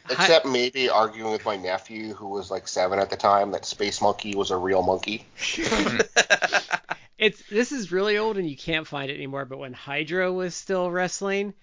[0.07, 3.65] Hi- Except maybe arguing with my nephew, who was like seven at the time, that
[3.65, 5.25] Space Monkey was a real monkey.
[7.17, 9.45] It's this is really old and you can't find it anymore.
[9.45, 11.55] But when Hydra was still wrestling,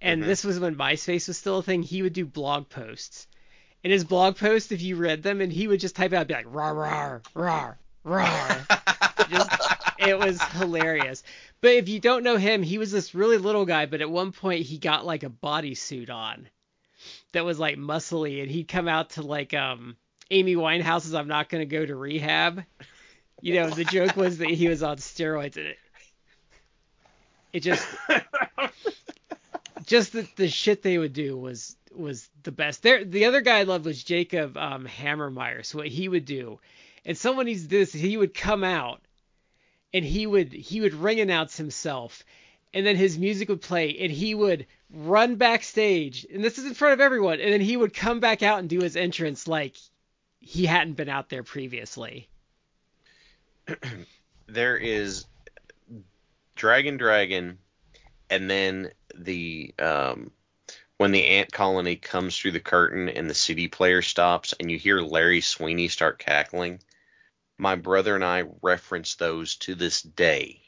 [0.00, 0.26] and Mhm.
[0.26, 3.28] this was when MySpace was still a thing, he would do blog posts.
[3.84, 6.34] In his blog post, if you read them, and he would just type out, be
[6.34, 8.66] like, "Rar rar rar rar."
[9.30, 9.50] just
[9.98, 11.22] it was hilarious.
[11.60, 14.32] But if you don't know him, he was this really little guy, but at one
[14.32, 16.48] point he got like a bodysuit on
[17.32, 19.96] that was like muscly, and he'd come out to like um
[20.30, 22.64] Amy Winehouse's "I'm not gonna go to rehab."
[23.42, 25.78] You know, the joke was that he was on steroids, and it,
[27.52, 27.86] it just
[29.86, 32.82] just the, the shit they would do was was the best.
[32.82, 35.64] There, the other guy I loved was Jacob um, Hammermeier.
[35.64, 36.58] So what he would do,
[37.04, 37.92] and someone needs to do this.
[37.92, 39.00] He would come out,
[39.94, 42.24] and he would he would ring announce himself,
[42.74, 46.74] and then his music would play, and he would run backstage, and this is in
[46.74, 49.76] front of everyone, and then he would come back out and do his entrance like
[50.40, 52.28] he hadn't been out there previously.
[54.46, 55.26] there is
[56.54, 57.58] Dragon Dragon,
[58.30, 60.30] and then the um,
[60.98, 64.78] when the ant colony comes through the curtain and the CD player stops and you
[64.78, 66.80] hear Larry Sweeney start cackling.
[67.58, 70.60] My brother and I reference those to this day.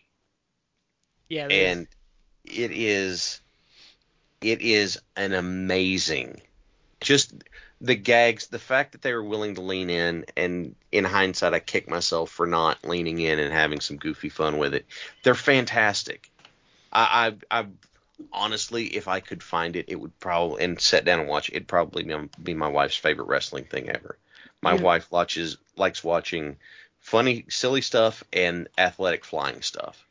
[1.28, 1.86] Yeah, and
[2.44, 3.40] it is
[4.40, 6.40] it is an amazing
[7.00, 7.32] just
[7.80, 11.60] the gags the fact that they were willing to lean in and in hindsight i
[11.60, 14.84] kick myself for not leaning in and having some goofy fun with it.
[15.22, 16.30] They're fantastic.
[16.92, 17.66] I i, I
[18.32, 21.54] honestly if i could find it it would probably and sit down and watch it
[21.54, 24.18] it'd probably be- be my wife's favorite wrestling thing ever.
[24.60, 24.80] My Yeah.
[24.82, 26.56] wife watches likes watching
[27.00, 30.04] funny silly stuff and athletic flying stuff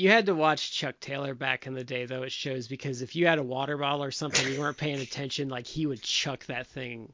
[0.00, 3.14] You had to watch Chuck Taylor back in the day though it shows because if
[3.14, 6.46] you had a water bottle or something you weren't paying attention like he would chuck
[6.46, 7.12] that thing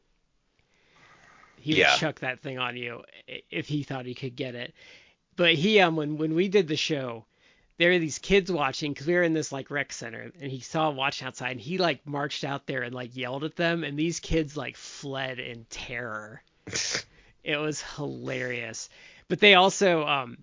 [1.56, 1.96] he would Yeah.
[1.96, 3.02] chuck that thing on you
[3.50, 4.72] if he thought he could get it.
[5.34, 7.26] But he um when when we did the show
[7.78, 10.60] there were these kids watching because we were in this like rec center and he
[10.60, 13.82] saw them watching outside and he like marched out there and like yelled at them
[13.82, 16.40] and these kids like fled in terror.
[17.42, 18.88] it was hilarious.
[19.26, 20.38] But they also um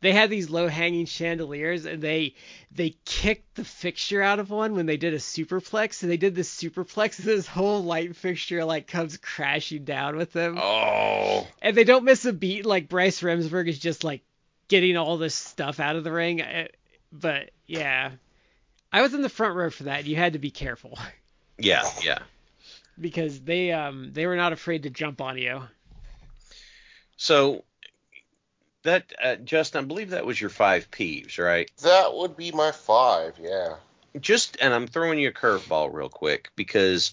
[0.00, 2.34] they had these low hanging chandeliers and they
[2.70, 6.34] they kicked the fixture out of one when they did a superplex and they did
[6.34, 10.58] this superplex and this whole light fixture like comes crashing down with them.
[10.60, 11.46] Oh.
[11.62, 14.22] And they don't miss a beat like Bryce Remsburg is just like
[14.68, 16.68] getting all this stuff out of the ring Uh,
[17.10, 18.10] but yeah.
[18.92, 20.98] I was in the front row for that and you had to be careful.
[21.56, 22.18] Yeah yeah.
[23.00, 25.62] Because they um they were not afraid to jump on you.
[27.16, 27.64] So
[28.84, 31.70] that uh, Justyn, I believe that was your five peeves, right?
[31.82, 33.34] That would be my five.
[33.40, 33.76] Yeah.
[34.20, 37.12] Just and I'm throwing you a curveball real quick because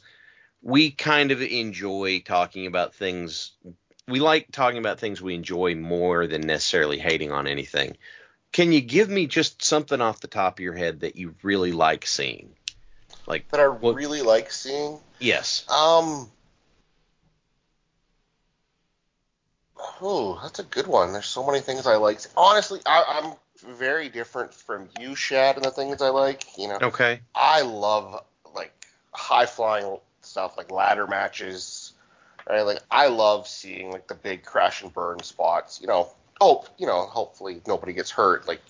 [0.61, 3.51] we kind of enjoy talking about things.
[4.07, 7.97] We like talking about things we enjoy more than necessarily hating on anything.
[8.51, 11.71] Can you give me just something off the top of your head that you really
[11.71, 12.49] like seeing?
[13.25, 14.99] Like That I Well- really like seeing.
[15.19, 16.29] yes, Um.
[20.01, 21.13] Oh, that's a good one.
[21.13, 22.19] There's so many things I like.
[22.35, 26.43] Honestly, I, I'm very different from you, Shad, and the things I like.
[26.57, 28.73] You know, okay, I love like
[29.11, 31.93] high flying stuff, like ladder matches.
[32.49, 32.61] Right?
[32.61, 35.79] Like I love seeing like the big crash and burn spots.
[35.81, 38.47] You know, hope you know, hopefully nobody gets hurt.
[38.47, 38.61] Like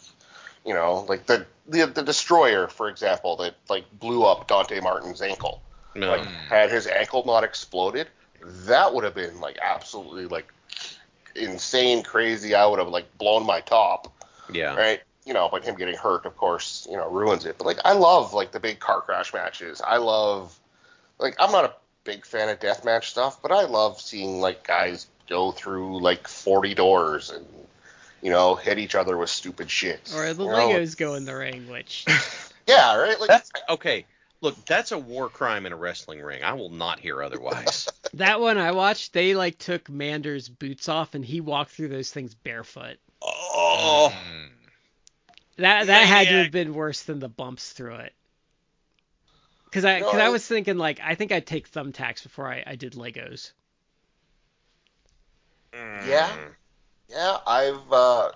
[0.66, 5.22] you know, like the the, the destroyer, for example, that like blew up Dante Martin's
[5.22, 5.62] ankle
[5.96, 8.08] no, like had his ankle not exploded,
[8.42, 10.52] that would have been like absolutely like
[11.36, 12.56] insane crazy.
[12.56, 14.12] I would have like blown my top,
[14.52, 15.02] yeah, right?
[15.26, 17.58] You know, but him getting hurt, of course, you know, ruins it.
[17.58, 19.82] But like I love like the big car crash matches.
[19.86, 20.58] I love
[21.20, 25.08] like I'm not a big fan of deathmatch stuff, but I love seeing like guys
[25.30, 27.46] go through like 40 doors and
[28.22, 30.12] you know hit each other with stupid shit.
[30.16, 30.70] or the you know?
[30.70, 32.06] Legos go in the ring which
[32.68, 33.20] Yeah, right.
[33.20, 34.06] Like That's okay.
[34.42, 36.44] Look, that's a war crime in a wrestling ring.
[36.44, 37.88] I will not hear otherwise.
[38.16, 42.12] That one I watched, they like took Mander's boots off and he walked through those
[42.12, 42.98] things barefoot.
[43.22, 44.50] oh, Mm.
[45.58, 48.14] That that had to have been worse than the bumps through it.
[49.72, 52.48] Cause I, No, cause I I- was thinking like I think I'd take thumbtacks before
[52.52, 53.52] I, I did Legos.
[55.74, 56.36] Yeah.
[57.10, 58.32] Yeah, I've uh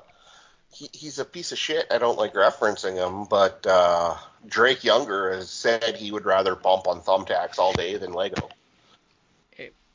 [0.71, 1.85] he, he's a piece of shit.
[1.91, 4.15] I don't like referencing him, but uh
[4.47, 8.49] Drake Younger has said he would rather bump on thumbtacks all day than Lego.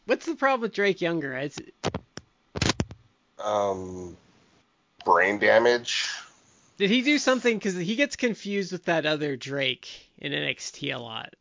[0.06, 1.35] What's the problem with Drake Younger?
[1.35, 1.59] It's,
[3.39, 4.16] Um
[5.05, 6.10] brain damage.
[6.77, 7.59] did he do something?
[7.59, 11.35] Cause he gets confused with that other Drake in NXT a lot.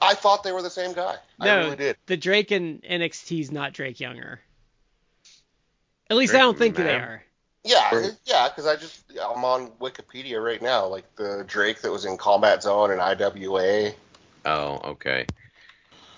[0.00, 1.16] I thought they were the same guy.
[1.40, 1.96] I No, really did.
[2.06, 4.40] the Drake in NXT is not Drake Younger.
[6.10, 7.22] At least I don't think they are.
[7.64, 12.04] Yeah, yeah, because I just I'm on Wikipedia right now, like the Drake that was
[12.04, 13.92] in Combat Zone and IWA.
[14.44, 15.26] Oh, okay.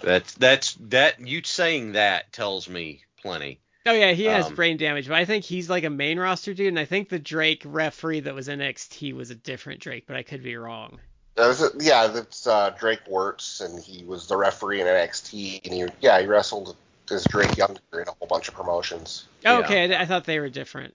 [0.05, 3.61] That's that's that you saying that tells me plenty.
[3.87, 6.55] Oh yeah, he has Um, brain damage, but I think he's like a main roster
[6.55, 10.05] dude, and I think the Drake referee that was in NXT was a different Drake,
[10.07, 10.99] but I could be wrong.
[11.35, 15.65] That was it- yeah, that's uh, Drake Wirtz, and he was the referee in NXT,
[15.65, 16.77] and he yeah he wrestled
[17.11, 19.25] as Drake Younger in a whole bunch of promotions.
[19.45, 20.95] Oh, okay, I, I thought they were different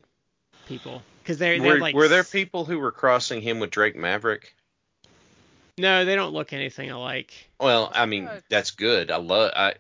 [0.68, 3.96] people because they they Were, like were there people who were crossing him with Drake
[3.96, 4.56] Maverick?
[5.80, 7.32] No, they don't look anything alike.
[7.60, 9.12] Well, I mean, that's good.
[9.12, 9.76] I love I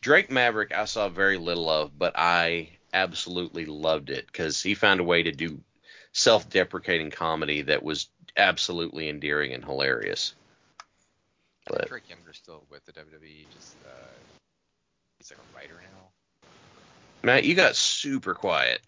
[0.00, 0.74] Drake Maverick.
[0.74, 5.22] I saw very little of, but I absolutely loved it because he found a way
[5.22, 5.60] to do
[6.12, 10.34] self-deprecating comedy that was absolutely endearing and hilarious.
[11.66, 13.46] I think But- Drake Younger still with the WWE.
[13.54, 13.90] Just uh,
[15.18, 16.48] he's like a writer now.
[17.22, 18.80] Matt, you got super quiet.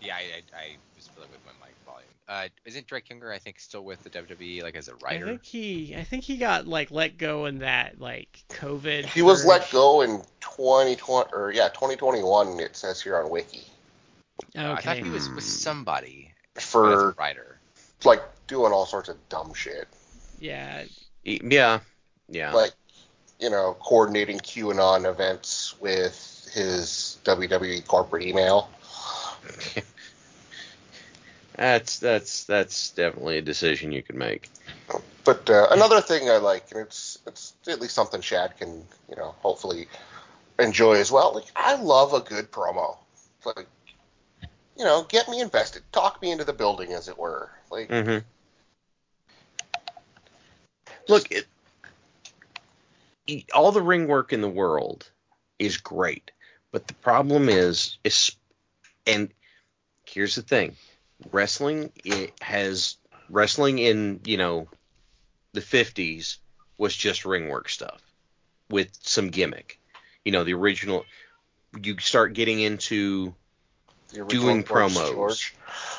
[0.00, 2.08] Yeah, I I, I was fiddling with my mic volume.
[2.28, 3.32] Uh, isn't Drake Younger?
[3.32, 5.26] I think still with the WWE, like as a writer.
[5.26, 9.06] I think he I think he got like let go in that like COVID.
[9.06, 12.60] He was let go in 2020 or yeah 2021.
[12.60, 13.64] It says here on Wiki
[14.56, 17.58] Uh, I thought he was with somebody but as a for writer.
[18.04, 19.88] like doing all sorts of dumb shit,
[20.38, 20.84] Yeah.
[21.24, 21.80] Yeah,
[22.28, 22.52] yeah.
[22.52, 22.72] like
[23.40, 28.68] you know coordinating QAnon events with his WWE corporate email.
[31.56, 34.48] That's that's that's definitely a decision you can make.
[35.24, 39.16] But uh, another thing I like, and it's it's at least something Shad can you
[39.16, 39.86] know hopefully
[40.58, 41.34] enjoy as well.
[41.34, 42.96] Like I love a good promo.
[43.38, 43.66] It's like
[44.76, 47.50] you know, get me invested, talk me into the building, as it were.
[47.70, 48.18] Like hmm
[51.08, 51.46] Look, it,
[53.54, 55.10] all the ring work in the world
[55.58, 56.30] is great,
[56.70, 58.34] but the problem is, is
[59.06, 59.32] and
[60.04, 60.76] here's the thing:
[61.30, 62.96] wrestling it has
[63.28, 64.68] wrestling in you know
[65.52, 66.38] the 50s
[66.78, 68.02] was just ring work stuff
[68.68, 69.78] with some gimmick.
[70.24, 71.04] You know, the original.
[71.80, 73.34] You start getting into
[74.28, 75.12] doing promos.
[75.12, 75.54] George.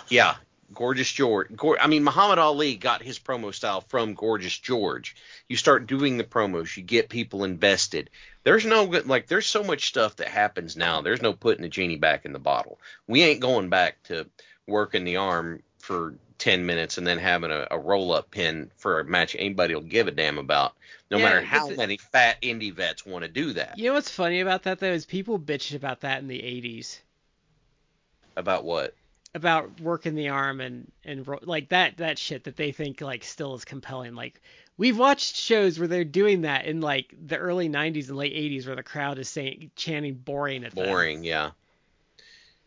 [0.09, 0.35] Yeah,
[0.73, 1.55] Gorgeous George.
[1.55, 5.15] Gor- I mean, Muhammad Ali got his promo style from Gorgeous George.
[5.47, 8.09] You start doing the promos, you get people invested.
[8.43, 11.01] There's no good, like, there's so much stuff that happens now.
[11.01, 12.79] There's no putting the genie back in the bottle.
[13.07, 14.27] We ain't going back to
[14.67, 18.99] working the arm for 10 minutes and then having a, a roll up pin for
[18.99, 20.73] a match anybody will give a damn about,
[21.11, 23.79] no Yeah, matter how many fat indie vets want to do that.
[23.79, 27.01] You know what's funny about that though is people bitched about that in the 80s
[28.37, 28.95] About what?
[29.35, 33.23] about working the arm and and ro- like that that shit that they think like
[33.23, 34.13] still is compelling.
[34.15, 34.39] Like
[34.77, 38.65] we've watched shows where they're doing that in like the early 90s and late 80s
[38.67, 41.07] where the crowd is saying chanting boring at them.
[41.07, 41.51] Boring, yeah,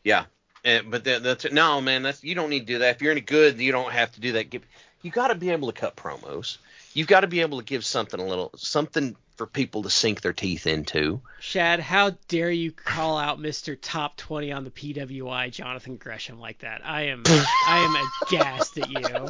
[0.05, 0.27] yeah.
[0.67, 2.03] And, but that, that's no man.
[2.03, 2.97] That's you don't need to do that.
[2.97, 4.51] If you're any good, you don't have to do that.
[4.51, 4.63] Give
[5.01, 6.59] you got to be able to cut promos.
[6.93, 10.23] You've got to be able to give something a little something for people to sink
[10.23, 11.21] their teeth into.
[11.39, 13.79] Shad, how dare you call out Mr.
[13.81, 16.81] Top 20 on the PWI, Jonathan Gresham, like that?
[16.85, 19.29] I am, I am aghast at you.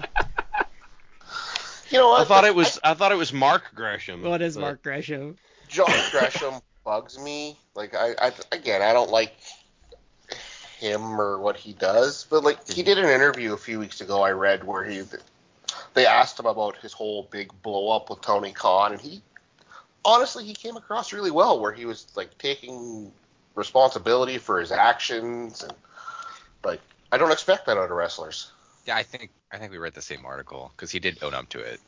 [1.91, 2.23] You know what?
[2.23, 4.23] I thought it was I thought it was Mark Gresham.
[4.23, 5.37] What is Mark Gresham?
[5.69, 6.55] John Gresham
[6.85, 7.59] bugs me.
[7.75, 9.35] Like I, I again, I don't like
[10.77, 12.85] him or what he does, but like he mm-hmm.
[12.85, 15.03] did an interview a few weeks ago I read where he
[15.95, 19.23] they asked him about his whole big blow up with Tony Khan and he
[20.05, 23.11] honestly he came across really well where he was like taking
[23.55, 25.73] responsibility for his actions and
[26.63, 26.81] like
[27.11, 28.53] I don't expect that out of wrestlers.
[28.87, 31.49] Yeah, I think I think we read the same article because he did own up
[31.51, 31.81] to it.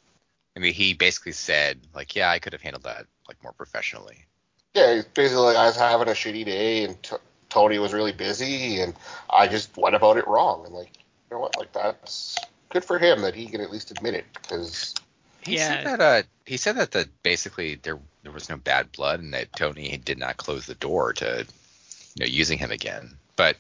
[0.57, 4.25] I mean, he basically said like, yeah, I could have handled that like more professionally.
[4.75, 7.17] Yeah, he's basically like I was having a shitty day and t-
[7.49, 8.95] Tony was really busy and
[9.31, 10.91] I just went about it wrong and like
[11.31, 12.37] you know what like that's
[12.71, 14.95] good for him that he can at least admit it because
[15.41, 15.83] He Yeah.
[15.83, 19.33] said that uh he said that the basically there there was no bad blood and
[19.35, 21.47] that Tony did not close the door to
[22.15, 23.17] you know using him again.
[23.37, 23.57] But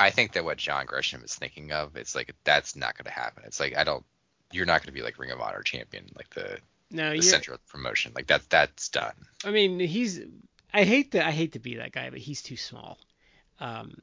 [0.00, 3.10] I think that what John Gresham is thinking of, it's like that's not going to
[3.12, 3.44] happen.
[3.46, 4.04] It's like I don't
[4.50, 6.58] you're not going to be like Ring of Honor champion like the
[6.90, 8.12] No, the center of the promotion.
[8.14, 9.14] Like that that's done.
[9.44, 10.20] I mean, he's.
[10.74, 11.26] I hate that.
[11.26, 12.98] I hate to be that guy, but he's too small.
[13.62, 13.94] Um,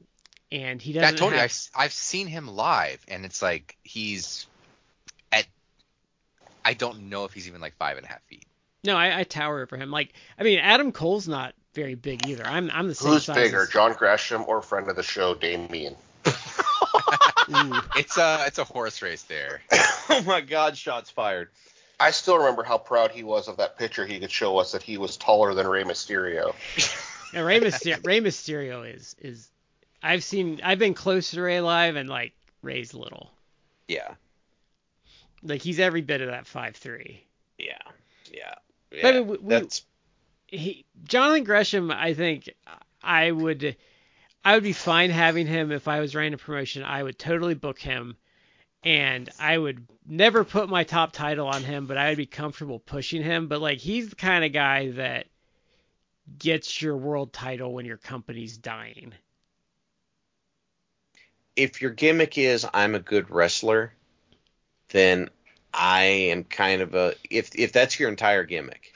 [0.50, 1.44] and he doesn't told you have.
[1.76, 4.46] I've, I've seen him live and it's like he's
[5.30, 5.46] at
[6.64, 8.46] I don't know if he's even like five and a half feet.
[8.82, 9.90] No, I, I tower over him.
[9.90, 12.46] Like, I mean, Adam Cole's not very big either.
[12.46, 13.36] I'm I'm the same who's size.
[13.36, 15.94] bigger, as- John Gresham or friend of the show Damien?
[16.26, 17.80] Ooh.
[17.96, 19.60] It's a it's a horse race there.
[20.08, 20.76] oh my God!
[20.76, 21.50] Shots fired.
[21.98, 24.82] I still remember how proud he was of that picture he could show us that
[24.82, 26.54] he was taller than Rey Mysterio.
[27.32, 29.50] Now, Rey, Myster- Rey Mysterio is is.
[30.02, 30.60] I've seen.
[30.64, 32.32] I've been close to Rey live, and like
[32.62, 33.30] Rey's little.
[33.88, 34.14] Yeah,
[35.42, 37.24] Like he's every bit of that five three.
[37.58, 37.76] yeah,
[38.32, 38.54] yeah.
[39.02, 39.20] But yeah.
[39.20, 39.84] we- we- That's
[40.46, 42.50] he Jonathan Gresham, I think
[43.02, 43.76] I would
[44.44, 46.82] I would be fine having him if I was running a promotion.
[46.82, 48.16] I would totally book him
[48.82, 52.78] and I would never put my top title on him, but I would be comfortable
[52.78, 53.46] pushing him.
[53.48, 55.26] But like he's the kind of guy that
[56.38, 59.14] gets your world title when your company's dying.
[61.56, 63.92] if your gimmick is I'm a good wrestler,
[64.90, 65.28] then
[65.74, 68.94] I am kind of a if if that's your entire gimmick,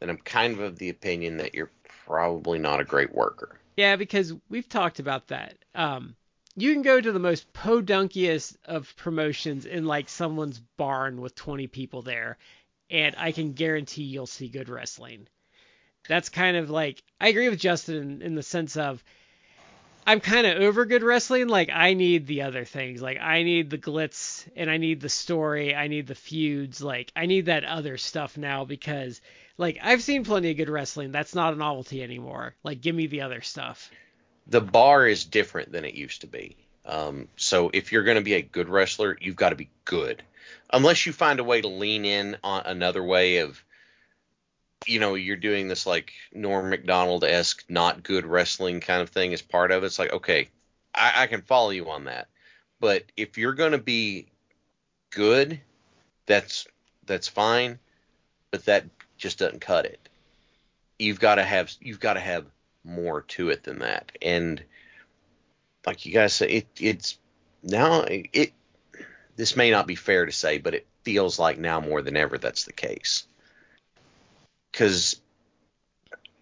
[0.00, 1.72] then I'm kind of of the opinion that you're
[2.06, 3.60] probably not a great worker.
[3.76, 5.56] Yeah, because we've talked about that.
[5.74, 6.16] Um,
[6.56, 11.66] you can go to the most podunkiest of promotions in like someone's barn with 20
[11.66, 12.38] people there,
[12.90, 15.28] and I can guarantee you'll see good wrestling.
[16.08, 19.02] That's kind of like I agree with Justyn in, in the sense of
[20.06, 21.48] I'm kind of over good wrestling.
[21.48, 23.02] Like I need the other things.
[23.02, 25.74] Like I need the glitz and I need the story.
[25.74, 26.80] I need the feuds.
[26.80, 29.20] Like I need that other stuff now because
[29.58, 31.10] like I've seen plenty of good wrestling.
[31.10, 32.54] That's not a novelty anymore.
[32.62, 33.90] Like give me the other stuff.
[34.46, 36.56] The bar is different than it used to be.
[36.84, 40.22] Um, so if you're going to be a good wrestler, you've got to be good.
[40.72, 43.62] Unless you find a way to lean in on another way of
[44.84, 49.32] you know, you're doing this like Norm Macdonald esque not good wrestling kind of thing
[49.32, 49.86] as part of it.
[49.86, 50.48] It's like, okay,
[50.94, 52.28] I, I can follow you on that.
[52.78, 54.26] But if you're gonna be
[55.10, 55.60] good,
[56.26, 56.66] that's
[57.06, 57.78] that's fine.
[58.50, 58.84] But that
[59.16, 60.08] just doesn't cut it.
[60.98, 62.46] You've gotta have you've gotta have
[62.84, 64.12] more to it than that.
[64.20, 64.62] And
[65.86, 67.18] like you guys say, it it's
[67.62, 68.52] now it
[69.36, 72.36] this may not be fair to say, but it feels like now more than ever
[72.36, 73.26] that's the case
[74.76, 75.18] because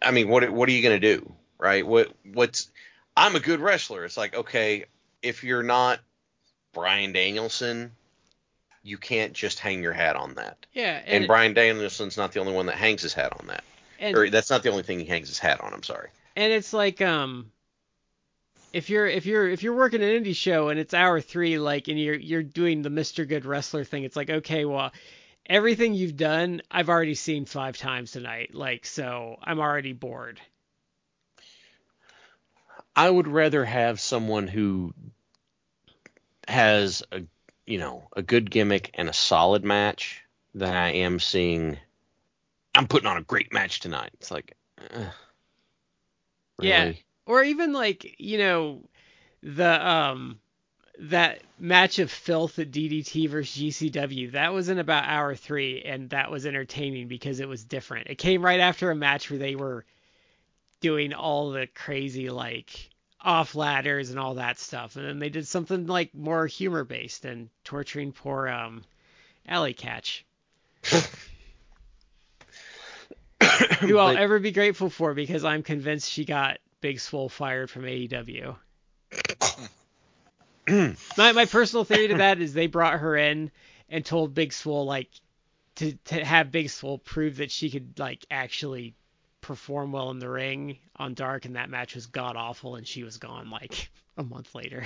[0.03, 1.87] I mean, what what are you gonna do, right?
[1.87, 2.71] What what's
[3.17, 4.05] I'm a good wrestler.
[4.05, 4.87] It's like okay,
[5.23, 6.01] if you're not
[6.73, 7.93] Bryan Danielson,
[8.83, 10.67] you can't just hang your hat on that.
[10.73, 13.63] Yeah, And, and, Bryan Danielson's not the only one that hangs his hat on that.
[14.01, 15.73] and, or that's not the only thing he hangs his hat on.
[15.73, 16.09] I'm sorry.
[16.35, 17.53] and it's like um
[18.73, 21.87] if you're if you're if you're working an indie show and it's hour three like
[21.87, 23.29] and you're you're doing the Mr.
[23.29, 24.91] Good Wrestler thing, it's like okay, well
[25.47, 30.41] everything you've done I've already seen five times tonight, like so I'm already bored.
[32.97, 34.95] I would rather have someone who
[36.47, 37.23] has a
[37.67, 40.23] you know a good gimmick and a solid match
[40.55, 41.79] than I am seeing.
[42.75, 44.11] I'm putting on a great match tonight.
[44.15, 45.05] It's like, uh,
[46.61, 46.93] Yeah.
[47.27, 48.85] Or even like you know
[49.43, 50.41] the um
[50.99, 56.11] that match of filth at DDT versus GCW that was in about hour three and
[56.11, 58.07] that was entertaining because it was different.
[58.09, 59.85] It came right after a match where they were
[60.81, 62.91] doing all the crazy like
[63.21, 67.25] off ladders and all that stuff, and then they did something like more humor based
[67.25, 68.85] and torturing poor um
[69.49, 70.23] Allie Katch,
[73.81, 77.71] who I'll But- ever be grateful for because I'm convinced she got Big Swole fired
[77.71, 78.57] from AEW.
[81.19, 83.51] my my personal theory to that is they brought her in
[83.89, 85.09] and told Big Swole like
[85.77, 88.95] to to have Big Swole prove that she could like actually
[89.41, 93.03] perform well in the ring on Dark, and that match was god awful, and she
[93.03, 94.85] was gone like a month later.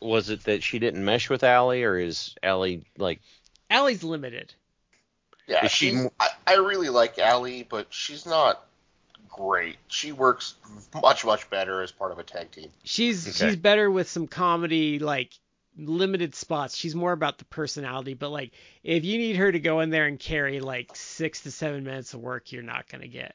[0.00, 3.20] Was it that she didn't mesh with Allie, or is Allie like?
[3.70, 4.52] Allie's limited.
[5.46, 8.65] Yeah, Is she I, I really like Allie, but she's not
[9.36, 9.76] great.
[9.88, 10.54] She works
[11.02, 12.70] much much better as part of a tag team.
[12.84, 13.48] She's Okay.
[13.50, 15.32] she's better with some comedy like
[15.76, 16.74] limited spots.
[16.76, 18.52] She's more about the personality, but like
[18.82, 22.14] if you need her to go in there and carry like six to seven minutes
[22.14, 23.34] of work, you're not gonna get.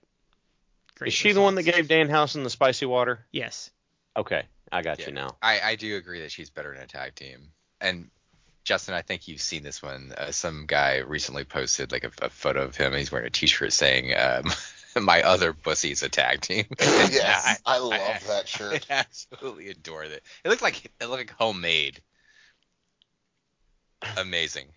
[0.95, 1.87] Great Is she the one that results.
[1.87, 3.25] gave Danhausen the spicy water?
[3.31, 3.69] Yes.
[4.17, 5.07] Okay, I got Yeah.
[5.07, 5.37] you now.
[5.41, 7.49] I, I do agree that she's better in a tag team.
[7.79, 8.09] And
[8.65, 10.13] Justyn, I think you've seen this one.
[10.15, 12.93] Uh, some guy recently posted like a, a photo of him.
[12.93, 14.43] He's wearing a T-shirt saying, um,
[14.99, 18.85] "My other pussy's a tag team." yes, I, love I- that shirt.
[18.89, 20.23] I absolutely adore it.
[20.43, 22.01] It looked like it looked like homemade.
[24.17, 24.67] Amazing.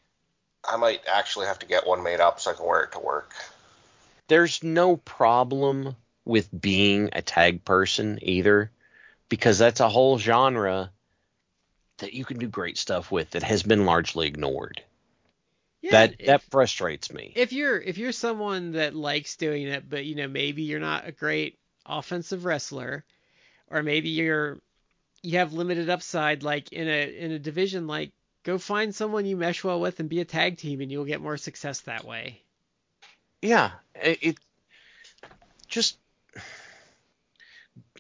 [0.64, 2.98] I might actually have to get one made up so I can wear it to
[2.98, 3.34] work.
[4.28, 8.70] There's no problem with being a tag person either,
[9.28, 10.90] because that's a whole genre
[11.98, 14.82] that you can do great stuff with that has been largely ignored.
[15.84, 17.34] Yeah, that if- that frustrates me.
[17.36, 21.06] if you're if you're someone that likes doing it, but you know maybe you're not
[21.06, 23.04] a great offensive wrestler,
[23.68, 24.58] or maybe you're
[25.22, 28.12] you have limited upside, like in a in a division, like
[28.44, 31.20] go find someone you mesh well with and be a tag team, and you'll get
[31.20, 32.40] more success that way.
[33.42, 34.36] Yeah, it, it
[35.68, 35.98] just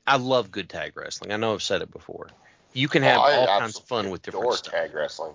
[0.06, 1.32] I love good tag wrestling.
[1.32, 2.28] I know I've said it before.
[2.72, 4.72] You can oh, have Oh, I all kinds of fun with different adore stuff.
[4.72, 5.34] tag wrestling.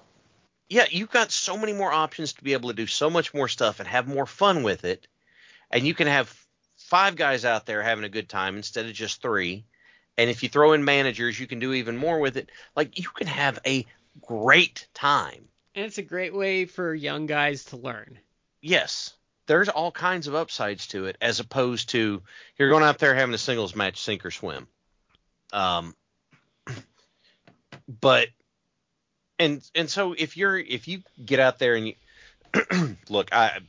[0.70, 3.48] Yeah, you've got so many more options to be able to do so much more
[3.48, 5.08] stuff and have more fun with it.
[5.72, 6.34] And you can have
[6.78, 9.66] five guys out there having a good time instead of just three.
[10.18, 12.52] And if you throw in managers, you can do even more with it.
[12.76, 13.86] Like you can have a
[14.22, 15.48] great time.
[15.76, 18.20] And it's a great way for young guys to learn.
[18.62, 19.14] Yes,
[19.48, 22.22] there's all kinds of upsides to it as opposed to
[22.58, 24.68] you're going out there having a singles match, sink or swim.
[25.52, 25.96] Um,
[28.02, 28.28] but
[29.40, 31.96] and and so if you're if you get out there and you
[33.10, 33.60] look, I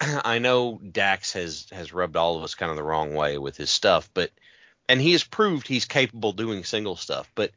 [0.00, 3.56] I know Dax has has rubbed all of us kind of the wrong way with
[3.56, 4.30] his stuff, but
[4.88, 7.50] and he has proved he's capable doing single stuff, but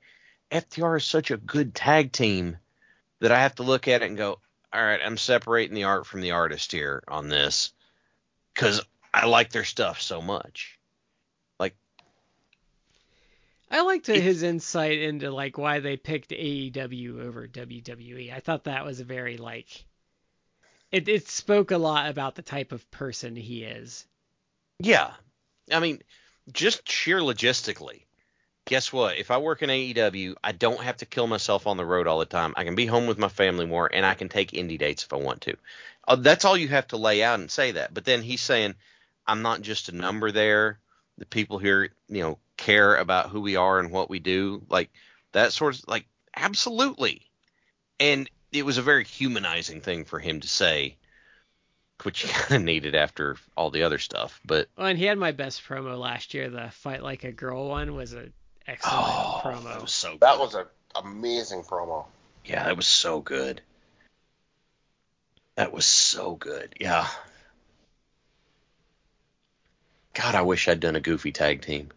[0.51, 2.57] FTR is such a good tag team
[3.19, 4.39] that I have to look at it and go,
[4.73, 7.71] all right, I'm separating the art from the artist here on this
[8.53, 8.81] because
[9.13, 10.78] I like their stuff so much.
[13.71, 18.33] I liked his insight into like why they picked AEW over WWE.
[18.33, 19.85] I thought that was a very like
[20.91, 24.07] it it spoke a lot about the type of person he is.
[24.79, 25.11] yeah,
[25.71, 26.01] I mean,
[26.51, 28.03] just sheer logistically.
[28.65, 29.17] Guess what?
[29.17, 32.19] If I work in AEW, I don't have to kill myself on the road all
[32.19, 32.53] the time.
[32.55, 35.13] I can be home with my family more, and I can take indie dates if
[35.13, 35.55] I want to.
[36.07, 37.93] Uh, that's all you have to lay out and say that.
[37.93, 38.75] But then he's saying,
[39.25, 40.79] I'm not just a number there.
[41.19, 44.61] The people here, you know, care about who we are and what we do.
[44.69, 44.89] Like
[45.33, 47.21] that sort of like absolutely.
[47.99, 50.97] And it was a very humanizing thing for him to say,
[52.03, 54.39] which you kind of needed after all the other stuff.
[54.45, 56.49] But Oh, and he had my best promo last year.
[56.49, 58.33] The fight like a girl one was an
[58.65, 59.63] excellent oh, promo.
[59.65, 60.21] that was so good.
[60.21, 60.65] That was an
[60.95, 62.05] amazing promo.
[62.45, 63.61] yeah, that was so good.
[65.55, 66.73] That was so good.
[66.79, 67.05] Yeah.
[70.21, 71.89] God, I wish I'd done a goofy tag team.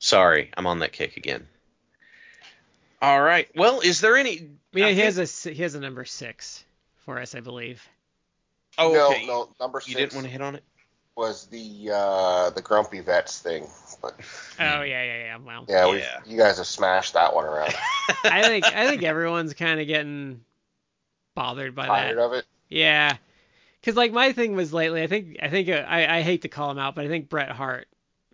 [0.00, 1.48] Sorry, I'm on that kick again.
[3.00, 3.48] All right.
[3.56, 4.50] Well, is there any?
[4.72, 6.64] yeah, I he think- has a s- he has a number six
[7.06, 7.82] for us, I believe.
[8.78, 9.26] Oh, no, okay.
[9.26, 9.90] no, number six.
[9.90, 10.62] You didn't want to hit on it.
[11.16, 13.66] was the uh, the Grumpy Vets thing,
[14.02, 14.14] but
[14.60, 15.36] Oh yeah, yeah, yeah.
[15.38, 16.20] Well, yeah, we Yeah.
[16.26, 17.74] you guys have smashed that one around.
[18.24, 20.44] I think I think everyone's kind of getting
[21.34, 22.22] bothered by Tired that.
[22.22, 22.44] of it.
[22.68, 23.16] Yeah,
[23.82, 25.02] because like my thing was lately.
[25.02, 27.28] I think I think uh, I I hate to call him out, but I think
[27.28, 27.88] Bret Hart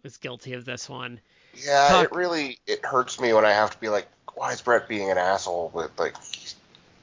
[0.05, 1.20] was guilty of this one.
[1.55, 4.62] Yeah, Talk- it really it hurts me when I have to be like, why is
[4.62, 5.70] Bret being an asshole?
[5.75, 6.55] But like, he's,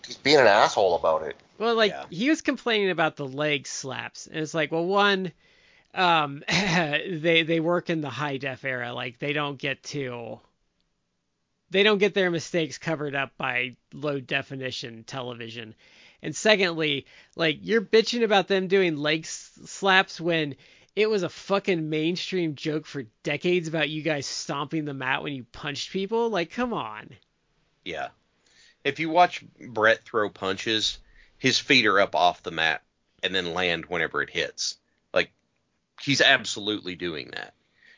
[0.05, 1.35] he's being an asshole about it.
[1.57, 2.05] Well, like Yeah.
[2.09, 5.31] he was complaining about the leg slaps, and it's like, well, one,
[5.93, 10.41] um, they they work in the high def era, like they don't get to,
[11.69, 15.75] they don't get their mistakes covered up by low definition television,
[16.25, 20.55] and secondly, like you're bitching about them doing leg slaps when
[20.95, 25.33] it was a fucking mainstream joke for decades about you guys stomping the mat when
[25.33, 26.31] you punched people.
[26.31, 27.11] Like, come on.
[27.83, 28.07] Yeah.
[28.83, 30.97] If you watch Bret throw punches,
[31.37, 32.81] his feet are up off the mat
[33.21, 34.77] and then land whenever it hits.
[35.13, 35.31] Like
[36.01, 37.53] he's absolutely doing that.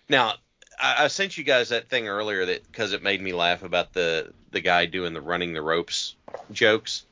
[0.09, 0.33] Now,
[0.77, 3.93] I, I sent you guys that thing earlier that because it made me laugh about
[3.93, 6.17] the the guy doing the running the ropes
[6.51, 7.05] jokes.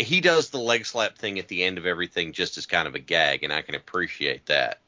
[0.00, 2.94] He does the leg slap thing at the end of everything just as kind of
[2.94, 4.80] a gag, and I can appreciate that.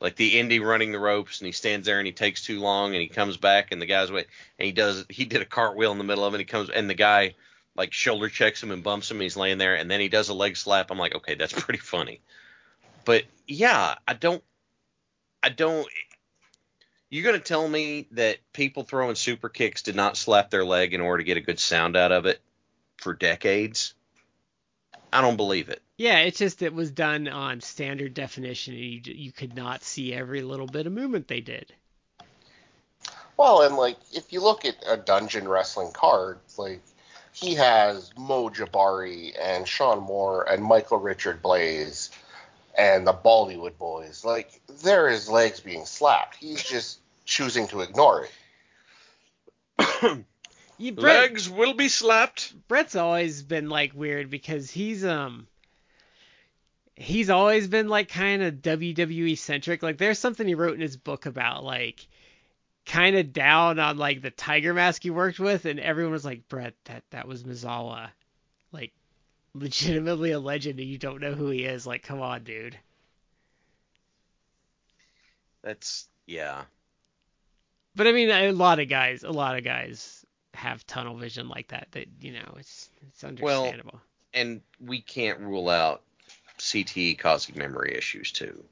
[0.00, 2.94] Like the indie running the ropes, and he stands there and he takes too long,
[2.94, 4.26] and he comes back, and the guy's wait,
[4.58, 6.70] and he does he did a cartwheel in the middle of it, and he comes,
[6.70, 7.34] and the guy
[7.76, 10.30] like shoulder checks him and bumps him, and he's laying there, and then he does
[10.30, 10.90] a leg slap.
[10.90, 12.20] I'm like, okay, that's pretty funny.
[13.04, 14.42] But yeah, I don't,
[15.42, 15.86] I don't.
[17.10, 21.00] You're gonna tell me that people throwing super kicks did not slap their leg in
[21.00, 22.40] order to get a good sound out of it
[22.96, 23.94] for decades?
[25.12, 25.82] I don't believe it.
[25.96, 30.14] Yeah, it's just it was done on standard definition, and you you could not see
[30.14, 31.72] every little bit of movement they did.
[33.36, 36.82] Well, and like if you look at a dungeon wrestling card, like
[37.32, 42.10] he has Mo Jabari and Sean Moore and Michael Richard Blaze
[42.76, 44.24] and the Bollywood boys.
[44.24, 46.36] Like there is legs being slapped.
[46.36, 48.26] He's just choosing to ignore
[49.78, 50.24] it.
[50.80, 52.54] You, Bret, Legs will be slapped.
[52.66, 55.46] Bret's always been like weird because he's um
[56.94, 59.82] he's always been like kind of WWE centric.
[59.82, 62.08] Like there's something he wrote in his book about like
[62.86, 66.48] kind of down on like the Tiger Mask he worked with, and everyone was like,
[66.48, 68.08] Bret, that that was Misawa,
[68.72, 68.94] like
[69.52, 71.86] legitimately a legend, and you don't know who he is.
[71.86, 72.78] Like, come on, dude.
[75.60, 76.62] That's yeah.
[77.94, 80.19] But I mean, a lot of guys, a lot of guys
[80.54, 81.88] have tunnel vision like that.
[81.92, 83.44] That you know, it's it's understandable.
[83.44, 84.00] Well, understandable.
[84.34, 86.02] and we can't rule out
[86.58, 88.62] CTE causing memory issues too.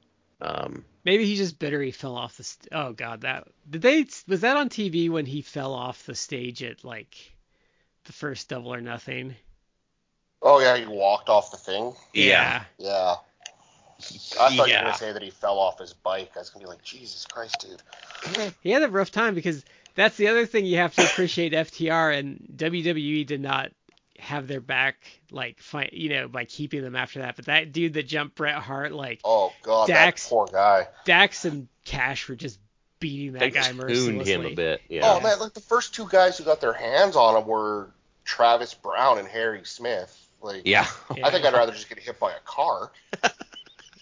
[0.41, 2.43] Um, Maybe he's just bitter he fell off the.
[2.43, 6.15] St- oh God, that did they was that on TV when he fell off the
[6.15, 7.33] stage at like
[8.05, 9.35] the first Double or Nothing?
[10.41, 11.93] Oh yeah, he walked off the thing.
[12.13, 13.15] yeah, Yeah.
[14.39, 16.31] I thought you were gonna say that he fell off his bike.
[16.35, 18.53] I was gonna be like, Jesus Christ, dude.
[18.61, 19.65] He had a rough time because
[19.99, 23.71] that's the other thing you have to appreciate FTR and WWE did not
[24.17, 24.97] have their back
[25.31, 27.35] like fight you know by keeping them after that.
[27.35, 30.87] But that dude that jumped Bret Hart like Oh God, Dax- that poor guy.
[31.05, 32.59] Dax and Cash were just
[32.99, 34.13] beating that They guy just mercilessly.
[34.25, 34.81] tuned him a bit.
[34.89, 35.01] Yeah.
[35.05, 37.91] Oh man, like the first two guys who got their hands on him were
[38.25, 40.15] Travis Browne and Harry Smith.
[40.41, 40.85] Like, Yeah.
[41.23, 42.91] I think I'd rather just get hit by a car.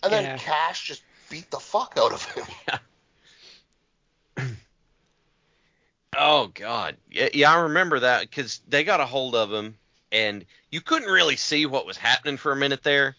[0.04, 0.38] And then Yeah.
[0.38, 2.46] Cash just beat the fuck out of him.
[6.18, 9.78] Oh God, yeah, yeah, I remember that because they got a hold of him,
[10.12, 13.16] and you couldn't really see what was happening for a minute there.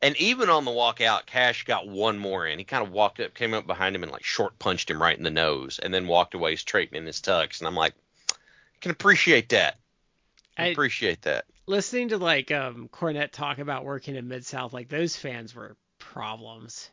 [0.00, 2.58] And even on the walk out, Cash got one more in.
[2.58, 5.16] He kind of walked up, came up behind him, and like short punched him right
[5.16, 7.58] in the nose, and then walked away straight in his tux.
[7.58, 7.94] And I'm like,
[8.30, 8.34] I
[8.80, 9.78] can appreciate that.
[10.56, 11.46] I I- appreciate that.
[11.66, 15.76] Listening to like um Cornette talk about working in Mid South, like those fans were
[15.98, 16.90] problems.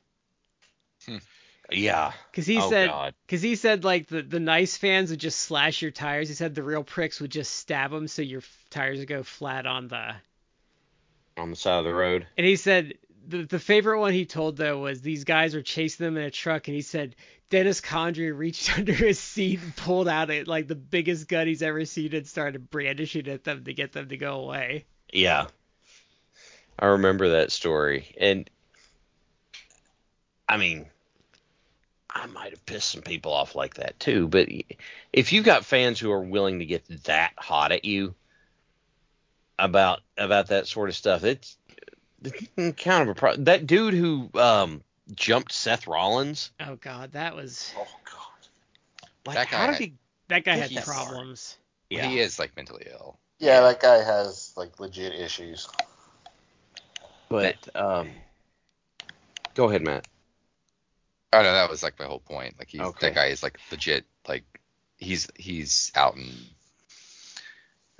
[1.71, 2.11] Yeah.
[2.33, 5.81] Cause he oh said, cause he said like the the nice fans would just slash
[5.81, 6.27] your tires.
[6.27, 9.23] He said the real pricks would just stab them so your f- tires would go
[9.23, 10.15] flat on the.
[11.37, 12.27] On the side of the road.
[12.37, 12.95] And he said
[13.27, 16.31] the the favorite one he told though was these guys were chasing them in a
[16.31, 17.15] truck, and he said
[17.49, 21.61] Dennis Condrey reached under his seat and pulled out it like the biggest gun he's
[21.61, 24.85] ever seen and started brandishing at them to get them to go away.
[25.11, 25.47] Yeah.
[26.79, 28.15] I remember that story.
[28.19, 28.49] And
[30.49, 30.87] I mean,
[32.15, 34.47] I might have pissed some people off like that too, but
[35.11, 38.13] if you've got fans who are willing to get that hot at you
[39.57, 41.57] about about that sort of stuff, it's,
[42.23, 43.45] it's kind of a problem.
[43.45, 44.83] that dude who um
[45.15, 46.51] jumped Seth Rollins.
[46.59, 48.47] Oh God, that was Oh god.
[49.25, 49.93] Like That guy how did had- he
[50.29, 51.57] that guy had problems.
[51.89, 52.07] yeah.
[52.07, 53.17] He is like mentally ill.
[53.39, 55.67] Yeah, that guy has like legit issues.
[57.29, 58.09] But um
[59.55, 60.07] Go ahead, Matt.
[61.33, 62.55] Oh no, that was like my whole point.
[62.59, 63.07] Like he's Okay.
[63.07, 64.05] that guy is like legit.
[64.27, 64.43] Like
[64.97, 66.31] he's he's out in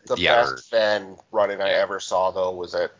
[0.05, 0.55] The the outer.
[0.55, 2.91] best fan running I ever saw though was at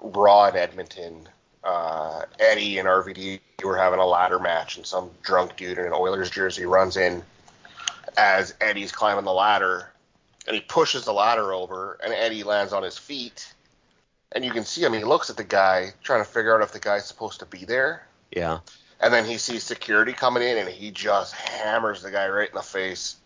[0.00, 1.28] Raw in Edmonton.
[1.64, 5.92] Uh, Eddie and RVD were having a ladder match, and some drunk dude in an
[5.92, 7.22] Oilers jersey runs in
[8.16, 9.92] as Eddie's climbing the ladder,
[10.48, 13.54] and he pushes the ladder over, and Eddie lands on his feet,
[14.32, 14.92] and you can see him.
[14.92, 17.64] He looks at the guy, trying to figure out if the guy's supposed to be
[17.64, 18.58] there, Yeah.
[19.02, 22.54] And then he sees security coming in, and he just hammers the guy right in
[22.54, 23.16] the face.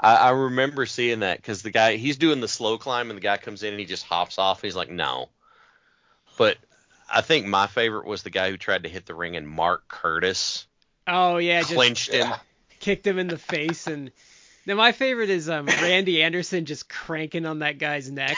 [0.00, 3.22] I, I remember seeing that because the guy he's doing the slow climb and the
[3.22, 4.62] guy comes in and he just hops off.
[4.62, 5.28] He's like, no.
[6.36, 6.56] But
[7.12, 9.86] I think my favorite was the guy who tried to hit the ring and Mark
[9.86, 10.66] Curtis
[11.06, 12.28] Oh yeah, just him.
[12.28, 12.38] Yeah.
[12.80, 14.10] kicked him in the face and.
[14.64, 18.36] Now my favorite is um Randy Anderson just cranking on that guy's neck.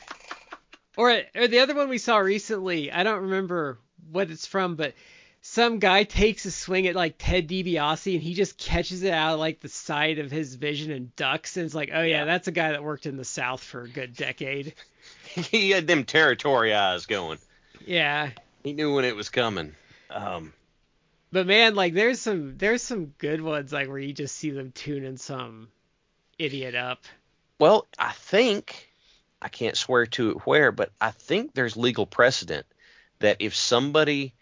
[0.96, 3.78] or or the other one we saw recently, I don't remember
[4.10, 4.92] what it's from, but
[5.52, 9.34] some guy takes a swing at like Ted DiBiase and he just catches it out
[9.34, 12.24] of like the side of his vision and ducks and it's like, oh yeah, Yeah.
[12.24, 14.72] that's a guy that worked in the South for a good decade.
[15.26, 17.36] he had them territory eyes going.
[17.86, 18.30] Yeah.
[18.64, 19.74] He knew when it was coming.
[20.08, 20.54] Um,
[21.32, 24.72] But man, like there's some there's some good ones like where you just see them
[24.72, 25.68] tuning some
[26.38, 27.04] idiot up.
[27.58, 28.88] well, I think
[29.42, 32.64] I can't swear to it where, but I think there's legal precedent
[33.18, 34.32] that if somebody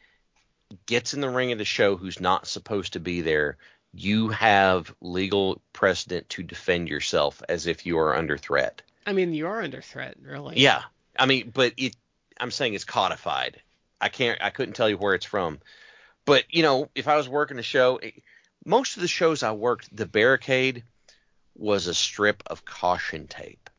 [0.87, 3.57] gets in the ring of the show who's not supposed to be there,
[3.93, 8.83] you have legal precedent to defend yourself as if you are under threat.
[9.07, 10.59] I mean, you are under threat, really.
[10.59, 10.83] Yeah,
[11.19, 11.97] I mean, but it.
[12.39, 13.61] I'm saying it's codified.
[14.01, 14.41] I can't.
[14.43, 15.61] I couldn't tell you where it's from.
[16.25, 18.23] But you know, if I was working a show, it-
[18.67, 20.85] most of the shows I worked, the barricade
[21.57, 23.71] was a strip of caution tape,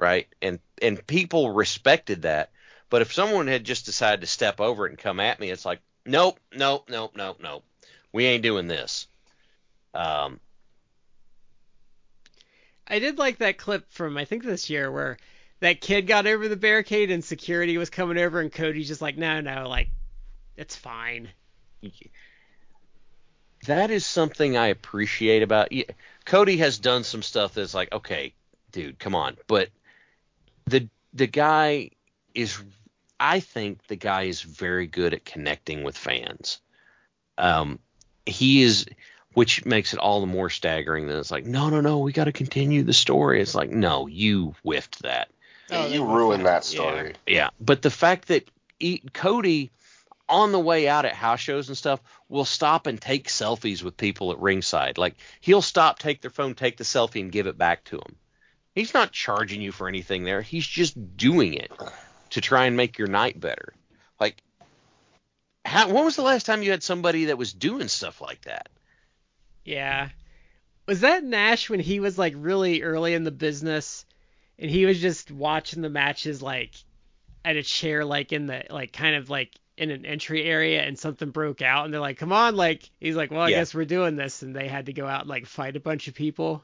[0.00, 0.28] right?
[0.40, 2.52] And and people respected that.
[2.88, 5.64] But if someone had just decided to step over it and come at me, it's
[5.64, 7.64] like, nope, nope, nope, nope, nope.
[8.12, 9.06] We ain't doing this.
[9.94, 10.40] Um,
[12.86, 15.16] I did like that clip from I think this year where
[15.60, 19.16] that kid got over the barricade and security was coming over and Cody's just like,
[19.16, 19.90] no, no, like
[20.56, 21.28] it's fine.
[23.66, 25.72] that is something I appreciate about
[26.24, 28.34] Cody has done some stuff that's like, okay,
[28.72, 29.36] dude, come on.
[29.46, 29.68] But
[30.66, 31.90] the the guy
[32.34, 32.62] is
[33.20, 36.60] I think the guy is very good at connecting with fans.
[37.38, 37.78] Um
[38.26, 38.86] he is
[39.34, 42.24] which makes it all the more staggering that it's like, no, no, no, we got
[42.24, 43.40] to continue the story.
[43.40, 45.30] It's like, no, you whiffed that.
[45.70, 46.80] Oh, you they- ruined that yeah.
[46.80, 47.14] story.
[47.26, 49.70] Yeah, but the fact that he, Cody,
[50.28, 53.96] on the way out at house shows and stuff, will stop and take selfies with
[53.96, 54.98] people at ringside.
[54.98, 58.16] Like he'll stop, take their phone, take the selfie, and give it back to him.
[58.74, 60.42] He's not charging you for anything there.
[60.42, 61.70] He's just doing it
[62.30, 63.72] to try and make your night better.
[64.18, 64.42] Like,
[65.64, 68.68] how, when was the last time you had somebody that was doing stuff like that?
[69.64, 70.08] Yeah.
[70.86, 74.04] Was that Nash when he was like really early in the business
[74.58, 76.72] and he was just watching the matches like
[77.44, 80.98] at a chair like in the like kind of like in an entry area and
[80.98, 83.58] something broke out and they're like, "Come on!" Like he's like, "Well, I Yeah.
[83.60, 86.08] guess we're doing this," and they had to go out and like fight a bunch
[86.08, 86.62] of people.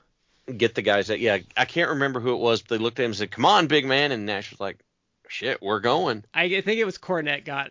[0.55, 3.05] Get the guys that yeah, I can't remember who it was, but they looked at
[3.05, 4.79] him and said, "Come on, big man," and Nash was like,
[5.29, 7.71] "Shit, we're going." I think it was Cornette got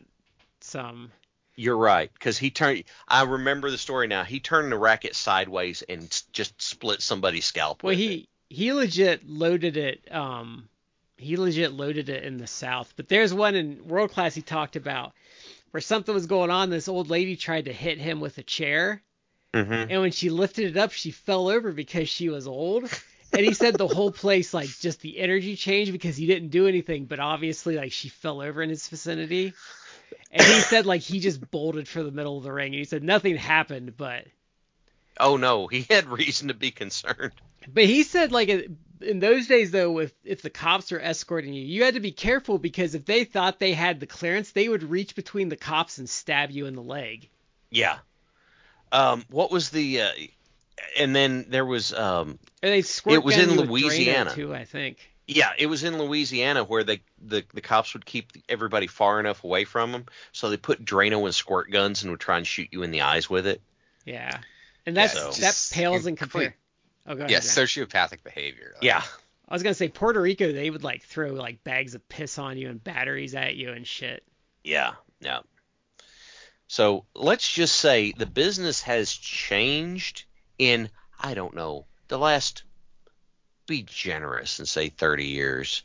[0.61, 1.11] some.
[1.57, 2.83] You're right, because he turned.
[3.07, 4.23] I remember the story now.
[4.25, 7.81] He turned the racket sideways and just split somebody's scalp.
[7.83, 8.29] Well, with he it.
[8.49, 10.13] he legit loaded it.
[10.13, 10.67] Um,
[11.17, 12.91] he legit loaded it in the South.
[12.97, 15.13] But there's one in World Class he talked about
[15.71, 16.69] where something was going on.
[16.69, 19.01] This old lady tried to hit him with a chair,
[19.53, 19.87] Mhm.
[19.89, 22.89] and when she lifted it up, she fell over because she was old.
[23.35, 26.67] And he said the whole place, like, just the energy changed because he didn't do
[26.67, 29.53] anything, but obviously, like, she fell over in his vicinity.
[30.31, 32.67] And he said, like, he just bolted for the middle of the ring.
[32.67, 34.25] And he said nothing happened, but
[35.19, 37.33] Oh no, he had reason to be concerned.
[37.67, 41.63] But he said like in those days though, with if the cops are escorting you,
[41.63, 44.83] you had to be careful because if they thought they had the clearance, they would
[44.83, 47.29] reach between the cops and stab you in the leg.
[47.71, 47.97] Yeah.
[48.91, 50.01] Um, what was the?
[50.01, 50.11] Uh,
[50.97, 54.33] and then there was um, And they squirt It was in you with Drano, Louisiana.
[54.33, 54.97] too, I think.
[55.27, 59.43] Yeah, it was in Louisiana where they the, the cops would keep everybody far enough
[59.43, 62.69] away from them, so they put Drano and squirt guns and would try and shoot
[62.71, 63.61] you in the eyes with it.
[64.03, 64.39] Yeah,
[64.87, 66.55] and that's so- that pales in in compare.
[67.05, 67.27] Oh, go.
[67.29, 68.71] Yeah, sociopathic behavior.
[68.73, 69.03] Like, Yeah,
[69.47, 72.57] I was gonna say Puerto Rico, they would like throw like bags of piss on
[72.57, 74.23] you and batteries at you and shit.
[74.63, 75.41] yeah, yeah.
[76.65, 80.23] So let's just say the business has changed
[80.57, 80.89] in
[81.19, 82.63] I don't know the last.
[83.67, 85.83] Be generous and say 30 years.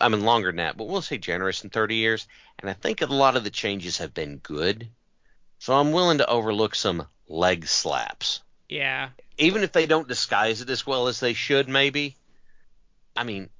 [0.00, 2.26] I mean longer than that, but we'll say generous in 30 years.
[2.58, 4.88] And I think a lot of the changes have been good.
[5.58, 8.40] So I'm willing to overlook some leg slaps.
[8.68, 12.16] Yeah, even if they don't disguise it as well as they should, maybe.
[13.16, 13.50] I mean,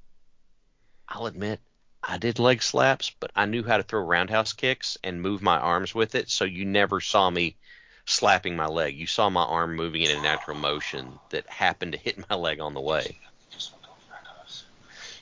[1.08, 1.60] I'll admit
[2.02, 5.58] I did leg slaps, but I knew how to throw roundhouse kicks and move my
[5.58, 7.56] arms with it, so you never saw me
[8.06, 8.96] slapping my leg.
[8.96, 12.60] You saw my arm moving in a natural motion that happened to hit my leg
[12.60, 13.18] on the way.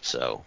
[0.01, 0.45] So,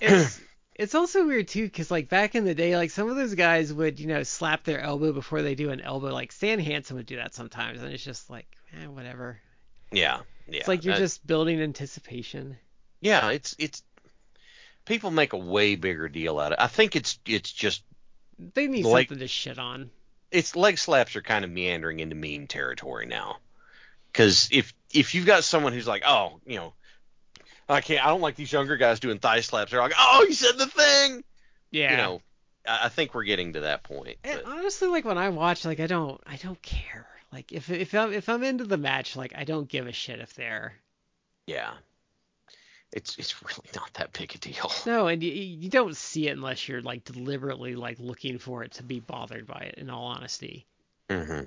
[0.00, 0.40] it's
[0.74, 3.72] it's also weird too because like back in the day like some of those guys
[3.72, 7.06] would you know slap their elbow before they do an elbow like stan hansen would
[7.06, 8.46] do that sometimes and it's just like
[8.82, 9.38] eh, whatever
[9.92, 10.58] yeah, yeah.
[10.58, 12.56] it's like you're Uh, just building anticipation
[13.00, 13.82] yeah, it's it's
[14.86, 16.62] people make a way bigger deal out of it.
[16.62, 17.82] I think it's it's just
[18.38, 19.90] they need Like- something to shit on
[20.34, 23.36] it's leg slaps are kind of meandering into meme territory now.
[24.12, 26.74] Because if if you've got someone who's like, oh, you know,
[27.68, 29.70] I can't, I don't like these younger guys doing thigh slaps.
[29.70, 31.24] They're like, oh, you said the thing.
[31.70, 32.22] yeah You know,
[32.66, 34.18] I, I think we're getting to that point.
[34.24, 37.70] and But honestly like when i watch like i don't i don't care like if
[37.70, 40.74] if i'm if i'm into the match like i don't give a shit if they're
[41.46, 41.72] yeah,
[42.94, 44.70] it's it's really not that big a deal.
[44.86, 48.72] no and you, you don't see it unless you're like deliberately like looking for it
[48.72, 50.64] to be bothered by it in all honesty
[51.10, 51.40] hmm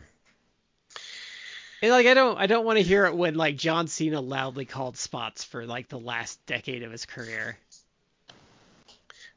[1.81, 4.65] And like I don't I don't want to hear it when like John Cena loudly
[4.65, 7.57] called spots for like the last decade of his career.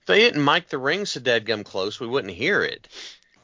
[0.00, 2.88] If they didn't mic the ring so deadgum close, we wouldn't hear it.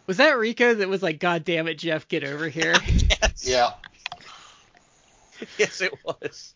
[0.06, 2.74] Was that Rico that was like, God damn it, Jeff, get over here?
[2.86, 3.46] yes.
[3.46, 3.70] Yeah.
[5.58, 6.54] yes, it was.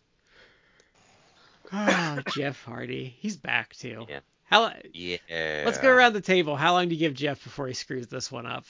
[1.73, 3.15] Oh, Jeff Hardy.
[3.19, 4.05] He's back too.
[4.09, 4.19] Yeah.
[4.45, 5.17] How Yeah.
[5.65, 6.55] let's go around the table.
[6.55, 8.65] How long do you give Jeff before he screws this one up?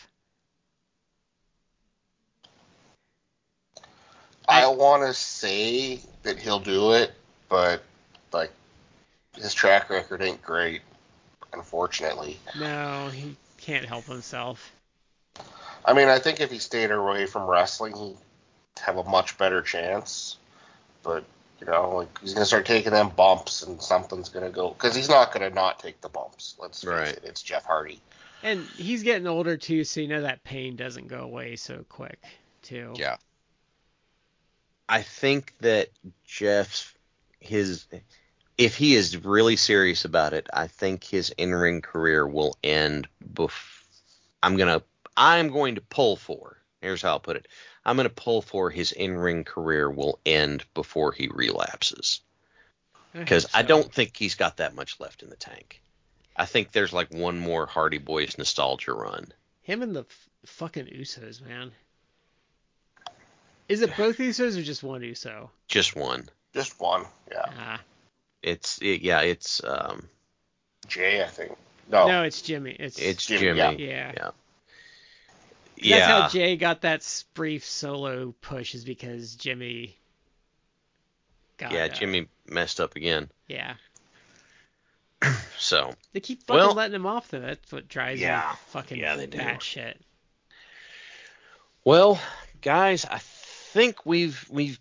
[4.47, 7.13] I want to say that he'll do it,
[7.49, 7.83] but
[8.31, 8.51] like
[9.35, 10.81] his track record ain't great,
[11.53, 12.37] unfortunately.
[12.59, 14.71] No, he can't help himself.
[15.85, 18.17] I mean, I think if he stayed away from wrestling, he'd
[18.81, 20.37] have a much better chance.
[21.01, 21.23] But
[21.61, 25.09] you know, like he's gonna start taking them bumps, and something's gonna go because he's
[25.09, 26.55] not gonna not take the bumps.
[26.59, 27.07] Let's face Right.
[27.09, 28.01] it, it's Jeff Hardy.
[28.43, 32.19] And he's getting older too, so you know that pain doesn't go away so quick
[32.63, 32.93] too.
[32.95, 33.17] Yeah.
[34.89, 35.89] I think that
[36.25, 36.93] Jeff's
[37.39, 37.85] his
[38.57, 43.83] if he is really serious about it, I think his in-ring career will end bef-
[44.43, 44.85] I'm going to
[45.17, 46.57] I'm going to pull for.
[46.81, 47.47] Here's how I'll put it.
[47.85, 52.21] I'm going to pull for his in-ring career will end before he relapses
[53.25, 53.67] cuz I so.
[53.67, 55.81] don't think he's got that much left in the tank.
[56.35, 59.33] I think there's like one more Hardy Boys nostalgia run.
[59.63, 61.71] Him and the f- fucking Usos, man.
[63.67, 65.51] Is it both Usos or just one Uso?
[65.67, 66.29] Just one.
[66.53, 67.45] Just one, yeah.
[67.57, 67.81] Ah,
[68.43, 70.09] It's it, yeah, it's um
[70.87, 71.57] Jay, I think.
[71.89, 72.75] No, no, it's Jimmy.
[72.79, 73.57] It's it's Jimmy, Jimmy.
[73.57, 73.71] yeah.
[73.71, 74.11] yeah.
[74.15, 74.31] Yeah.
[75.81, 79.97] That's how Jay got that brief solo push is because Jimmy.
[81.57, 83.29] Got, Yeah, uh, Jimmy messed up again.
[83.47, 83.75] Yeah.
[85.57, 87.39] So They keep fucking Well- letting him off though.
[87.39, 88.49] That's what drives Yeah.
[88.53, 89.37] me fucking Yeah, they do.
[89.37, 89.93] batshit.
[91.85, 92.19] Well,
[92.61, 94.79] guys, I think we've we've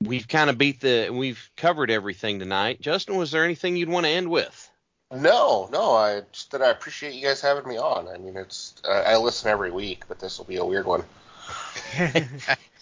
[0.00, 2.80] we've kind of beat the we've covered everything tonight.
[2.80, 4.70] Justyn, was there anything you'd want to end with?
[5.10, 8.08] No, no, I just that I appreciate you guys having me on.
[8.08, 11.04] I mean, it's I, I listen every week, but this will be a weird one.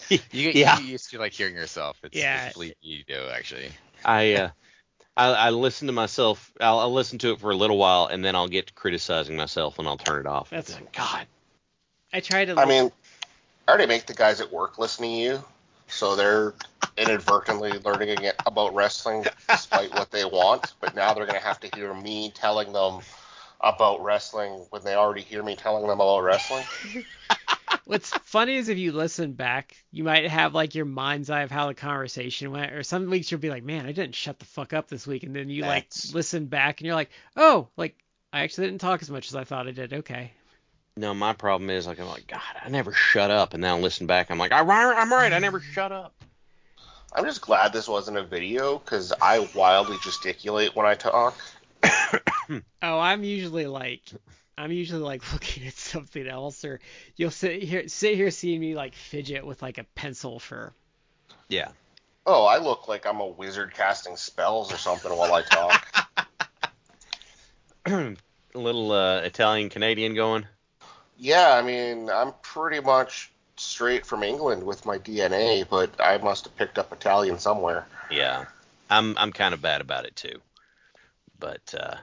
[0.09, 0.79] You, you Yeah.
[0.79, 1.97] you used to like hearing yourself.
[2.01, 2.47] It's, Yeah.
[2.47, 3.71] it's a you do actually.
[4.05, 4.49] I uh,
[5.17, 6.49] I, I listen to myself.
[6.61, 9.35] I'll, I'll listen to it for a little while, and then I'll get to criticizing
[9.35, 10.49] myself, and I'll turn it off.
[10.49, 11.25] That's- Like, God.
[12.13, 12.57] I try to.
[12.57, 12.89] I mean,
[13.67, 15.43] I already make the guys at work listening to you,
[15.87, 16.53] so they're
[16.97, 20.73] inadvertently learning about wrestling despite what they want.
[20.81, 22.99] But now they're going to have to hear me telling them
[23.61, 26.65] about wrestling when they already hear me telling them about wrestling.
[27.85, 31.51] What's funny is if you listen back, you might have like your mind's eye of
[31.51, 34.45] how the conversation went, or some weeks you'll be like, "Man, I didn't shut the
[34.45, 37.69] fuck up this week," and then you That's- like listen back and you're like, "Oh,
[37.77, 37.95] like
[38.33, 40.33] I actually didn't talk as much as I thought I did." Okay.
[40.97, 43.79] No, my problem is like I'm like God, I never shut up, and then I
[43.79, 44.31] listen back.
[44.31, 46.13] I'm like, I'm right, I'm right, I never shut up.
[47.13, 51.35] I'm just glad this wasn't a video because I wildly gesticulate when I talk.
[52.81, 54.01] Oh, I'm usually like,
[54.57, 56.79] I'm usually like looking at something else, or
[57.17, 60.71] you'll sit here, sit here seeing me like fidget with like a pencil for.
[61.49, 61.69] Yeah.
[62.25, 66.17] Oh, I look like I'm a wizard casting spells or something while I talk.
[67.85, 68.15] a
[68.55, 70.45] little uh, Italian Canadian going.
[71.17, 76.45] Yeah, I mean, I'm pretty much straight from England with my DNA, but I must
[76.45, 77.87] have picked up Italian somewhere.
[78.11, 78.45] Yeah,
[78.89, 80.39] I'm I'm kind of bad about it too.
[81.39, 81.95] But uh,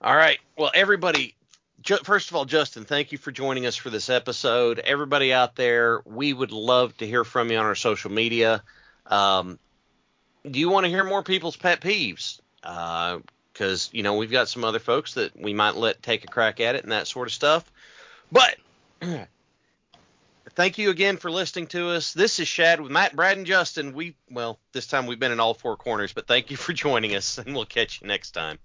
[0.00, 1.34] all right, well, everybody.
[1.82, 4.78] Ju- First of all, Justyn, thank you for joining us for this episode.
[4.78, 8.62] Everybody out there, we would love to hear from you on our social media.
[9.06, 9.58] Um,
[10.50, 12.40] do you want to hear more people's pet peeves?
[12.62, 16.60] Because you know we've got some other folks that we might let take a crack
[16.60, 17.70] at it and that sort of stuff.
[18.32, 18.56] But
[20.54, 22.12] thank you again for listening to us.
[22.12, 23.92] This is Shad with Matt, Brad, and Justyn.
[23.92, 27.14] We well, this time we've been in all four corners, but thank you for joining
[27.14, 28.58] us, and we'll catch you next time.